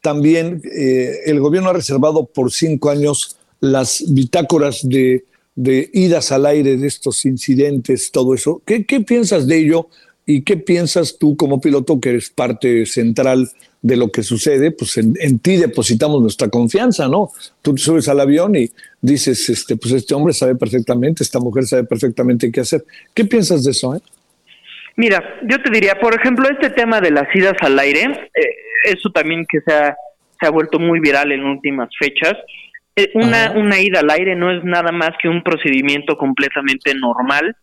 también 0.00 0.62
eh, 0.64 1.22
el 1.26 1.40
gobierno 1.40 1.70
ha 1.70 1.72
reservado 1.72 2.26
por 2.26 2.52
cinco 2.52 2.90
años 2.90 3.36
las 3.60 4.04
bitácoras 4.14 4.88
de, 4.88 5.24
de 5.56 5.90
idas 5.92 6.30
al 6.30 6.46
aire 6.46 6.76
de 6.76 6.86
estos 6.86 7.24
incidentes, 7.24 8.12
todo 8.12 8.34
eso. 8.34 8.62
¿Qué, 8.64 8.84
qué 8.84 9.00
piensas 9.00 9.48
de 9.48 9.58
ello? 9.58 9.88
¿Y 10.28 10.42
qué 10.42 10.56
piensas 10.56 11.18
tú 11.20 11.36
como 11.36 11.60
piloto 11.60 12.00
que 12.00 12.10
eres 12.10 12.30
parte 12.30 12.84
central 12.84 13.48
de 13.80 13.96
lo 13.96 14.10
que 14.10 14.24
sucede? 14.24 14.72
Pues 14.72 14.98
en, 14.98 15.14
en 15.20 15.38
ti 15.38 15.56
depositamos 15.56 16.20
nuestra 16.20 16.48
confianza, 16.48 17.06
¿no? 17.06 17.30
Tú 17.62 17.76
te 17.76 17.80
subes 17.80 18.08
al 18.08 18.18
avión 18.18 18.56
y 18.56 18.68
dices, 19.00 19.48
este, 19.48 19.76
pues 19.76 19.94
este 19.94 20.14
hombre 20.16 20.34
sabe 20.34 20.56
perfectamente, 20.56 21.22
esta 21.22 21.38
mujer 21.38 21.64
sabe 21.64 21.84
perfectamente 21.84 22.50
qué 22.50 22.60
hacer. 22.60 22.84
¿Qué 23.14 23.24
piensas 23.24 23.62
de 23.62 23.70
eso? 23.70 23.94
Eh? 23.94 24.00
Mira, 24.96 25.22
yo 25.48 25.62
te 25.62 25.70
diría, 25.70 26.00
por 26.00 26.18
ejemplo, 26.18 26.48
este 26.50 26.70
tema 26.70 27.00
de 27.00 27.12
las 27.12 27.32
idas 27.32 27.54
al 27.60 27.78
aire, 27.78 28.02
eh, 28.34 28.46
eso 28.82 29.10
también 29.10 29.46
que 29.48 29.60
se 29.60 29.72
ha, 29.72 29.96
se 30.40 30.46
ha 30.46 30.50
vuelto 30.50 30.80
muy 30.80 30.98
viral 30.98 31.30
en 31.30 31.44
últimas 31.44 31.88
fechas. 31.96 32.34
Eh, 32.96 33.10
una, 33.14 33.52
una 33.52 33.80
ida 33.80 34.00
al 34.00 34.10
aire 34.10 34.34
no 34.34 34.50
es 34.50 34.64
nada 34.64 34.90
más 34.90 35.10
que 35.22 35.28
un 35.28 35.44
procedimiento 35.44 36.16
completamente 36.16 36.94
normal 36.94 37.54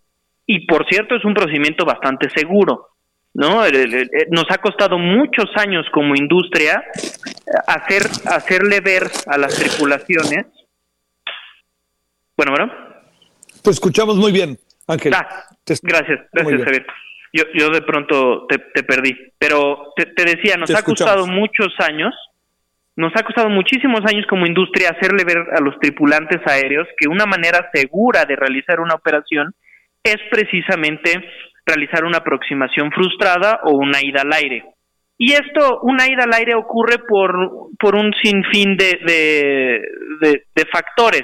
y, 0.46 0.66
por 0.68 0.86
cierto, 0.88 1.16
es 1.16 1.26
un 1.26 1.34
procedimiento 1.34 1.86
bastante 1.86 2.30
seguro. 2.30 2.90
¿no? 3.36 3.66
El- 3.66 4.10
nos 4.30 4.46
ha 4.52 4.60
costado 4.60 5.00
muchos 5.00 5.46
años 5.56 5.86
como 5.92 6.16
industria 6.16 6.84
eh, 6.96 7.52
hacer 7.68 8.04
hacerle 8.28 8.80
ver 8.80 9.04
a 9.28 9.38
las 9.40 9.56
tripulaciones. 9.58 10.46
Bueno, 12.38 12.52
bueno. 12.56 12.72
Te 13.64 13.70
escuchamos 13.72 14.18
muy 14.18 14.32
bien, 14.32 14.58
Ángel. 14.88 15.14
Ah, 15.16 15.28
Te- 15.64 15.76
gracias, 15.82 16.20
gracias. 16.32 16.64
Javier. 16.64 16.86
Yo, 17.32 17.44
yo 17.56 17.70
de 17.70 17.82
pronto 17.82 18.46
te, 18.48 18.60
te 18.60 18.84
perdí, 18.84 19.16
pero 19.40 19.94
te, 19.96 20.06
te 20.06 20.24
decía, 20.26 20.56
nos 20.56 20.70
ha 20.70 20.80
escuchamos. 20.80 21.14
costado 21.16 21.28
muchos 21.28 21.74
años, 21.80 22.14
nos 22.96 23.12
ha 23.16 23.24
costado 23.24 23.50
muchísimos 23.50 24.02
años 24.06 24.26
como 24.30 24.46
industria 24.46 24.90
hacerle 24.92 25.24
ver 25.24 25.40
a 25.56 25.60
los 25.60 25.80
tripulantes 25.80 26.42
aéreos 26.46 26.88
que 26.98 27.08
una 27.08 27.26
manera 27.26 27.72
segura 27.74 28.26
de 28.26 28.36
realizar 28.36 28.80
una 28.80 28.94
operación 28.94 29.56
es 30.04 30.18
precisamente 30.30 31.24
realizar 31.66 32.04
una 32.04 32.18
aproximación 32.18 32.92
frustrada 32.92 33.62
o 33.64 33.72
una 33.72 34.00
ida 34.02 34.22
al 34.22 34.34
aire. 34.34 34.66
Y 35.18 35.32
esto, 35.32 35.80
una 35.84 36.06
ida 36.08 36.24
al 36.24 36.34
aire 36.34 36.56
ocurre 36.56 36.98
por, 37.08 37.34
por 37.80 37.96
un 37.96 38.14
sinfín 38.22 38.76
de, 38.76 39.00
de, 39.06 39.82
de- 40.56 40.66
factores. 40.72 41.24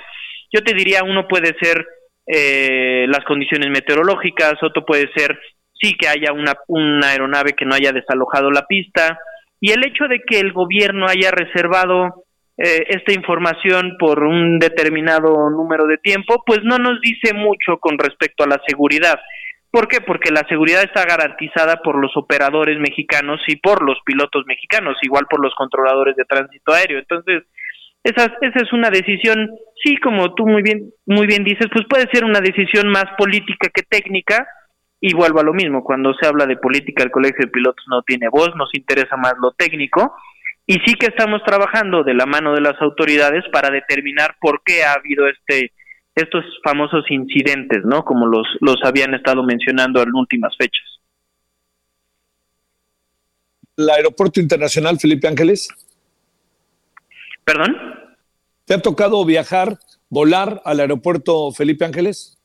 Yo 0.53 0.61
te 0.61 0.73
diría, 0.73 1.03
uno 1.03 1.27
puede 1.27 1.55
ser 1.59 1.85
eh, 2.27 3.05
las 3.07 3.25
condiciones 3.25 3.69
meteorológicas, 3.69 4.53
otro 4.61 4.85
puede 4.85 5.09
ser, 5.15 5.37
sí, 5.73 5.95
que 5.95 6.07
haya 6.07 6.31
una, 6.33 6.53
una 6.67 7.09
aeronave 7.09 7.53
que 7.53 7.65
no 7.65 7.75
haya 7.75 7.91
desalojado 7.91 8.51
la 8.51 8.65
pista, 8.67 9.19
y 9.59 9.71
el 9.71 9.85
hecho 9.85 10.05
de 10.07 10.21
que 10.25 10.39
el 10.39 10.53
gobierno 10.53 11.07
haya 11.07 11.31
reservado 11.31 12.23
eh, 12.61 12.85
esta 12.89 13.13
información 13.13 13.95
por 13.97 14.21
un 14.23 14.59
determinado 14.59 15.49
número 15.49 15.85
de 15.85 15.97
tiempo, 15.97 16.43
pues 16.45 16.59
no 16.63 16.77
nos 16.77 16.99
dice 17.01 17.33
mucho 17.33 17.77
con 17.79 17.97
respecto 17.97 18.43
a 18.43 18.47
la 18.47 18.61
seguridad. 18.67 19.17
¿Por 19.71 19.87
qué? 19.87 20.01
Porque 20.01 20.31
la 20.31 20.45
seguridad 20.49 20.83
está 20.83 21.05
garantizada 21.05 21.77
por 21.77 22.01
los 22.01 22.11
operadores 22.17 22.77
mexicanos 22.79 23.39
y 23.47 23.55
por 23.55 23.83
los 23.83 23.99
pilotos 24.03 24.43
mexicanos, 24.45 24.97
igual 25.03 25.25
por 25.29 25.41
los 25.41 25.53
controladores 25.55 26.15
de 26.15 26.25
tránsito 26.25 26.73
aéreo. 26.73 26.99
Entonces, 26.99 27.43
esa, 28.03 28.25
esa 28.41 28.59
es 28.59 28.73
una 28.73 28.89
decisión, 28.89 29.51
sí, 29.83 29.97
como 29.97 30.33
tú 30.33 30.47
muy 30.47 30.61
bien, 30.61 30.91
muy 31.05 31.27
bien 31.27 31.43
dices, 31.43 31.67
pues 31.71 31.85
puede 31.89 32.09
ser 32.11 32.25
una 32.25 32.41
decisión 32.41 32.89
más 32.89 33.05
política 33.17 33.69
que 33.73 33.83
técnica, 33.83 34.47
y 35.01 35.13
vuelvo 35.13 35.39
a 35.39 35.43
lo 35.43 35.53
mismo, 35.53 35.83
cuando 35.83 36.13
se 36.13 36.27
habla 36.27 36.45
de 36.45 36.57
política, 36.57 37.03
el 37.03 37.11
Colegio 37.11 37.45
de 37.45 37.51
Pilotos 37.51 37.85
no 37.89 38.01
tiene 38.01 38.27
voz, 38.29 38.53
nos 38.55 38.69
interesa 38.73 39.15
más 39.15 39.35
lo 39.41 39.51
técnico, 39.51 40.13
y 40.71 40.75
sí 40.85 40.93
que 40.99 41.07
estamos 41.07 41.41
trabajando 41.43 42.03
de 42.03 42.13
la 42.13 42.27
mano 42.27 42.53
de 42.53 42.61
las 42.61 42.79
autoridades 42.79 43.43
para 43.51 43.71
determinar 43.71 44.35
por 44.39 44.61
qué 44.63 44.83
ha 44.83 44.93
habido 44.93 45.27
este 45.27 45.73
estos 46.13 46.45
famosos 46.63 47.09
incidentes, 47.09 47.79
¿no? 47.85 48.03
Como 48.03 48.27
los 48.27 48.45
los 48.61 48.75
habían 48.83 49.15
estado 49.15 49.41
mencionando 49.41 50.03
en 50.03 50.13
últimas 50.13 50.55
fechas. 50.57 50.85
¿El 53.77 53.89
aeropuerto 53.89 54.39
internacional 54.39 54.99
Felipe 54.99 55.27
Ángeles? 55.27 55.69
¿Perdón? 57.43 57.75
¿Te 58.65 58.75
ha 58.75 58.79
tocado 58.79 59.25
viajar, 59.25 59.79
volar 60.07 60.61
al 60.65 60.81
aeropuerto 60.81 61.51
Felipe 61.51 61.83
Ángeles? 61.83 62.37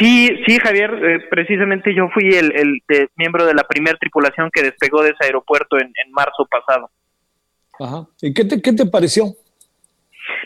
Sí, 0.00 0.28
sí, 0.48 0.58
Javier, 0.58 0.90
eh, 0.94 1.20
precisamente 1.30 1.94
yo 1.94 2.08
fui 2.12 2.28
el, 2.34 2.50
el 2.56 2.82
de- 2.88 3.08
miembro 3.14 3.46
de 3.46 3.54
la 3.54 3.62
primera 3.62 3.96
tripulación 3.96 4.50
que 4.52 4.62
despegó 4.62 5.02
de 5.02 5.10
ese 5.10 5.26
aeropuerto 5.26 5.78
en, 5.78 5.92
en 6.04 6.10
marzo 6.12 6.44
pasado. 6.50 6.90
Ajá. 7.78 8.06
¿Y 8.20 8.34
qué 8.34 8.44
te, 8.44 8.60
qué 8.60 8.72
te 8.72 8.86
pareció? 8.86 9.34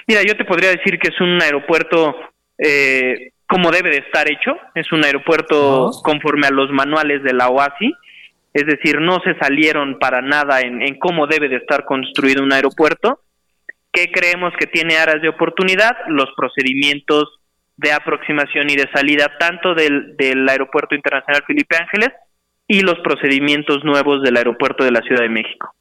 Mira, 0.07 0.23
yo 0.23 0.37
te 0.37 0.45
podría 0.45 0.71
decir 0.71 0.99
que 0.99 1.09
es 1.09 1.21
un 1.21 1.41
aeropuerto 1.41 2.15
eh, 2.59 3.33
como 3.47 3.71
debe 3.71 3.91
de 3.91 3.99
estar 3.99 4.31
hecho, 4.31 4.57
es 4.75 4.91
un 4.93 5.05
aeropuerto 5.05 5.91
conforme 6.03 6.47
a 6.47 6.51
los 6.51 6.71
manuales 6.71 7.23
de 7.23 7.35
la 7.35 7.49
OASI, 7.49 7.93
es 8.55 8.67
decir, 8.67 9.01
no 9.01 9.21
se 9.21 9.35
salieron 9.39 9.99
para 9.99 10.23
nada 10.23 10.61
en, 10.61 10.83
en 10.83 10.99
cómo 10.99 11.27
debe 11.27 11.49
de 11.49 11.57
estar 11.57 11.85
construido 11.85 12.43
un 12.43 12.53
aeropuerto. 12.53 13.21
¿Qué 13.93 14.11
creemos 14.11 14.53
que 14.59 14.67
tiene 14.67 14.97
áreas 14.97 15.21
de 15.21 15.29
oportunidad? 15.29 15.97
Los 16.09 16.31
procedimientos 16.37 17.41
de 17.77 17.93
aproximación 17.93 18.71
y 18.71 18.77
de 18.77 18.89
salida 18.95 19.31
tanto 19.39 19.75
del, 19.75 20.17
del 20.17 20.49
Aeropuerto 20.49 20.95
Internacional 20.95 21.43
Felipe 21.47 21.77
Ángeles 21.77 22.11
y 22.67 22.81
los 22.81 22.99
procedimientos 23.01 23.85
nuevos 23.85 24.23
del 24.23 24.37
aeropuerto 24.37 24.85
de 24.85 24.93
la 24.93 25.01
Ciudad 25.01 25.23
de 25.23 25.29
México. 25.29 25.75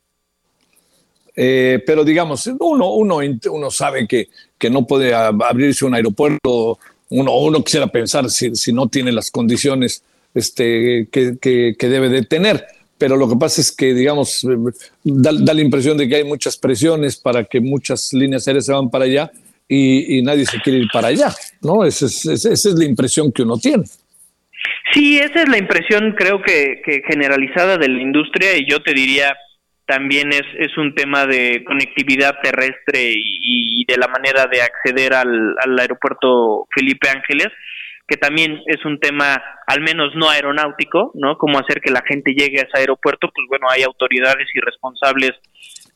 Eh, 1.43 1.81
pero 1.87 2.03
digamos, 2.03 2.45
uno, 2.59 2.93
uno, 2.93 3.17
uno 3.49 3.71
sabe 3.71 4.07
que, 4.07 4.27
que 4.59 4.69
no 4.69 4.85
puede 4.85 5.11
abrirse 5.11 5.85
un 5.85 5.95
aeropuerto, 5.95 6.77
uno, 7.09 7.35
uno 7.35 7.63
quisiera 7.63 7.87
pensar 7.87 8.29
si, 8.29 8.55
si 8.55 8.71
no 8.71 8.87
tiene 8.89 9.11
las 9.11 9.31
condiciones 9.31 10.03
este, 10.35 11.07
que, 11.11 11.39
que, 11.41 11.89
debe 11.89 12.09
de 12.09 12.25
tener. 12.25 12.63
Pero 12.95 13.17
lo 13.17 13.27
que 13.27 13.37
pasa 13.37 13.59
es 13.59 13.71
que, 13.71 13.95
digamos, 13.95 14.45
da, 15.03 15.31
la 15.31 15.61
impresión 15.61 15.97
de 15.97 16.07
que 16.07 16.17
hay 16.17 16.23
muchas 16.23 16.57
presiones 16.57 17.17
para 17.17 17.43
que 17.43 17.59
muchas 17.59 18.13
líneas 18.13 18.47
aéreas 18.47 18.67
se 18.67 18.73
van 18.73 18.91
para 18.91 19.05
allá 19.05 19.31
y, 19.67 20.21
nadie 20.21 20.45
se 20.45 20.61
quiere 20.61 20.77
ir 20.77 20.89
para 20.93 21.07
allá, 21.07 21.33
¿no? 21.63 21.83
Esa 21.83 22.05
es, 22.05 22.23
esa 22.23 22.51
es 22.51 22.75
la 22.75 22.85
impresión 22.85 23.31
que 23.31 23.41
uno 23.41 23.57
tiene. 23.57 23.85
Sí, 24.93 25.17
esa 25.17 25.41
es 25.41 25.49
la 25.49 25.57
impresión 25.57 26.13
creo 26.15 26.39
que, 26.43 26.83
que 26.85 27.01
generalizada 27.07 27.79
de 27.79 27.89
la 27.89 27.99
industria 27.99 28.55
y 28.59 28.69
yo 28.69 28.83
te 28.83 28.93
diría 28.93 29.35
también 29.91 30.31
es, 30.31 30.43
es 30.57 30.77
un 30.77 30.95
tema 30.95 31.25
de 31.25 31.65
conectividad 31.65 32.39
terrestre 32.41 33.11
y, 33.13 33.83
de 33.85 33.97
la 33.97 34.07
manera 34.07 34.45
de 34.45 34.61
acceder 34.61 35.13
al, 35.13 35.53
al 35.61 35.77
aeropuerto 35.77 36.65
Felipe 36.73 37.09
Ángeles, 37.09 37.49
que 38.07 38.15
también 38.15 38.61
es 38.67 38.85
un 38.85 38.99
tema 38.99 39.43
al 39.67 39.81
menos 39.81 40.15
no 40.15 40.29
aeronáutico, 40.29 41.11
¿no? 41.15 41.37
Cómo 41.37 41.59
hacer 41.59 41.81
que 41.81 41.91
la 41.91 42.03
gente 42.07 42.31
llegue 42.31 42.59
a 42.59 42.63
ese 42.63 42.77
aeropuerto, 42.77 43.27
pues 43.35 43.45
bueno, 43.49 43.67
hay 43.69 43.83
autoridades 43.83 44.47
y 44.53 44.61
responsables 44.61 45.31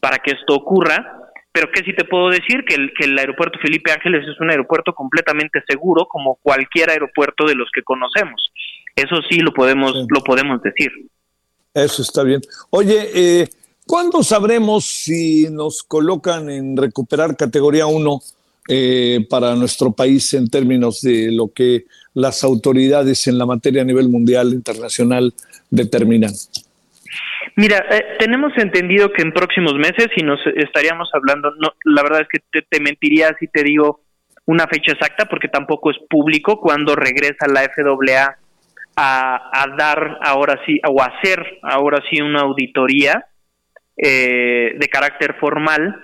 para 0.02 0.18
que 0.18 0.32
esto 0.32 0.56
ocurra, 0.56 0.98
pero 1.54 1.72
que 1.72 1.86
sí 1.86 1.93
te 1.96 2.04
puedo 2.04 2.32
decir 2.32 2.66
que 2.68 2.76
el, 2.76 2.91
que 3.00 3.06
el 3.06 3.18
aeropuerto 3.18 3.60
Felipe 3.62 3.93
Ángeles 3.93 4.28
es 4.28 4.41
un 4.41 4.52
aeropuerto 4.52 4.91
completamente 4.91 5.64
seguro 5.66 6.06
como 6.10 6.36
cualquier 6.41 6.89
aeropuerto 6.89 7.46
de 7.46 7.56
los 7.56 7.70
que 7.74 7.84
conocemos. 7.84 8.52
Eso 8.93 9.22
sí 9.30 9.39
lo 9.39 9.54
podemos, 9.54 9.93
lo 10.10 10.22
podemos 10.22 10.62
decir. 10.62 10.91
Eso 11.74 12.02
está 12.02 12.24
bien. 12.24 12.41
Oye, 12.72 13.10
eh, 13.14 13.50
¿Cuándo 13.88 14.24
sabremos 14.24 14.86
si 14.86 15.48
nos 15.52 15.84
colocan 15.84 16.50
en 16.50 16.76
recuperar 16.76 17.38
categoría 17.38 17.86
1 17.86 18.20
eh, 18.68 19.20
para 19.30 19.54
nuestro 19.54 19.92
país 19.92 20.34
en 20.34 20.50
términos 20.50 21.02
de 21.02 21.32
lo 21.32 21.54
que 21.54 21.86
las 22.16 22.44
autoridades 22.44 23.28
en 23.28 23.38
la 23.38 23.46
materia 23.46 23.84
a 23.84 23.86
nivel 23.86 24.10
mundial, 24.10 24.54
internacional, 24.54 25.34
determinan? 25.70 26.32
Mira, 27.58 27.86
eh, 27.92 28.18
tenemos 28.18 28.54
entendido 28.58 29.12
que 29.12 29.22
en 29.22 29.32
próximos 29.32 29.76
meses, 29.76 30.08
y 30.16 30.24
nos 30.24 30.40
estaríamos 30.56 31.10
hablando, 31.14 31.52
no, 31.60 31.74
la 31.84 32.02
verdad 32.02 32.22
es 32.22 32.28
que 32.28 32.62
te, 32.68 32.80
mentiría 32.80 33.36
si 33.40 33.48
te 33.48 33.62
digo 33.62 34.02
una 34.46 34.66
fecha 34.66 34.94
exacta, 34.94 35.26
porque 35.26 35.48
tampoco 35.48 35.92
es 35.92 35.98
público 36.10 36.60
cuando 36.60 36.96
regresa 36.96 37.48
la 37.48 37.62
FAA 37.62 38.38
a, 38.96 39.62
a 39.62 39.76
dar 39.78 40.18
ahora 40.24 40.60
sí, 40.66 40.82
o 40.88 41.04
hacer 41.04 41.60
ahora 41.62 42.02
sí 42.10 42.20
una 42.20 42.42
auditoría 42.42 43.26
eh, 43.98 44.74
de 44.78 44.88
carácter 44.89 45.36
formal, 45.39 46.02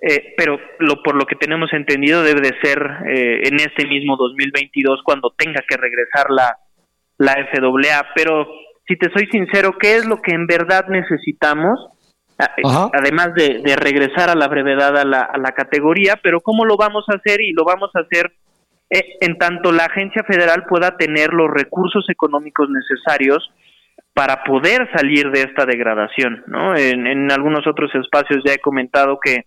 eh, 0.00 0.34
pero 0.36 0.58
lo, 0.78 1.02
por 1.02 1.16
lo 1.16 1.26
que 1.26 1.34
tenemos 1.34 1.72
entendido 1.72 2.22
debe 2.22 2.40
de 2.40 2.54
ser 2.62 2.78
eh, 3.08 3.48
en 3.48 3.56
este 3.56 3.86
mismo 3.86 4.16
2022 4.16 5.00
cuando 5.02 5.34
tenga 5.36 5.62
que 5.68 5.76
regresar 5.76 6.30
la, 6.30 6.56
la 7.16 7.34
FAA. 7.34 8.06
Pero 8.14 8.46
si 8.86 8.96
te 8.96 9.10
soy 9.10 9.26
sincero, 9.32 9.76
¿qué 9.78 9.96
es 9.96 10.06
lo 10.06 10.22
que 10.22 10.32
en 10.32 10.46
verdad 10.46 10.86
necesitamos? 10.88 11.88
Además 12.92 13.34
de, 13.34 13.62
de, 13.64 13.74
regresar 13.74 14.30
a 14.30 14.36
la 14.36 14.46
brevedad 14.46 14.96
a 14.96 15.04
la, 15.04 15.22
a 15.22 15.38
la 15.38 15.50
categoría, 15.50 16.20
pero 16.22 16.40
¿cómo 16.40 16.64
lo 16.64 16.76
vamos 16.76 17.04
a 17.08 17.16
hacer? 17.16 17.40
Y 17.40 17.52
lo 17.52 17.64
vamos 17.64 17.90
a 17.96 18.00
hacer 18.00 18.32
en 18.90 19.36
tanto 19.38 19.72
la 19.72 19.86
agencia 19.86 20.22
federal 20.22 20.64
pueda 20.68 20.96
tener 20.96 21.32
los 21.34 21.50
recursos 21.50 22.08
económicos 22.08 22.68
necesarios 22.70 23.50
para 24.18 24.42
poder 24.42 24.90
salir 24.92 25.30
de 25.30 25.42
esta 25.42 25.64
degradación. 25.64 26.42
¿no? 26.48 26.74
En, 26.74 27.30
algunos 27.30 27.64
otros 27.68 27.94
espacios 27.94 28.42
ya 28.44 28.52
he 28.52 28.58
comentado 28.58 29.20
que 29.22 29.44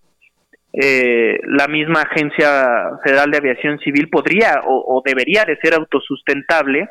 eh, 0.72 1.38
la 1.46 1.68
misma 1.68 2.00
Agencia 2.00 2.88
Federal 3.04 3.30
de 3.30 3.36
Aviación 3.36 3.78
Civil 3.80 4.08
podría 4.08 4.62
o, 4.64 5.02
debería 5.04 5.44
de 5.44 5.58
ser 5.58 5.74
autosustentable, 5.74 6.88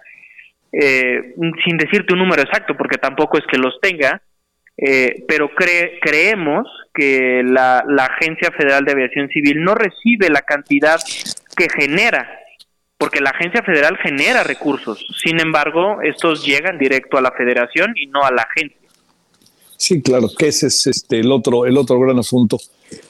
eh, 0.71 1.33
sin 1.65 1.77
decirte 1.77 2.13
un 2.13 2.19
número 2.19 2.43
exacto, 2.43 2.77
porque 2.77 2.99
tampoco 2.99 3.39
es 3.39 3.45
que 3.51 3.57
los 3.57 3.79
tenga, 3.81 4.21
eh, 4.77 5.23
pero 5.27 5.49
creemos 5.55 6.67
que 6.93 7.41
la, 7.43 7.83
la 7.87 8.05
Agencia 8.05 8.51
Federal 8.51 8.85
de 8.85 8.91
Aviación 8.91 9.27
Civil 9.29 9.63
no 9.63 9.73
recibe 9.73 10.29
la 10.29 10.43
cantidad 10.43 10.99
que 11.57 11.65
genera 11.67 12.40
porque 13.01 13.19
la 13.19 13.31
agencia 13.31 13.63
federal 13.63 13.97
genera 13.97 14.43
recursos. 14.43 15.03
Sin 15.23 15.39
embargo, 15.39 16.03
estos 16.03 16.45
llegan 16.45 16.77
directo 16.77 17.17
a 17.17 17.21
la 17.21 17.31
federación 17.31 17.95
y 17.95 18.05
no 18.05 18.23
a 18.23 18.29
la 18.29 18.43
agencia. 18.43 18.77
Sí, 19.75 20.03
claro, 20.03 20.29
que 20.37 20.49
ese 20.49 20.67
es 20.67 20.85
este, 20.85 21.19
el, 21.19 21.31
otro, 21.31 21.65
el 21.65 21.79
otro 21.79 21.99
gran 21.99 22.19
asunto. 22.19 22.59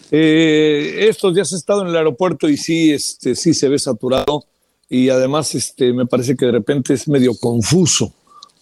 Eh, 0.10 1.08
estos 1.10 1.36
días 1.36 1.52
he 1.52 1.58
estado 1.58 1.82
en 1.82 1.90
el 1.90 1.98
aeropuerto 1.98 2.48
y 2.48 2.56
sí, 2.56 2.94
este, 2.94 3.36
sí 3.36 3.54
se 3.54 3.68
ve 3.68 3.78
saturado 3.78 4.46
y 4.88 5.10
además 5.10 5.54
este, 5.56 5.92
me 5.92 6.06
parece 6.06 6.38
que 6.38 6.46
de 6.46 6.54
repente 6.54 6.94
es 6.94 7.10
medio 7.10 7.34
confuso 7.38 8.14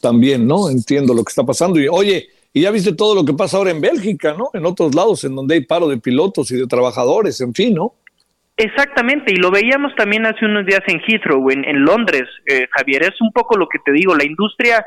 también, 0.02 0.48
¿no? 0.48 0.68
Entiendo 0.68 1.14
lo 1.14 1.24
que 1.24 1.30
está 1.30 1.44
pasando. 1.44 1.80
Y 1.80 1.88
oye, 1.90 2.28
y 2.52 2.62
ya 2.62 2.72
viste 2.72 2.94
todo 2.94 3.14
lo 3.14 3.24
que 3.24 3.36
pasa 3.36 3.58
ahora 3.58 3.70
en 3.70 3.82
Bélgica, 3.82 4.34
¿no? 4.34 4.50
En 4.56 4.66
otros 4.66 4.96
lados, 4.96 5.24
en 5.26 5.36
donde 5.36 5.54
hay 5.54 5.62
paro 5.64 5.88
de 5.90 5.98
pilotos 5.98 6.50
y 6.50 6.56
de 6.56 6.66
trabajadores, 6.66 7.40
en 7.42 7.54
fin, 7.54 7.76
¿no? 7.76 7.94
Exactamente, 8.62 9.32
y 9.32 9.38
lo 9.38 9.52
veíamos 9.52 9.96
también 9.96 10.26
hace 10.26 10.44
unos 10.44 10.66
días 10.66 10.82
en 10.88 11.00
Heathrow, 11.00 11.50
en, 11.50 11.64
en 11.64 11.82
Londres, 11.82 12.26
eh, 12.46 12.68
Javier. 12.76 13.04
Es 13.04 13.22
un 13.22 13.32
poco 13.32 13.58
lo 13.58 13.70
que 13.70 13.80
te 13.80 13.94
digo, 13.94 14.14
la 14.14 14.26
industria, 14.26 14.86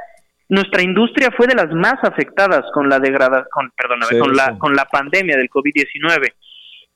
nuestra 0.50 0.82
industria 0.82 1.30
fue 1.34 1.46
de 1.46 1.54
las 1.54 1.72
más 1.72 1.94
afectadas 2.02 2.66
con 2.74 2.90
la 2.90 2.98
degradación, 2.98 3.48
con, 3.50 3.72
perdóname, 3.74 4.18
con, 4.18 4.36
la, 4.36 4.58
con 4.58 4.74
la 4.74 4.84
pandemia 4.84 5.38
del 5.38 5.48
COVID-19. 5.48 6.34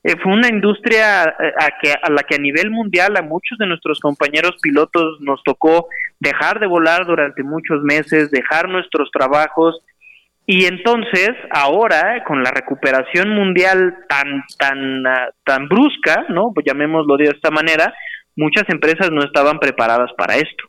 Eh, 0.03 0.13
fue 0.21 0.31
una 0.31 0.49
industria 0.49 1.23
eh, 1.23 1.51
a, 1.59 1.69
que, 1.81 1.93
a 1.93 2.11
la 2.11 2.21
que 2.21 2.35
a 2.35 2.39
nivel 2.39 2.69
mundial 2.69 3.17
a 3.17 3.23
muchos 3.23 3.57
de 3.57 3.65
nuestros 3.65 3.99
compañeros 3.99 4.57
pilotos 4.61 5.19
nos 5.21 5.41
tocó 5.41 5.87
dejar 6.19 6.59
de 6.59 6.67
volar 6.67 7.07
durante 7.07 7.41
muchos 7.41 7.81
meses, 7.81 8.29
dejar 8.29 8.69
nuestros 8.69 9.09
trabajos, 9.09 9.81
y 10.49 10.63
entonces, 10.63 11.31
ahora, 11.51 12.23
con 12.25 12.41
la 12.41 12.51
recuperación 12.51 13.35
mundial 13.35 13.93
tan, 14.07 14.43
tan, 14.57 15.05
ah, 15.05 15.29
tan 15.43 15.67
brusca, 15.67 16.25
¿no? 16.29 16.53
Pues 16.53 16.65
llamémoslo 16.65 17.17
de 17.17 17.25
esta 17.25 17.51
manera, 17.51 17.93
muchas 18.37 18.63
empresas 18.69 19.11
no 19.11 19.25
estaban 19.25 19.59
preparadas 19.59 20.09
para 20.17 20.37
esto. 20.37 20.63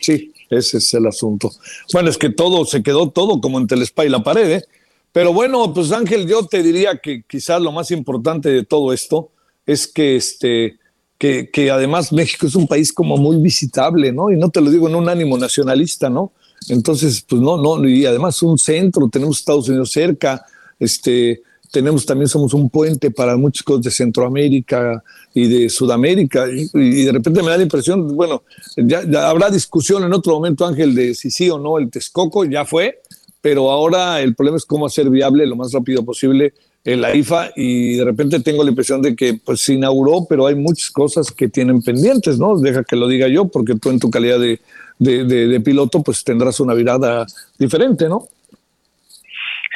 Sí, 0.00 0.32
ese 0.48 0.78
es 0.78 0.94
el 0.94 1.06
asunto. 1.06 1.50
Bueno, 1.92 2.08
es 2.08 2.16
que 2.16 2.30
todo, 2.30 2.64
se 2.64 2.82
quedó 2.82 3.10
todo 3.10 3.42
como 3.42 3.58
entre 3.58 3.76
el 3.76 3.82
spa 3.82 4.06
y 4.06 4.08
la 4.08 4.22
pared, 4.22 4.50
¿eh? 4.50 4.64
Pero 5.12 5.34
bueno, 5.34 5.74
pues 5.74 5.92
Ángel, 5.92 6.26
yo 6.26 6.46
te 6.46 6.62
diría 6.62 6.96
que 6.96 7.22
quizás 7.28 7.60
lo 7.60 7.72
más 7.72 7.90
importante 7.90 8.48
de 8.48 8.64
todo 8.64 8.94
esto 8.94 9.30
es 9.66 9.86
que 9.92 10.16
este, 10.16 10.78
que, 11.18 11.50
que 11.50 11.70
además 11.70 12.14
México 12.14 12.46
es 12.46 12.54
un 12.54 12.66
país 12.66 12.94
como 12.94 13.18
muy 13.18 13.36
visitable, 13.42 14.10
¿no? 14.10 14.30
Y 14.30 14.38
no 14.38 14.48
te 14.48 14.62
lo 14.62 14.70
digo 14.70 14.88
en 14.88 14.94
un 14.94 15.10
ánimo 15.10 15.36
nacionalista, 15.36 16.08
¿no? 16.08 16.32
Entonces, 16.68 17.24
pues 17.26 17.40
no, 17.40 17.56
no, 17.56 17.88
y 17.88 18.06
además 18.06 18.42
un 18.42 18.58
centro, 18.58 19.08
tenemos 19.08 19.38
Estados 19.38 19.68
Unidos 19.68 19.90
cerca, 19.92 20.44
este, 20.78 21.42
tenemos 21.70 22.04
también 22.04 22.28
somos 22.28 22.52
un 22.52 22.68
puente 22.68 23.10
para 23.10 23.36
muchos 23.36 23.62
cosas 23.62 23.84
de 23.84 23.90
Centroamérica 23.90 25.02
y 25.32 25.46
de 25.46 25.68
Sudamérica 25.68 26.46
y, 26.48 27.04
de 27.04 27.12
repente 27.12 27.42
me 27.42 27.50
da 27.50 27.56
la 27.56 27.62
impresión, 27.62 28.14
bueno, 28.14 28.42
ya, 28.76 29.02
habrá 29.28 29.50
discusión 29.50 30.04
en 30.04 30.12
otro 30.12 30.34
momento, 30.34 30.66
Ángel, 30.66 30.94
de 30.94 31.14
si 31.14 31.30
sí 31.30 31.48
o 31.48 31.58
no 31.58 31.78
el 31.78 31.90
Texcoco, 31.90 32.44
ya 32.44 32.64
fue, 32.64 33.00
pero 33.40 33.70
ahora 33.70 34.20
el 34.20 34.34
problema 34.34 34.58
es 34.58 34.64
cómo 34.64 34.86
hacer 34.86 35.08
viable 35.08 35.46
lo 35.46 35.56
más 35.56 35.72
rápido 35.72 36.04
posible 36.04 36.52
la 36.84 37.14
IFA 37.14 37.50
y 37.56 37.96
de 37.96 38.04
repente 38.04 38.40
tengo 38.40 38.64
la 38.64 38.70
impresión 38.70 39.02
de 39.02 39.14
que 39.14 39.34
pues 39.34 39.60
se 39.60 39.74
inauguró, 39.74 40.26
pero 40.28 40.46
hay 40.46 40.54
muchas 40.54 40.90
cosas 40.90 41.30
que 41.30 41.48
tienen 41.48 41.82
pendientes, 41.82 42.38
¿no? 42.38 42.58
Deja 42.58 42.84
que 42.84 42.96
lo 42.96 43.06
diga 43.06 43.28
yo, 43.28 43.48
porque 43.48 43.74
tú 43.74 43.90
en 43.90 43.98
tu 43.98 44.10
calidad 44.10 44.40
de, 44.40 44.60
de, 45.00 45.60
piloto 45.60 46.02
pues 46.02 46.22
tendrás 46.22 46.60
una 46.60 46.74
mirada 46.74 47.26
diferente, 47.58 48.08
¿no? 48.08 48.28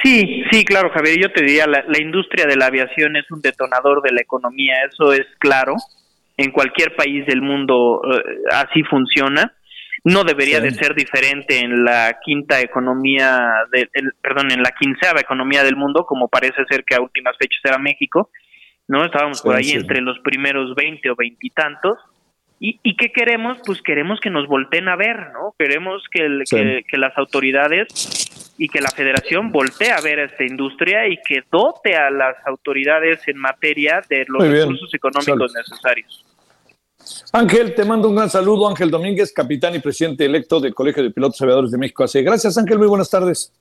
Sí, 0.02 0.44
sí, 0.50 0.64
claro, 0.64 0.90
Javier. 0.90 1.18
Yo 1.18 1.32
te 1.32 1.42
diría, 1.42 1.66
la, 1.66 1.84
la 1.88 2.00
industria 2.00 2.46
de 2.46 2.56
la 2.56 2.66
aviación 2.66 3.16
es 3.16 3.28
un 3.30 3.40
detonador 3.40 4.02
de 4.02 4.12
la 4.12 4.20
economía, 4.20 4.74
eso 4.86 5.12
es 5.12 5.26
claro. 5.38 5.74
En 6.36 6.50
cualquier 6.50 6.94
país 6.94 7.26
del 7.26 7.42
mundo 7.42 8.02
eh, 8.04 8.22
así 8.52 8.82
funciona 8.82 9.52
no 10.04 10.22
debería 10.22 10.60
de 10.60 10.70
ser 10.70 10.94
diferente 10.94 11.60
en 11.60 11.82
la 11.82 12.18
quinta 12.22 12.60
economía, 12.60 13.50
de, 13.72 13.88
perdón, 14.20 14.52
en 14.52 14.62
la 14.62 14.72
quinceava 14.78 15.20
economía 15.20 15.64
del 15.64 15.76
mundo, 15.76 16.04
como 16.04 16.28
parece 16.28 16.62
ser 16.68 16.84
que 16.84 16.94
a 16.94 17.00
últimas 17.00 17.34
fechas 17.38 17.60
era 17.64 17.78
México, 17.78 18.28
¿no? 18.86 19.02
Estábamos 19.06 19.40
por 19.40 19.56
ahí 19.56 19.70
entre 19.70 20.02
los 20.02 20.18
primeros 20.18 20.74
20 20.74 21.08
o 21.08 21.16
veintitantos. 21.16 21.96
Y, 22.60 22.80
¿Y 22.82 22.96
qué 22.96 23.10
queremos? 23.12 23.58
Pues 23.66 23.82
queremos 23.82 24.20
que 24.20 24.30
nos 24.30 24.46
volteen 24.46 24.88
a 24.88 24.96
ver, 24.96 25.32
¿no? 25.32 25.54
Queremos 25.58 26.02
que, 26.10 26.44
que, 26.88 26.96
las 26.96 27.16
autoridades 27.18 28.54
y 28.56 28.68
que 28.68 28.80
la 28.80 28.90
federación 28.90 29.50
voltee 29.50 29.90
a 29.90 30.00
ver 30.00 30.20
a 30.20 30.24
esta 30.24 30.44
industria 30.44 31.08
y 31.08 31.18
que 31.26 31.42
dote 31.50 31.96
a 31.96 32.10
las 32.10 32.36
autoridades 32.46 33.26
en 33.26 33.38
materia 33.38 34.02
de 34.08 34.24
los 34.28 34.46
recursos 34.46 34.94
económicos 34.94 35.52
necesarios. 35.54 36.24
Ángel, 37.32 37.74
te 37.74 37.84
mando 37.84 38.08
un 38.08 38.16
gran 38.16 38.30
saludo. 38.30 38.68
Ángel 38.68 38.90
Domínguez, 38.90 39.32
capitán 39.32 39.74
y 39.74 39.80
presidente 39.80 40.24
electo 40.24 40.60
del 40.60 40.74
Colegio 40.74 41.02
de 41.02 41.10
Pilotos 41.10 41.40
Aviadores 41.42 41.70
de 41.70 41.78
México. 41.78 42.04
Así, 42.04 42.22
gracias, 42.22 42.56
Ángel. 42.56 42.78
Muy 42.78 42.86
buenas 42.86 43.10
tardes. 43.10 43.52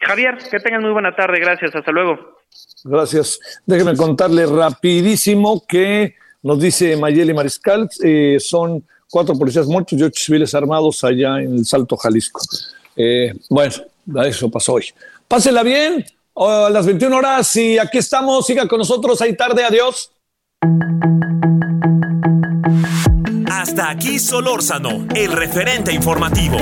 Javier, 0.00 0.38
que 0.50 0.60
tengan 0.60 0.82
muy 0.82 0.92
buena 0.92 1.14
tarde. 1.14 1.40
Gracias. 1.40 1.74
Hasta 1.74 1.90
luego. 1.90 2.38
Gracias. 2.84 3.40
Déjeme 3.66 3.96
contarle 3.96 4.46
rapidísimo 4.46 5.64
que 5.66 6.14
nos 6.46 6.60
dice 6.60 6.96
Mayeli 6.96 7.34
Mariscal, 7.34 7.90
eh, 8.04 8.36
son 8.38 8.84
cuatro 9.10 9.34
policías 9.34 9.66
muertos 9.66 9.98
y 9.98 10.02
ocho 10.04 10.22
civiles 10.24 10.54
armados 10.54 11.02
allá 11.02 11.40
en 11.40 11.54
el 11.54 11.66
Salto 11.66 11.96
Jalisco. 11.96 12.40
Eh, 12.94 13.34
bueno, 13.50 13.74
eso 14.24 14.48
pasó 14.48 14.74
hoy. 14.74 14.84
Pásela 15.26 15.64
bien 15.64 16.04
a 16.36 16.70
las 16.70 16.86
21 16.86 17.16
horas 17.16 17.56
y 17.56 17.78
aquí 17.78 17.98
estamos. 17.98 18.46
Siga 18.46 18.68
con 18.68 18.78
nosotros. 18.78 19.20
Ahí 19.20 19.36
tarde. 19.36 19.64
Adiós. 19.64 20.12
Hasta 23.50 23.90
aquí 23.90 24.20
Solórzano, 24.20 25.04
el 25.16 25.32
referente 25.32 25.92
informativo. 25.92 26.58